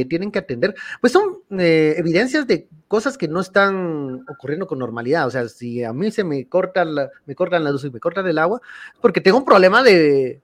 tienen 0.09 0.31
que 0.31 0.39
atender, 0.39 0.75
pues 1.01 1.13
son 1.13 1.39
eh, 1.59 1.95
evidencias 1.97 2.47
de 2.47 2.69
cosas 2.89 3.19
que 3.19 3.29
no 3.29 3.41
están 3.41 4.25
ocurriendo 4.29 4.67
con 4.67 4.79
normalidad. 4.79 5.27
O 5.27 5.31
sea, 5.31 5.49
si 5.49 5.83
a 5.83 5.93
mí 5.93 6.11
se 6.11 6.25
me 6.25 6.49
cortan 6.49 6.95
la, 6.95 7.11
me 7.27 7.35
cortan 7.35 7.65
la 7.65 7.71
luz 7.71 7.85
y 7.85 7.91
me 7.91 8.01
cortan 8.01 8.27
el 8.27 8.39
agua, 8.39 8.61
porque 9.01 9.21
tengo 9.21 9.39
un 9.39 9.45
problema 9.45 9.83
de, 9.83 10.43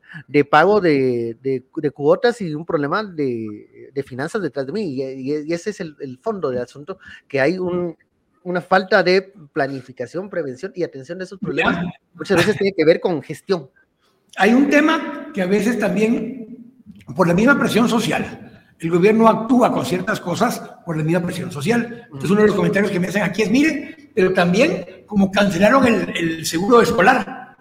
pago 0.50 0.80
de, 0.80 1.64
cuotas 1.94 2.40
y 2.40 2.54
un 2.54 2.66
problema 2.66 3.04
de, 3.04 3.92
finanzas 4.06 4.42
detrás 4.42 4.66
de 4.66 4.72
mí. 4.72 4.94
Y, 4.94 5.52
ese 5.52 5.70
es 5.70 5.80
el, 5.80 6.18
fondo 6.22 6.50
del 6.50 6.60
asunto, 6.60 6.98
que 7.26 7.40
hay 7.40 7.58
una 8.44 8.60
falta 8.60 9.02
de 9.02 9.32
planificación, 9.52 10.30
prevención 10.30 10.72
y 10.74 10.82
atención 10.82 11.18
de 11.18 11.24
esos 11.24 11.38
problemas. 11.38 11.84
Muchas 12.14 12.36
veces 12.38 12.56
tiene 12.56 12.74
que 12.76 12.84
ver 12.84 13.00
con 13.00 13.22
gestión. 13.22 13.70
Hay 14.36 14.54
un 14.54 14.68
tema 14.70 15.30
que 15.34 15.42
a 15.42 15.46
veces 15.46 15.78
también, 15.78 16.74
por 17.16 17.26
la 17.26 17.34
misma 17.34 17.58
presión 17.58 17.88
social, 17.88 18.48
el 18.78 18.90
gobierno 18.90 19.28
actúa 19.28 19.72
con 19.72 19.84
ciertas 19.84 20.20
cosas 20.20 20.60
por 20.84 20.96
la 20.96 21.02
misma 21.02 21.24
presión 21.24 21.50
social. 21.50 22.04
Entonces 22.04 22.30
uno 22.30 22.42
de 22.42 22.46
los 22.48 22.56
comentarios 22.56 22.92
que 22.92 23.00
me 23.00 23.08
hacen 23.08 23.22
aquí 23.22 23.42
es, 23.42 23.50
miren, 23.50 24.10
pero 24.14 24.32
también 24.32 25.04
como 25.06 25.32
cancelaron 25.32 25.86
el, 25.86 26.46
seguro 26.46 26.80
escolar. 26.80 27.56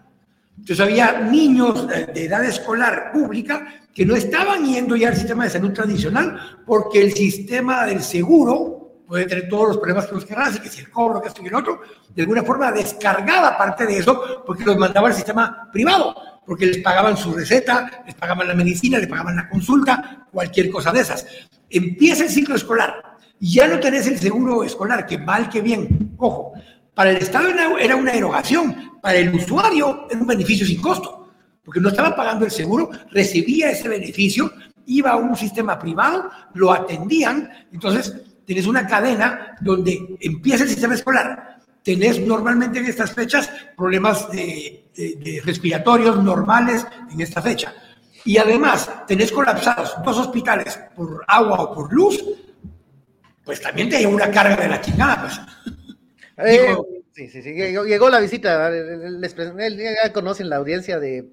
Entonces 0.58 0.80
había 0.80 1.22
niños 1.22 1.88
de 1.88 2.26
edad 2.26 2.44
escolar 2.46 3.12
pública 3.12 3.68
que 3.94 4.06
no 4.06 4.16
estaban 4.16 4.66
yendo 4.66 4.96
ya 4.96 5.08
al 5.08 5.16
sistema 5.16 5.46
de 5.46 5.50
salud 5.50 5.74
tradicional 5.74 6.40
porque 6.66 7.02
el 7.02 7.14
sistema 7.14 7.86
del 7.86 8.04
seguro 8.04 8.77
puede 9.08 9.26
tener 9.26 9.48
todos 9.48 9.70
los 9.70 9.78
problemas 9.78 10.06
que 10.06 10.16
los 10.16 10.26
querrás, 10.26 10.60
que 10.60 10.70
si 10.70 10.82
el 10.82 10.92
cobro, 10.92 11.22
que 11.22 11.30
esto 11.30 11.42
y 11.42 11.48
el 11.48 11.56
otro, 11.56 11.82
de 12.14 12.22
alguna 12.22 12.44
forma 12.44 12.72
descargaba 12.72 13.58
parte 13.58 13.86
de 13.86 14.00
eso 14.00 14.44
porque 14.46 14.66
los 14.66 14.78
mandaba 14.78 15.08
al 15.08 15.14
sistema 15.14 15.70
privado 15.72 16.16
porque 16.46 16.66
les 16.66 16.78
pagaban 16.78 17.18
su 17.18 17.34
receta, 17.34 18.04
les 18.06 18.16
pagaban 18.16 18.48
la 18.48 18.56
medicina, 18.56 18.98
les 18.98 19.08
pagaban 19.08 19.36
la 19.36 19.50
consulta, 19.50 20.28
cualquier 20.32 20.70
cosa 20.70 20.94
de 20.94 21.02
esas. 21.02 21.28
Empieza 21.70 22.24
el 22.24 22.30
ciclo 22.30 22.56
escolar 22.56 23.18
ya 23.40 23.68
no 23.68 23.80
tenés 23.80 24.08
el 24.08 24.18
seguro 24.18 24.64
escolar, 24.64 25.06
que 25.06 25.18
mal 25.18 25.50
que 25.50 25.62
bien, 25.62 26.16
ojo, 26.18 26.54
para 26.94 27.12
el 27.12 27.18
Estado 27.18 27.50
era 27.80 27.96
una 27.96 28.14
erogación, 28.14 29.00
para 29.02 29.18
el 29.18 29.34
usuario 29.34 30.08
era 30.10 30.20
un 30.20 30.28
beneficio 30.28 30.66
sin 30.66 30.82
costo, 30.82 31.30
porque 31.64 31.80
no 31.80 31.90
estaba 31.90 32.16
pagando 32.16 32.46
el 32.46 32.52
seguro, 32.52 32.90
recibía 33.12 33.70
ese 33.70 33.88
beneficio, 33.88 34.52
iba 34.88 35.12
a 35.12 35.18
un 35.18 35.36
sistema 35.36 35.78
privado, 35.78 36.30
lo 36.54 36.72
atendían, 36.72 37.50
entonces 37.72 38.16
tenés 38.48 38.66
una 38.66 38.88
cadena 38.88 39.56
donde 39.62 40.18
empieza 40.22 40.64
el 40.64 40.70
sistema 40.70 40.96
escolar, 40.96 41.60
tenés 41.84 42.20
normalmente 42.20 42.80
en 42.80 42.86
estas 42.86 43.14
fechas 43.14 43.52
problemas 43.76 44.32
de 44.32 44.88
de, 44.98 45.42
respiratorios 45.44 46.24
normales 46.24 46.86
en 47.12 47.22
esta 47.22 47.42
fecha. 47.42 47.74
Y 48.26 48.38
además, 48.38 48.90
tenés 49.08 49.32
colapsados 49.32 49.96
dos 50.04 50.18
hospitales 50.18 50.80
por 50.96 51.24
agua 51.28 51.62
o 51.62 51.74
por 51.74 51.94
luz, 51.94 52.24
pues 53.46 53.62
también 53.62 53.90
te 53.90 54.00
llegó 54.00 54.12
una 54.12 54.32
carga 54.32 54.56
de 54.58 54.68
la 54.68 54.82
chingada. 54.82 55.22
Pues. 55.22 56.46
Eh, 56.46 56.76
sí, 57.14 57.30
sí, 57.30 57.42
sí, 57.42 57.54
llegó, 57.54 58.10
la 58.10 58.20
visita, 58.20 58.70
ya 58.72 60.14
conocen 60.14 60.50
la 60.50 60.58
audiencia 60.58 61.00
de 61.00 61.26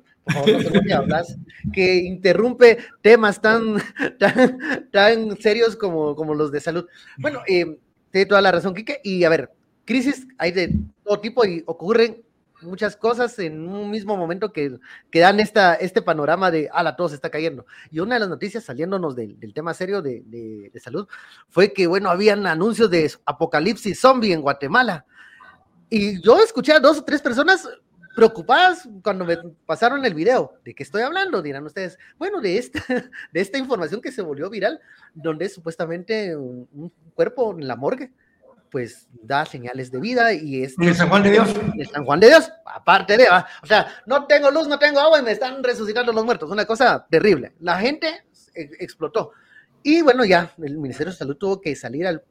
que 1.73 1.97
interrumpe 1.97 2.79
temas 3.03 3.41
tan, 3.41 3.77
tan, 4.19 4.89
tan 4.91 5.37
serios 5.41 5.77
como, 5.77 6.15
como 6.17 6.35
los 6.35 6.51
de 6.51 6.61
salud. 6.61 6.87
Bueno, 7.19 7.41
eh, 7.47 7.79
tiene 8.11 8.27
toda 8.27 8.41
la 8.41 8.53
razón, 8.53 8.75
Kike, 8.75 9.01
y 9.03 9.25
a 9.25 9.29
ver, 9.29 9.51
crisis 9.85 10.27
hay 10.39 10.53
de 10.53 10.75
todo 11.05 11.21
tipo 11.21 11.45
y 11.45 11.63
ocurren 11.67 12.25
muchas 12.63 12.97
cosas 12.97 13.39
en 13.39 13.69
un 13.69 13.91
mismo 13.91 14.17
momento 14.17 14.53
que, 14.53 14.79
que 15.11 15.21
dan 15.21 15.41
esta, 15.41 15.75
este 15.75 16.03
panorama 16.03 16.51
de, 16.51 16.69
ala, 16.73 16.97
todo 16.97 17.09
se 17.09 17.17
está 17.17 17.31
cayendo. 17.31 17.67
Y 17.91 18.01
una 18.01 18.15
de 18.15 18.21
las 18.21 18.29
noticias 18.29 18.65
saliéndonos 18.65 19.15
del, 19.15 19.37
tema 19.55 19.75
serio 19.75 20.03
de, 20.03 20.23
de, 20.25 20.81
salud 20.81 21.07
fue 21.49 21.73
que, 21.73 21.87
bueno, 21.87 22.11
habían 22.11 22.47
anuncios 22.47 22.91
de 22.91 23.11
apocalipsis 23.27 24.01
zombie 24.01 24.33
en 24.33 24.43
Guatemala. 24.43 25.05
Y 25.91 26.21
yo 26.23 26.39
escuché 26.41 26.73
a 26.73 26.81
dos 26.81 26.99
o 26.99 27.05
tres 27.05 27.21
personas 27.21 27.69
preocupadas 28.15 28.89
cuando 29.03 29.25
me 29.25 29.37
pasaron 29.67 30.05
el 30.05 30.15
video. 30.15 30.55
¿De 30.65 30.75
qué 30.75 30.83
estoy 30.83 31.03
hablando? 31.03 31.43
Dirán 31.43 31.65
ustedes. 31.65 31.99
Bueno, 32.19 32.41
de 32.41 32.59
esta, 32.59 32.83
de 33.33 33.41
esta 33.41 33.59
información 33.59 34.01
que 34.01 34.13
se 34.13 34.23
volvió 34.23 34.49
viral, 34.51 34.81
donde 35.15 35.49
supuestamente 35.49 36.37
un 36.37 36.93
cuerpo 37.15 37.53
en 37.59 37.67
la 37.69 37.77
morgue 37.77 38.13
pues 38.75 39.07
da 39.23 39.47
señales 39.47 39.93
de 39.93 40.01
vida 40.01 40.33
y 40.33 40.65
es... 40.65 40.75
el 40.81 40.97
San 40.97 41.09
Juan 41.09 41.23
de 41.23 41.31
Dios? 41.31 41.55
El 41.79 41.89
San 41.89 42.05
Juan 42.05 42.19
de 42.19 42.27
Dios, 42.27 42.51
aparte 42.67 43.17
de, 43.17 43.29
o 43.63 43.67
sea, 43.67 43.87
no 44.05 44.27
tengo 44.27 44.51
luz, 44.51 44.67
no 44.67 44.81
tengo 44.81 44.99
agua 44.99 45.21
y 45.21 45.23
me 45.23 45.31
están 45.31 45.63
resucitando 45.63 46.13
los 46.13 46.25
muertos, 46.25 46.51
una 46.51 46.65
cosa 46.65 47.07
terrible. 47.09 47.53
La 47.61 47.79
gente 47.79 48.25
explotó. 48.53 49.31
Y 49.87 50.01
bueno, 50.01 50.25
ya 50.25 50.51
el 50.63 50.79
Ministerio 50.79 51.13
de 51.13 51.19
Salud 51.19 51.37
tuvo 51.37 51.61
que 51.61 51.77
salir 51.77 52.07
al, 52.07 52.23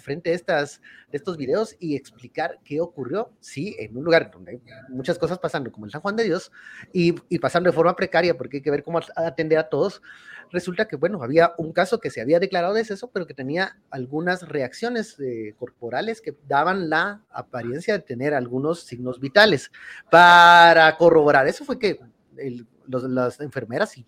frente 0.00 0.30
de, 0.30 0.34
estas, 0.34 0.80
de 1.08 1.16
estos 1.16 1.36
videos 1.36 1.76
y 1.78 1.94
explicar 1.94 2.58
qué 2.64 2.80
ocurrió, 2.80 3.30
sí, 3.38 3.76
en 3.78 3.96
un 3.96 4.02
lugar 4.02 4.28
donde 4.32 4.50
hay 4.50 4.62
muchas 4.88 5.16
cosas 5.16 5.38
pasando, 5.38 5.70
como 5.70 5.86
el 5.86 5.92
San 5.92 6.00
Juan 6.00 6.16
de 6.16 6.24
Dios, 6.24 6.50
y, 6.92 7.12
pasando 7.38 7.70
de 7.70 7.76
forma 7.76 7.94
precaria, 7.94 8.36
porque 8.36 8.56
hay 8.56 8.62
que 8.64 8.72
ver 8.72 8.82
cómo 8.82 8.98
atender 9.14 9.56
a 9.56 9.68
todos. 9.68 10.02
Resulta 10.50 10.88
que, 10.88 10.96
bueno, 10.96 11.22
había 11.22 11.54
un 11.58 11.72
caso 11.72 12.00
que 12.00 12.10
se 12.10 12.20
había 12.20 12.40
declarado 12.40 12.74
de 12.74 12.80
deceso, 12.80 13.08
pero 13.12 13.24
que 13.24 13.34
tenía 13.34 13.78
algunas 13.90 14.48
reacciones 14.48 15.16
eh, 15.20 15.54
corporales 15.60 16.20
que 16.20 16.36
daban 16.48 16.90
la 16.90 17.22
apariencia 17.30 17.94
de 17.94 18.02
tener 18.02 18.34
algunos 18.34 18.80
signos 18.80 19.20
vitales. 19.20 19.70
Para 20.10 20.96
corroborar 20.96 21.46
eso 21.46 21.64
fue 21.64 21.78
que 21.78 22.00
las 22.88 23.40
enfermeras 23.40 23.96
y 23.96 24.04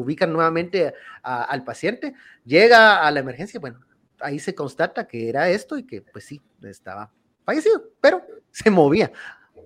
ubican 0.00 0.32
nuevamente 0.32 0.94
al 1.22 1.64
paciente, 1.64 2.14
llega 2.44 3.06
a 3.06 3.10
la 3.10 3.20
emergencia, 3.20 3.60
bueno, 3.60 3.80
ahí 4.20 4.38
se 4.38 4.54
constata 4.54 5.06
que 5.06 5.28
era 5.28 5.48
esto 5.48 5.76
y 5.78 5.84
que 5.84 6.02
pues 6.02 6.24
sí, 6.24 6.40
estaba 6.62 7.10
fallecido, 7.44 7.90
pero 8.00 8.22
se 8.50 8.70
movía. 8.70 9.12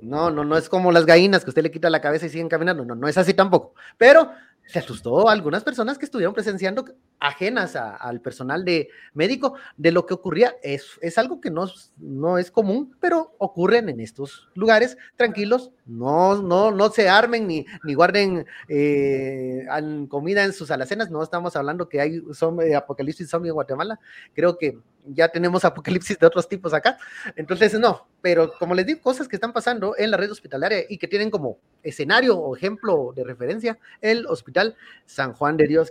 No, 0.03 0.31
no, 0.31 0.45
no 0.45 0.57
es 0.57 0.69
como 0.69 0.93
las 0.93 1.05
gallinas 1.05 1.45
que 1.45 1.51
usted 1.51 1.63
le 1.63 1.71
quita 1.71 1.91
la 1.91 2.01
cabeza 2.01 2.27
y 2.27 2.31
siguen 2.31 2.49
caminando, 2.49 2.85
no, 2.85 2.95
no 2.95 3.07
es 3.07 3.19
así 3.19 3.35
tampoco, 3.35 3.75
pero 3.99 4.31
se 4.67 4.79
asustó 4.79 5.29
a 5.29 5.33
algunas 5.33 5.63
personas 5.63 5.99
que 5.99 6.07
estuvieron 6.07 6.33
presenciando 6.33 6.85
ajenas 7.21 7.77
al 7.77 8.21
personal 8.21 8.65
de 8.65 8.89
médico 9.15 9.55
de 9.77 9.93
lo 9.93 10.07
que 10.07 10.15
ocurría. 10.15 10.57
Es, 10.63 10.99
es 11.03 11.19
algo 11.19 11.41
que 11.41 11.51
no, 11.51 11.71
no 11.99 12.39
es 12.39 12.51
común, 12.51 12.97
pero 12.99 13.35
ocurren 13.39 13.89
en 13.89 14.01
estos 14.01 14.49
lugares 14.55 14.97
tranquilos. 15.17 15.71
No, 15.87 16.41
no, 16.41 16.71
no 16.71 16.91
se 16.91 17.09
armen 17.09 17.47
ni, 17.47 17.67
ni 17.85 17.95
guarden 17.95 18.47
eh, 18.69 19.67
comida 20.09 20.45
en 20.45 20.53
sus 20.53 20.71
alacenas. 20.71 21.11
No 21.11 21.23
estamos 21.23 21.55
hablando 21.57 21.89
que 21.89 22.01
hay 22.01 22.23
zombie, 22.33 22.75
apocalipsis 22.75 23.29
zombie 23.29 23.51
en 23.51 23.55
Guatemala. 23.55 24.01
Creo 24.35 24.57
que 24.57 24.79
ya 25.07 25.29
tenemos 25.29 25.65
apocalipsis 25.65 26.19
de 26.19 26.27
otros 26.27 26.49
tipos 26.49 26.73
acá. 26.73 26.99
Entonces, 27.37 27.79
no, 27.79 28.09
pero 28.21 28.53
como 28.59 28.75
les 28.75 28.87
digo, 28.87 29.01
cosas 29.01 29.29
que 29.29 29.37
están 29.37 29.53
pasando 29.53 29.95
en 29.99 30.11
la 30.11 30.17
red 30.17 30.31
hospitalaria 30.31 30.85
y 30.89 30.99
que 30.99 31.09
tienen 31.09 31.31
como 31.31 31.59
escenario 31.83 32.39
o 32.39 32.57
ejemplo 32.57 33.13
de 33.15 33.25
referencia 33.25 33.79
el 34.01 34.27
Hospital 34.27 34.77
San 35.07 35.33
Juan 35.33 35.57
de 35.57 35.67
Dios, 35.67 35.91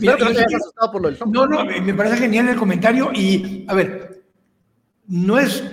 no 0.00 0.12
asustado 0.12 0.92
por 0.92 1.02
lo 1.02 1.10
del 1.10 1.18
No, 1.30 1.46
no, 1.46 1.64
me 1.64 1.94
parece 1.94 2.16
genial 2.16 2.48
el 2.48 2.56
comentario 2.56 3.10
y, 3.14 3.64
a 3.68 3.74
ver, 3.74 4.22
no 5.06 5.38
es, 5.38 5.64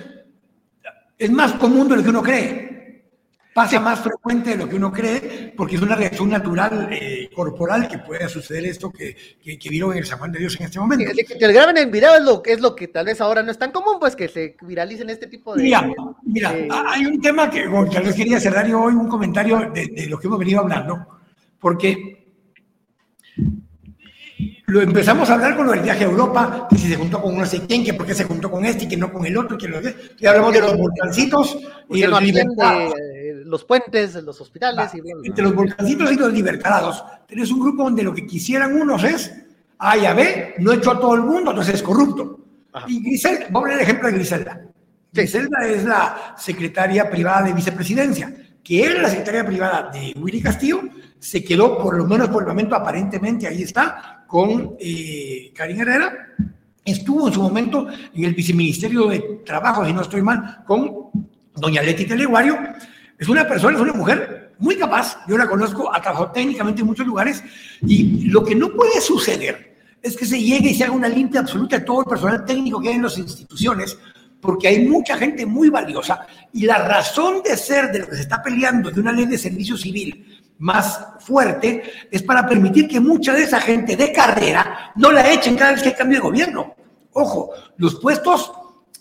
es 1.18 1.30
más 1.30 1.52
común 1.54 1.88
de 1.88 1.96
lo 1.96 2.02
que 2.02 2.10
uno 2.10 2.22
cree. 2.22 2.70
Pasa 3.52 3.80
más 3.80 3.98
frecuente 3.98 4.50
de 4.50 4.56
lo 4.56 4.68
que 4.68 4.76
uno 4.76 4.92
cree 4.92 5.52
porque 5.56 5.74
es 5.74 5.82
una 5.82 5.96
reacción 5.96 6.30
natural 6.30 6.88
eh, 6.92 7.28
corporal 7.34 7.88
que 7.88 7.98
puede 7.98 8.28
suceder 8.28 8.64
esto 8.64 8.92
que, 8.92 9.16
que, 9.42 9.68
vieron 9.68 9.90
en 9.92 9.98
el 9.98 10.06
San 10.06 10.20
Juan 10.20 10.30
de 10.30 10.38
Dios 10.38 10.58
en 10.60 10.66
este 10.66 10.78
momento. 10.78 11.10
Que, 11.12 11.24
que 11.24 11.52
graben 11.52 11.76
en 11.76 11.90
video 11.90 12.14
es 12.14 12.22
lo, 12.22 12.42
es 12.44 12.60
lo 12.60 12.76
que 12.76 12.86
tal 12.86 13.06
vez 13.06 13.20
ahora 13.20 13.42
no 13.42 13.50
es 13.50 13.58
tan 13.58 13.72
común, 13.72 13.96
pues 13.98 14.14
que 14.14 14.28
se 14.28 14.56
viralicen 14.62 15.10
este 15.10 15.26
tipo 15.26 15.56
de... 15.56 15.64
Mira, 15.64 15.90
mira 16.22 16.54
hay 16.86 17.06
un 17.06 17.20
tema 17.20 17.50
que 17.50 17.64
tal 17.92 18.04
vez 18.04 18.14
quería 18.14 18.38
cerrar 18.38 18.68
yo 18.68 18.82
hoy 18.82 18.94
un 18.94 19.08
comentario 19.08 19.68
de, 19.74 19.88
de 19.88 20.06
lo 20.06 20.18
que 20.18 20.28
hemos 20.28 20.38
venido 20.38 20.60
hablando, 20.60 21.20
porque 21.58 22.20
lo 24.66 24.80
empezamos 24.80 25.28
a 25.30 25.34
hablar 25.34 25.56
con 25.56 25.66
lo 25.66 25.72
del 25.72 25.80
viaje 25.80 26.04
a 26.04 26.08
Europa, 26.08 26.66
que 26.70 26.76
si 26.76 26.88
se 26.88 26.96
juntó 26.96 27.20
con 27.20 27.36
no 27.36 27.44
sé 27.44 27.62
quién, 27.66 27.84
que 27.84 27.94
por 27.94 28.06
qué 28.06 28.14
se 28.14 28.24
juntó 28.24 28.50
con 28.50 28.64
este 28.64 28.84
y 28.84 28.88
que 28.88 28.96
no 28.96 29.12
con 29.12 29.26
el 29.26 29.36
otro, 29.36 29.58
que 29.58 29.68
lo 29.68 29.80
y 29.80 30.26
hablamos 30.26 30.52
de 30.52 30.60
los 30.60 30.76
volcancitos 30.76 31.58
y 31.88 32.02
los 32.04 32.22
libertados. 32.22 32.94
los 33.44 33.64
puentes, 33.64 34.14
los 34.22 34.40
hospitales. 34.40 34.90
y 34.94 35.26
Entre 35.26 35.44
los 35.44 35.54
volcancitos 35.54 36.12
y 36.12 36.16
los 36.16 36.32
libertados, 36.32 37.04
tenés 37.26 37.50
un 37.50 37.60
grupo 37.60 37.84
donde 37.84 38.02
lo 38.02 38.14
que 38.14 38.26
quisieran 38.26 38.80
unos 38.80 39.02
es 39.04 39.32
A 39.78 39.96
y 39.96 40.06
a 40.06 40.14
B, 40.14 40.54
no 40.58 40.72
echó 40.72 40.92
a 40.92 41.00
todo 41.00 41.14
el 41.14 41.22
mundo, 41.22 41.50
entonces 41.50 41.76
es 41.76 41.82
corrupto. 41.82 42.38
Y 42.86 43.02
Griselda, 43.02 43.46
vamos 43.50 43.58
a 43.58 43.60
poner 43.60 43.76
el 43.78 43.82
ejemplo 43.82 44.08
de 44.08 44.14
Griselda. 44.14 44.60
Griselda 45.12 45.66
es 45.66 45.84
la 45.84 46.34
secretaria 46.38 47.10
privada 47.10 47.42
de 47.42 47.52
vicepresidencia, 47.52 48.32
que 48.62 48.84
era 48.84 49.02
la 49.02 49.08
secretaria 49.08 49.44
privada 49.44 49.90
de 49.92 50.14
Willy 50.16 50.40
Castillo, 50.40 50.82
se 51.18 51.44
quedó, 51.44 51.78
por 51.78 51.96
lo 51.96 52.06
menos 52.06 52.28
por 52.28 52.42
el 52.42 52.48
momento, 52.48 52.74
aparentemente 52.74 53.46
ahí 53.46 53.62
está, 53.62 54.19
con 54.30 54.76
eh, 54.78 55.50
Karin 55.54 55.80
Herrera. 55.80 56.28
Estuvo 56.84 57.26
en 57.26 57.34
su 57.34 57.42
momento 57.42 57.88
en 58.14 58.24
el 58.24 58.34
viceministerio 58.34 59.08
de 59.08 59.40
Trabajo, 59.44 59.84
si 59.84 59.92
no 59.92 60.02
estoy 60.02 60.22
mal, 60.22 60.62
con 60.64 61.10
doña 61.56 61.82
Leti 61.82 62.06
Teleguario. 62.06 62.56
Es 63.18 63.28
una 63.28 63.46
persona, 63.46 63.76
es 63.76 63.82
una 63.82 63.92
mujer 63.92 64.52
muy 64.60 64.76
capaz, 64.76 65.18
yo 65.26 65.36
la 65.36 65.48
conozco, 65.48 65.92
ha 65.92 66.00
trabajado 66.00 66.30
técnicamente 66.30 66.80
en 66.80 66.86
muchos 66.86 67.06
lugares, 67.06 67.42
y 67.82 68.26
lo 68.28 68.44
que 68.44 68.54
no 68.54 68.68
puede 68.70 69.00
suceder 69.00 69.74
es 70.02 70.16
que 70.16 70.26
se 70.26 70.40
llegue 70.40 70.70
y 70.70 70.74
se 70.74 70.84
haga 70.84 70.92
una 70.92 71.08
limpia 71.08 71.40
absoluta 71.40 71.78
de 71.78 71.84
todo 71.84 72.00
el 72.00 72.06
personal 72.06 72.44
técnico 72.44 72.80
que 72.80 72.90
hay 72.90 72.94
en 72.94 73.02
las 73.02 73.18
instituciones, 73.18 73.98
porque 74.40 74.68
hay 74.68 74.86
mucha 74.86 75.16
gente 75.16 75.44
muy 75.44 75.70
valiosa, 75.70 76.26
y 76.52 76.66
la 76.66 76.78
razón 76.78 77.42
de 77.42 77.56
ser 77.56 77.90
de 77.90 78.00
lo 78.00 78.08
que 78.08 78.16
se 78.16 78.22
está 78.22 78.42
peleando 78.42 78.90
de 78.90 79.00
una 79.00 79.12
ley 79.12 79.26
de 79.26 79.38
servicio 79.38 79.76
civil 79.76 80.39
más 80.60 81.06
fuerte 81.20 81.82
es 82.10 82.22
para 82.22 82.46
permitir 82.46 82.86
que 82.86 83.00
mucha 83.00 83.32
de 83.32 83.42
esa 83.42 83.60
gente 83.60 83.96
de 83.96 84.12
carrera 84.12 84.92
no 84.94 85.10
la 85.10 85.32
echen 85.32 85.56
cada 85.56 85.72
vez 85.72 85.82
que 85.82 85.94
cambie 85.94 86.18
de 86.18 86.22
gobierno. 86.22 86.74
Ojo, 87.12 87.50
los 87.78 87.96
puestos 87.96 88.52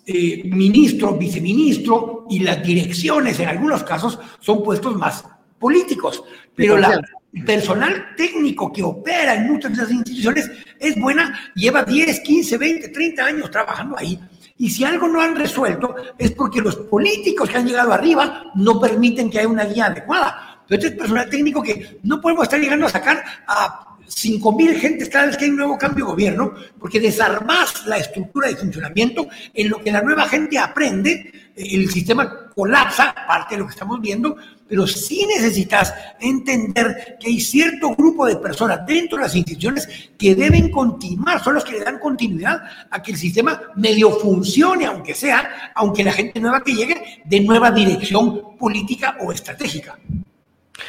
eh, 0.06 0.42
ministro, 0.46 1.16
viceministro 1.16 2.26
y 2.30 2.40
las 2.40 2.64
direcciones 2.64 3.40
en 3.40 3.50
algunos 3.50 3.84
casos 3.84 4.18
son 4.40 4.64
puestos 4.64 4.96
más 4.96 5.26
políticos, 5.60 6.24
pero 6.56 6.78
la 6.78 7.02
personal 7.46 8.16
técnico 8.16 8.72
que 8.72 8.82
opera 8.82 9.36
en 9.36 9.52
muchas 9.52 9.72
de 9.72 9.84
esas 9.84 9.92
instituciones 9.92 10.50
es 10.80 11.00
buena, 11.00 11.52
lleva 11.56 11.84
10, 11.84 12.22
15, 12.22 12.58
20, 12.58 12.90
30 12.90 13.26
años 13.26 13.52
trabajando 13.52 13.98
ahí. 13.98 14.20
Y 14.58 14.70
si 14.70 14.84
algo 14.84 15.08
no 15.08 15.22
han 15.22 15.36
resuelto 15.36 15.96
es 16.18 16.32
porque 16.32 16.62
los 16.62 16.76
políticos 16.76 17.50
que 17.50 17.58
han 17.58 17.68
llegado 17.68 17.94
arriba 17.94 18.52
no 18.56 18.80
permiten 18.80 19.30
que 19.30 19.40
haya 19.40 19.48
una 19.48 19.66
guía 19.66 19.86
adecuada. 19.86 20.49
Pero 20.70 20.82
este 20.82 20.94
es 20.94 21.00
personal 21.00 21.30
técnico 21.30 21.64
que 21.64 22.00
no 22.04 22.22
podemos 22.22 22.44
estar 22.44 22.60
llegando 22.60 22.86
a 22.86 22.90
sacar 22.90 23.24
a 23.48 23.98
5.000 24.08 24.80
gentes 24.80 25.10
cada 25.10 25.28
vez 25.28 25.38
que 25.38 25.46
hay 25.46 25.52
un 25.52 25.58
nuevo 25.58 25.78
cambio 25.78 26.06
de 26.06 26.12
gobierno, 26.12 26.54
porque 26.80 27.00
desarmas 27.00 27.86
la 27.86 27.98
estructura 27.98 28.48
de 28.48 28.56
funcionamiento 28.56 29.28
en 29.54 29.70
lo 29.70 29.80
que 29.80 29.92
la 29.92 30.02
nueva 30.02 30.28
gente 30.28 30.58
aprende, 30.58 31.32
el 31.56 31.90
sistema 31.90 32.50
colapsa, 32.56 33.14
parte 33.28 33.56
de 33.56 33.62
lo 33.62 33.68
que 33.68 33.74
estamos 33.74 34.00
viendo, 34.00 34.36
pero 34.68 34.86
sí 34.86 35.26
necesitas 35.28 35.94
entender 36.20 37.18
que 37.20 37.28
hay 37.30 37.40
cierto 37.40 37.96
grupo 37.96 38.26
de 38.26 38.36
personas 38.38 38.86
dentro 38.86 39.18
de 39.18 39.24
las 39.24 39.36
instituciones 39.36 39.88
que 40.18 40.36
deben 40.36 40.70
continuar, 40.70 41.44
son 41.44 41.56
los 41.56 41.66
que 41.66 41.74
le 41.74 41.84
dan 41.84 42.00
continuidad 42.00 42.62
a 42.90 43.02
que 43.02 43.12
el 43.12 43.18
sistema 43.18 43.60
medio 43.76 44.12
funcione, 44.12 44.86
aunque 44.86 45.14
sea, 45.14 45.72
aunque 45.76 46.04
la 46.04 46.14
gente 46.14 46.40
nueva 46.40 46.64
que 46.64 46.74
llegue 46.74 47.22
de 47.26 47.40
nueva 47.42 47.72
dirección 47.72 48.58
política 48.58 49.18
o 49.20 49.32
estratégica. 49.32 49.98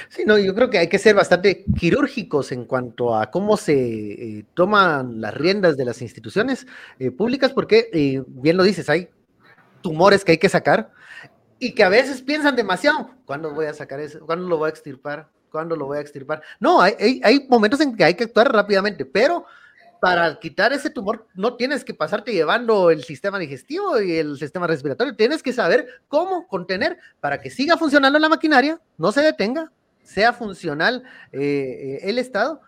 Sí, 0.09 0.24
no, 0.26 0.38
yo 0.38 0.55
creo 0.55 0.70
que 0.70 0.78
hay 0.78 0.88
que 0.88 0.99
ser 0.99 1.14
bastante 1.14 1.64
quirúrgicos 1.78 2.53
en 2.53 2.64
cuanto 2.64 3.16
a 3.16 3.30
cómo 3.30 3.57
se 3.57 3.74
eh, 3.74 4.45
toman 4.55 5.20
las 5.20 5.34
riendas 5.34 5.76
de 5.76 5.84
las 5.84 6.03
instituciones 6.03 6.66
eh, 6.99 7.11
públicas, 7.11 7.53
porque 7.53 7.88
eh, 7.93 8.22
bien 8.26 8.57
lo 8.57 8.62
dices, 8.62 8.88
hay 8.88 9.09
tumores 9.80 10.24
que 10.24 10.32
hay 10.32 10.38
que 10.38 10.49
sacar 10.49 10.91
y 11.59 11.74
que 11.74 11.84
a 11.84 11.88
veces 11.88 12.22
piensan 12.22 12.57
demasiado. 12.57 13.11
¿Cuándo 13.24 13.53
voy 13.55 13.66
a 13.66 13.74
sacar 13.74 14.01
eso? 14.01 14.20
¿Cuándo 14.26 14.49
lo 14.49 14.59
voy 14.59 14.68
a 14.68 14.70
extirpar? 14.70 15.28
¿Cuándo 15.51 15.76
lo 15.76 15.86
voy 15.86 15.99
a 15.99 16.01
extirpar? 16.01 16.43
No, 16.61 16.80
hay, 16.80 17.20
hay 17.24 17.47
momentos 17.49 17.80
en 17.80 17.97
que 17.97 18.05
hay 18.05 18.14
que 18.14 18.24
actuar 18.24 18.53
rápidamente, 18.53 19.05
pero 19.05 19.45
para 20.01 20.38
quitar 20.41 20.72
ese 20.72 20.91
tumor 20.91 21.26
no 21.34 21.57
tienes 21.57 21.84
que 21.84 21.93
pasarte 21.93 22.32
llevando 22.32 22.91
el 22.91 23.05
sistema 23.05 23.38
digestivo 23.38 24.01
y 24.01 24.16
el 24.16 24.38
sistema 24.38 24.66
respiratorio, 24.66 25.14
tienes 25.14 25.43
que 25.43 25.53
saber 25.53 25.86
cómo 26.09 26.49
contener 26.49 26.99
para 27.20 27.41
que 27.41 27.51
siga 27.51 27.76
funcionando 27.76 28.18
la 28.18 28.28
maquinaria, 28.28 28.80
no 28.97 29.12
se 29.12 29.20
detenga, 29.20 29.70
sea 30.03 30.32
funcional 30.32 31.03
eh, 31.32 31.40
eh, 31.40 31.98
el 32.03 32.18
Estado 32.18 32.61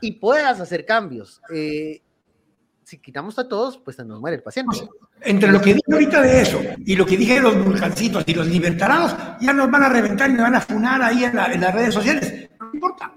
y 0.00 0.12
puedas 0.12 0.60
hacer 0.60 0.84
cambios. 0.84 1.40
Eh, 1.52 2.02
si 2.84 2.98
quitamos 2.98 3.38
a 3.38 3.48
todos, 3.48 3.78
pues 3.78 3.96
se 3.96 4.04
nos 4.04 4.20
muere 4.20 4.36
el 4.36 4.42
paciente. 4.42 4.78
Pues, 4.78 4.90
entre 5.20 5.52
lo 5.52 5.60
que 5.60 5.74
dije 5.74 5.92
ahorita 5.92 6.22
de 6.22 6.40
eso 6.40 6.60
y 6.84 6.96
lo 6.96 7.04
que 7.04 7.16
dije 7.16 7.34
de 7.34 7.40
los 7.40 7.64
vulcancitos 7.64 8.24
y 8.26 8.34
los 8.34 8.46
libertarados, 8.46 9.14
ya 9.40 9.52
nos 9.52 9.70
van 9.70 9.84
a 9.84 9.88
reventar 9.88 10.30
y 10.30 10.34
nos 10.34 10.42
van 10.42 10.54
a 10.54 10.60
funar 10.60 11.02
ahí 11.02 11.24
en, 11.24 11.38
en 11.38 11.60
las 11.60 11.74
redes 11.74 11.94
sociales. 11.94 12.48
No 12.60 12.70
importa. 12.72 13.12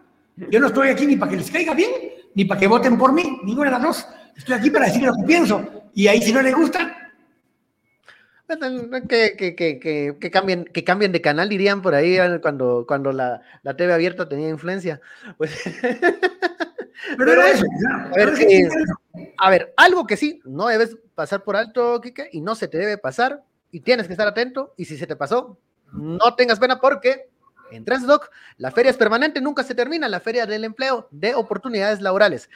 Yo 0.49 0.59
no 0.59 0.67
estoy 0.67 0.89
aquí 0.89 1.05
ni 1.05 1.15
para 1.15 1.31
que 1.31 1.37
les 1.37 1.51
caiga 1.51 1.73
bien, 1.73 1.91
ni 2.33 2.45
para 2.45 2.59
que 2.59 2.67
voten 2.67 2.97
por 2.97 3.13
mí, 3.13 3.39
ninguna 3.43 3.65
de 3.65 3.71
las 3.71 3.83
dos. 3.83 4.07
Estoy 4.35 4.55
aquí 4.55 4.69
para 4.71 4.85
decir 4.85 5.03
lo 5.03 5.13
que 5.13 5.23
pienso. 5.23 5.63
Y 5.93 6.07
ahí 6.07 6.21
si 6.21 6.33
no 6.33 6.41
les 6.41 6.55
gusta, 6.55 7.00
que, 9.07 9.35
que, 9.37 9.55
que, 9.55 10.15
que, 10.19 10.31
cambien, 10.31 10.65
que 10.65 10.83
cambien 10.83 11.11
de 11.11 11.21
canal, 11.21 11.49
dirían 11.49 11.81
por 11.81 11.95
ahí 11.95 12.17
cuando, 12.41 12.85
cuando 12.87 13.11
la, 13.11 13.41
la 13.63 13.75
TV 13.75 13.93
abierta 13.93 14.27
tenía 14.29 14.49
influencia. 14.49 15.01
Pues, 15.37 15.51
pero, 17.17 17.41
eso, 17.41 17.65
eh, 18.47 18.69
a, 19.37 19.49
ver, 19.49 19.73
algo 19.75 20.05
que 20.05 20.17
sí, 20.17 20.39
no 20.45 20.67
debes 20.67 20.97
pasar 21.15 21.43
por 21.43 21.55
alto, 21.55 21.99
Kike, 21.99 22.29
y 22.31 22.41
no 22.41 22.53
se 22.53 22.67
te 22.67 22.77
debe 22.77 22.97
pasar, 22.97 23.43
y 23.71 23.79
tienes 23.79 24.05
que 24.05 24.13
estar 24.13 24.27
atento, 24.27 24.73
y 24.77 24.85
si 24.85 24.97
se 24.97 25.07
te 25.07 25.15
pasó, 25.15 25.57
no 25.91 26.35
tengas 26.35 26.59
pena 26.59 26.79
porque 26.79 27.27
en 27.71 27.85
Transdoc 27.85 28.29
la 28.57 28.71
feria 28.71 28.91
es 28.91 28.97
permanente, 28.97 29.41
nunca 29.41 29.63
se 29.63 29.75
termina, 29.75 30.07
la 30.09 30.19
feria 30.19 30.45
del 30.45 30.63
empleo 30.63 31.07
de 31.11 31.33
oportunidades 31.35 32.01
laborales. 32.01 32.49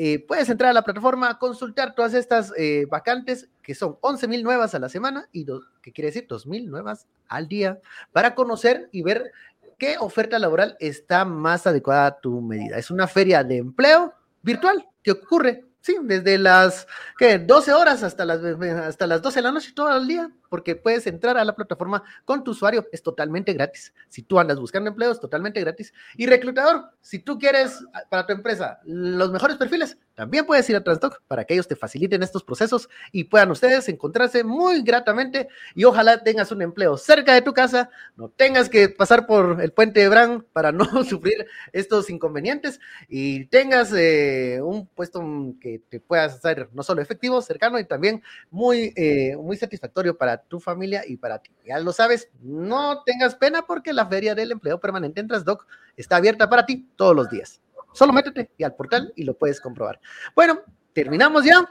Eh, 0.00 0.24
puedes 0.24 0.48
entrar 0.48 0.70
a 0.70 0.72
la 0.72 0.82
plataforma, 0.82 1.40
consultar 1.40 1.92
todas 1.92 2.14
estas 2.14 2.52
eh, 2.56 2.86
vacantes, 2.88 3.48
que 3.64 3.74
son 3.74 3.98
11 4.00 4.28
mil 4.28 4.44
nuevas 4.44 4.72
a 4.76 4.78
la 4.78 4.88
semana 4.88 5.28
y 5.32 5.44
que 5.82 5.90
quiere 5.92 6.06
decir 6.06 6.26
2 6.28 6.46
mil 6.46 6.70
nuevas 6.70 7.08
al 7.26 7.48
día, 7.48 7.80
para 8.12 8.36
conocer 8.36 8.88
y 8.92 9.02
ver 9.02 9.32
qué 9.76 9.96
oferta 9.98 10.38
laboral 10.38 10.76
está 10.78 11.24
más 11.24 11.66
adecuada 11.66 12.06
a 12.06 12.20
tu 12.20 12.40
medida. 12.40 12.78
Es 12.78 12.92
una 12.92 13.08
feria 13.08 13.42
de 13.42 13.56
empleo 13.56 14.14
virtual 14.40 14.86
que 15.02 15.10
ocurre 15.10 15.64
Sí, 15.80 15.96
desde 16.02 16.38
las 16.38 16.86
¿qué? 17.18 17.38
12 17.38 17.72
horas 17.72 18.02
hasta 18.02 18.24
las, 18.24 18.40
hasta 18.40 19.06
las 19.06 19.22
12 19.22 19.38
de 19.38 19.42
la 19.42 19.52
noche 19.52 19.72
todo 19.74 19.96
el 19.96 20.06
día, 20.06 20.30
porque 20.48 20.74
puedes 20.74 21.06
entrar 21.06 21.38
a 21.38 21.44
la 21.44 21.54
plataforma 21.54 22.02
con 22.24 22.42
tu 22.42 22.50
usuario, 22.50 22.86
es 22.92 23.02
totalmente 23.02 23.52
gratis. 23.52 23.94
Si 24.08 24.22
tú 24.22 24.38
andas 24.38 24.58
buscando 24.58 24.90
empleo, 24.90 25.12
es 25.12 25.20
totalmente 25.20 25.60
gratis. 25.60 25.94
Y 26.16 26.26
reclutador, 26.26 26.90
si 27.00 27.20
tú 27.20 27.38
quieres 27.38 27.78
para 28.10 28.26
tu 28.26 28.32
empresa 28.32 28.80
los 28.84 29.30
mejores 29.30 29.56
perfiles, 29.56 29.96
también 30.18 30.46
puedes 30.46 30.68
ir 30.68 30.74
a 30.74 30.82
Transdoc 30.82 31.22
para 31.28 31.44
que 31.44 31.54
ellos 31.54 31.68
te 31.68 31.76
faciliten 31.76 32.24
estos 32.24 32.42
procesos 32.42 32.88
y 33.12 33.22
puedan 33.22 33.52
ustedes 33.52 33.88
encontrarse 33.88 34.42
muy 34.42 34.82
gratamente 34.82 35.46
y 35.76 35.84
ojalá 35.84 36.24
tengas 36.24 36.50
un 36.50 36.60
empleo 36.60 36.96
cerca 36.96 37.34
de 37.34 37.42
tu 37.42 37.54
casa, 37.54 37.88
no 38.16 38.28
tengas 38.28 38.68
que 38.68 38.88
pasar 38.88 39.28
por 39.28 39.62
el 39.62 39.72
puente 39.72 40.00
de 40.00 40.08
Bran 40.08 40.44
para 40.52 40.72
no 40.72 40.84
sufrir 41.04 41.46
estos 41.72 42.10
inconvenientes 42.10 42.80
y 43.08 43.44
tengas 43.44 43.92
eh, 43.96 44.58
un 44.60 44.88
puesto 44.88 45.22
que 45.60 45.82
te 45.88 46.00
puedas 46.00 46.34
hacer 46.34 46.68
no 46.72 46.82
solo 46.82 47.00
efectivo, 47.00 47.40
cercano 47.40 47.78
y 47.78 47.84
también 47.84 48.20
muy, 48.50 48.92
eh, 48.96 49.36
muy 49.36 49.56
satisfactorio 49.56 50.18
para 50.18 50.38
tu 50.42 50.58
familia 50.58 51.04
y 51.06 51.16
para 51.16 51.38
ti. 51.38 51.52
Ya 51.64 51.78
lo 51.78 51.92
sabes, 51.92 52.28
no 52.40 53.04
tengas 53.04 53.36
pena 53.36 53.62
porque 53.62 53.92
la 53.92 54.04
feria 54.04 54.34
del 54.34 54.50
empleo 54.50 54.80
permanente 54.80 55.20
en 55.20 55.28
Transdoc 55.28 55.64
está 55.96 56.16
abierta 56.16 56.50
para 56.50 56.66
ti 56.66 56.88
todos 56.96 57.14
los 57.14 57.30
días. 57.30 57.60
Solo 57.92 58.12
métete 58.12 58.50
y 58.56 58.64
al 58.64 58.74
portal 58.74 59.12
y 59.16 59.24
lo 59.24 59.34
puedes 59.34 59.60
comprobar. 59.60 60.00
Bueno, 60.34 60.60
terminamos 60.92 61.44
ya. 61.44 61.68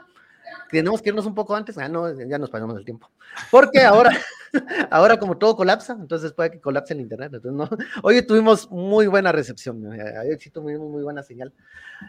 Tenemos 0.70 1.00
que 1.00 1.10
irnos 1.10 1.26
un 1.26 1.34
poco 1.34 1.54
antes. 1.54 1.76
Ah, 1.78 1.88
no, 1.88 2.12
ya 2.12 2.38
nos 2.38 2.50
pagamos 2.50 2.76
el 2.76 2.84
tiempo. 2.84 3.10
Porque 3.50 3.82
ahora, 3.82 4.10
ahora 4.90 5.18
como 5.18 5.36
todo 5.36 5.56
colapsa, 5.56 5.96
entonces 5.98 6.32
puede 6.32 6.50
que 6.50 6.60
colapse 6.60 6.94
el 6.94 7.00
internet. 7.00 7.32
Entonces, 7.34 7.52
no. 7.52 7.68
Hoy 8.02 8.22
tuvimos 8.22 8.70
muy 8.70 9.06
buena 9.06 9.32
recepción. 9.32 9.84
Hoy 9.86 10.38
sí 10.38 10.50
tuvimos 10.50 10.88
muy 10.90 11.02
buena 11.02 11.22
señal. 11.22 11.52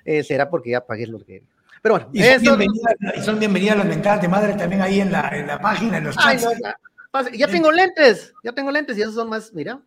Eh, 0.06 0.24
será 0.24 0.50
porque 0.50 0.72
ya 0.72 0.86
pagué 0.86 1.08
lo 1.08 1.20
que. 1.20 1.44
Pero 1.82 1.96
bueno, 1.96 2.10
y 2.12 2.22
son, 2.22 2.42
bienvenidas, 2.42 2.96
y 3.16 3.22
son 3.22 3.40
bienvenidas 3.40 3.78
las 3.78 3.88
mentadas 3.88 4.22
de 4.22 4.28
madre 4.28 4.54
también 4.56 4.82
ahí 4.82 5.00
en 5.00 5.14
la, 5.14 5.30
en 5.30 5.48
la 5.48 5.62
página, 5.62 5.98
en 5.98 6.04
los 6.04 6.18
chats. 6.18 6.46
ya, 7.32 7.48
tengo 7.48 7.72
lentes, 7.72 8.34
ya 8.44 8.52
tengo 8.52 8.70
lentes 8.70 8.98
y 8.98 9.02
esos 9.02 9.16
son 9.16 9.30
más, 9.30 9.54
mira. 9.54 9.80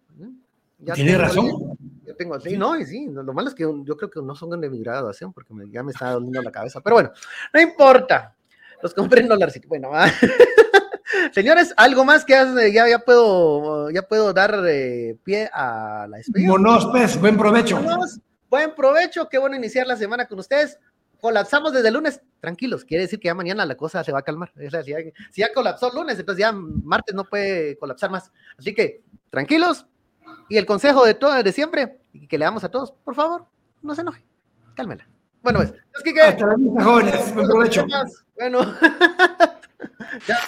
Tienes 0.94 1.18
razón. 1.18 1.71
Yo 2.12 2.16
tengo, 2.16 2.38
sí, 2.38 2.58
no, 2.58 2.78
y 2.78 2.84
sí, 2.84 3.08
lo 3.10 3.32
malo 3.32 3.48
es 3.48 3.54
que 3.54 3.62
yo 3.62 3.96
creo 3.96 4.10
que 4.10 4.20
no 4.20 4.34
son 4.34 4.60
de 4.60 4.68
mi 4.68 4.78
graduación 4.80 5.32
porque 5.32 5.54
ya 5.70 5.82
me 5.82 5.92
está 5.92 6.10
doliendo 6.10 6.42
la 6.42 6.52
cabeza, 6.52 6.82
pero 6.82 6.96
bueno, 6.96 7.10
no 7.54 7.60
importa, 7.60 8.36
los 8.82 8.92
compré 8.92 9.22
en 9.22 9.28
dólares, 9.28 9.58
bueno, 9.66 9.90
señores, 11.32 11.72
algo 11.74 12.04
más 12.04 12.26
que 12.26 12.34
ya, 12.70 12.86
ya 12.86 12.98
puedo, 12.98 13.90
ya 13.90 14.02
puedo 14.02 14.34
dar 14.34 14.62
eh, 14.68 15.16
pie 15.24 15.48
a 15.54 16.06
la 16.06 16.18
despedida. 16.18 16.48
Monos, 16.48 16.86
pues, 16.90 17.18
buen 17.18 17.38
provecho. 17.38 17.80
buen 18.50 18.74
provecho, 18.74 19.26
qué 19.30 19.38
bueno 19.38 19.56
iniciar 19.56 19.86
la 19.86 19.96
semana 19.96 20.26
con 20.26 20.38
ustedes. 20.38 20.78
Colapsamos 21.18 21.72
desde 21.72 21.88
el 21.88 21.94
lunes, 21.94 22.20
tranquilos, 22.40 22.84
quiere 22.84 23.04
decir 23.04 23.20
que 23.20 23.28
ya 23.28 23.34
mañana 23.34 23.64
la 23.64 23.76
cosa 23.76 24.04
se 24.04 24.12
va 24.12 24.18
a 24.18 24.22
calmar. 24.22 24.52
si, 24.54 24.90
ya, 24.90 24.98
si 25.30 25.40
ya 25.40 25.52
colapsó 25.54 25.88
el 25.88 25.94
lunes, 25.94 26.18
entonces 26.18 26.40
ya 26.40 26.52
martes 26.52 27.14
no 27.14 27.24
puede 27.24 27.78
colapsar 27.78 28.10
más. 28.10 28.30
Así 28.58 28.74
que, 28.74 29.02
tranquilos, 29.30 29.86
y 30.48 30.56
el 30.56 30.66
consejo 30.66 31.04
de 31.04 31.14
todos 31.14 31.42
de 31.42 31.52
siempre, 31.52 31.98
y 32.12 32.26
que 32.26 32.38
le 32.38 32.44
damos 32.44 32.64
a 32.64 32.70
todos, 32.70 32.92
por 32.92 33.14
favor, 33.14 33.46
no 33.82 33.94
se 33.94 34.02
enoje, 34.02 34.24
cálmela. 34.74 35.06
Bueno, 35.42 35.58
pues, 35.58 35.72
es 35.72 36.02
que... 36.12 36.20
Hasta 36.20 36.46
jóvenes, 36.84 37.34
buen 37.34 37.48
provecho. 37.48 37.86
Bueno, 38.36 38.60
ya. 40.26 40.38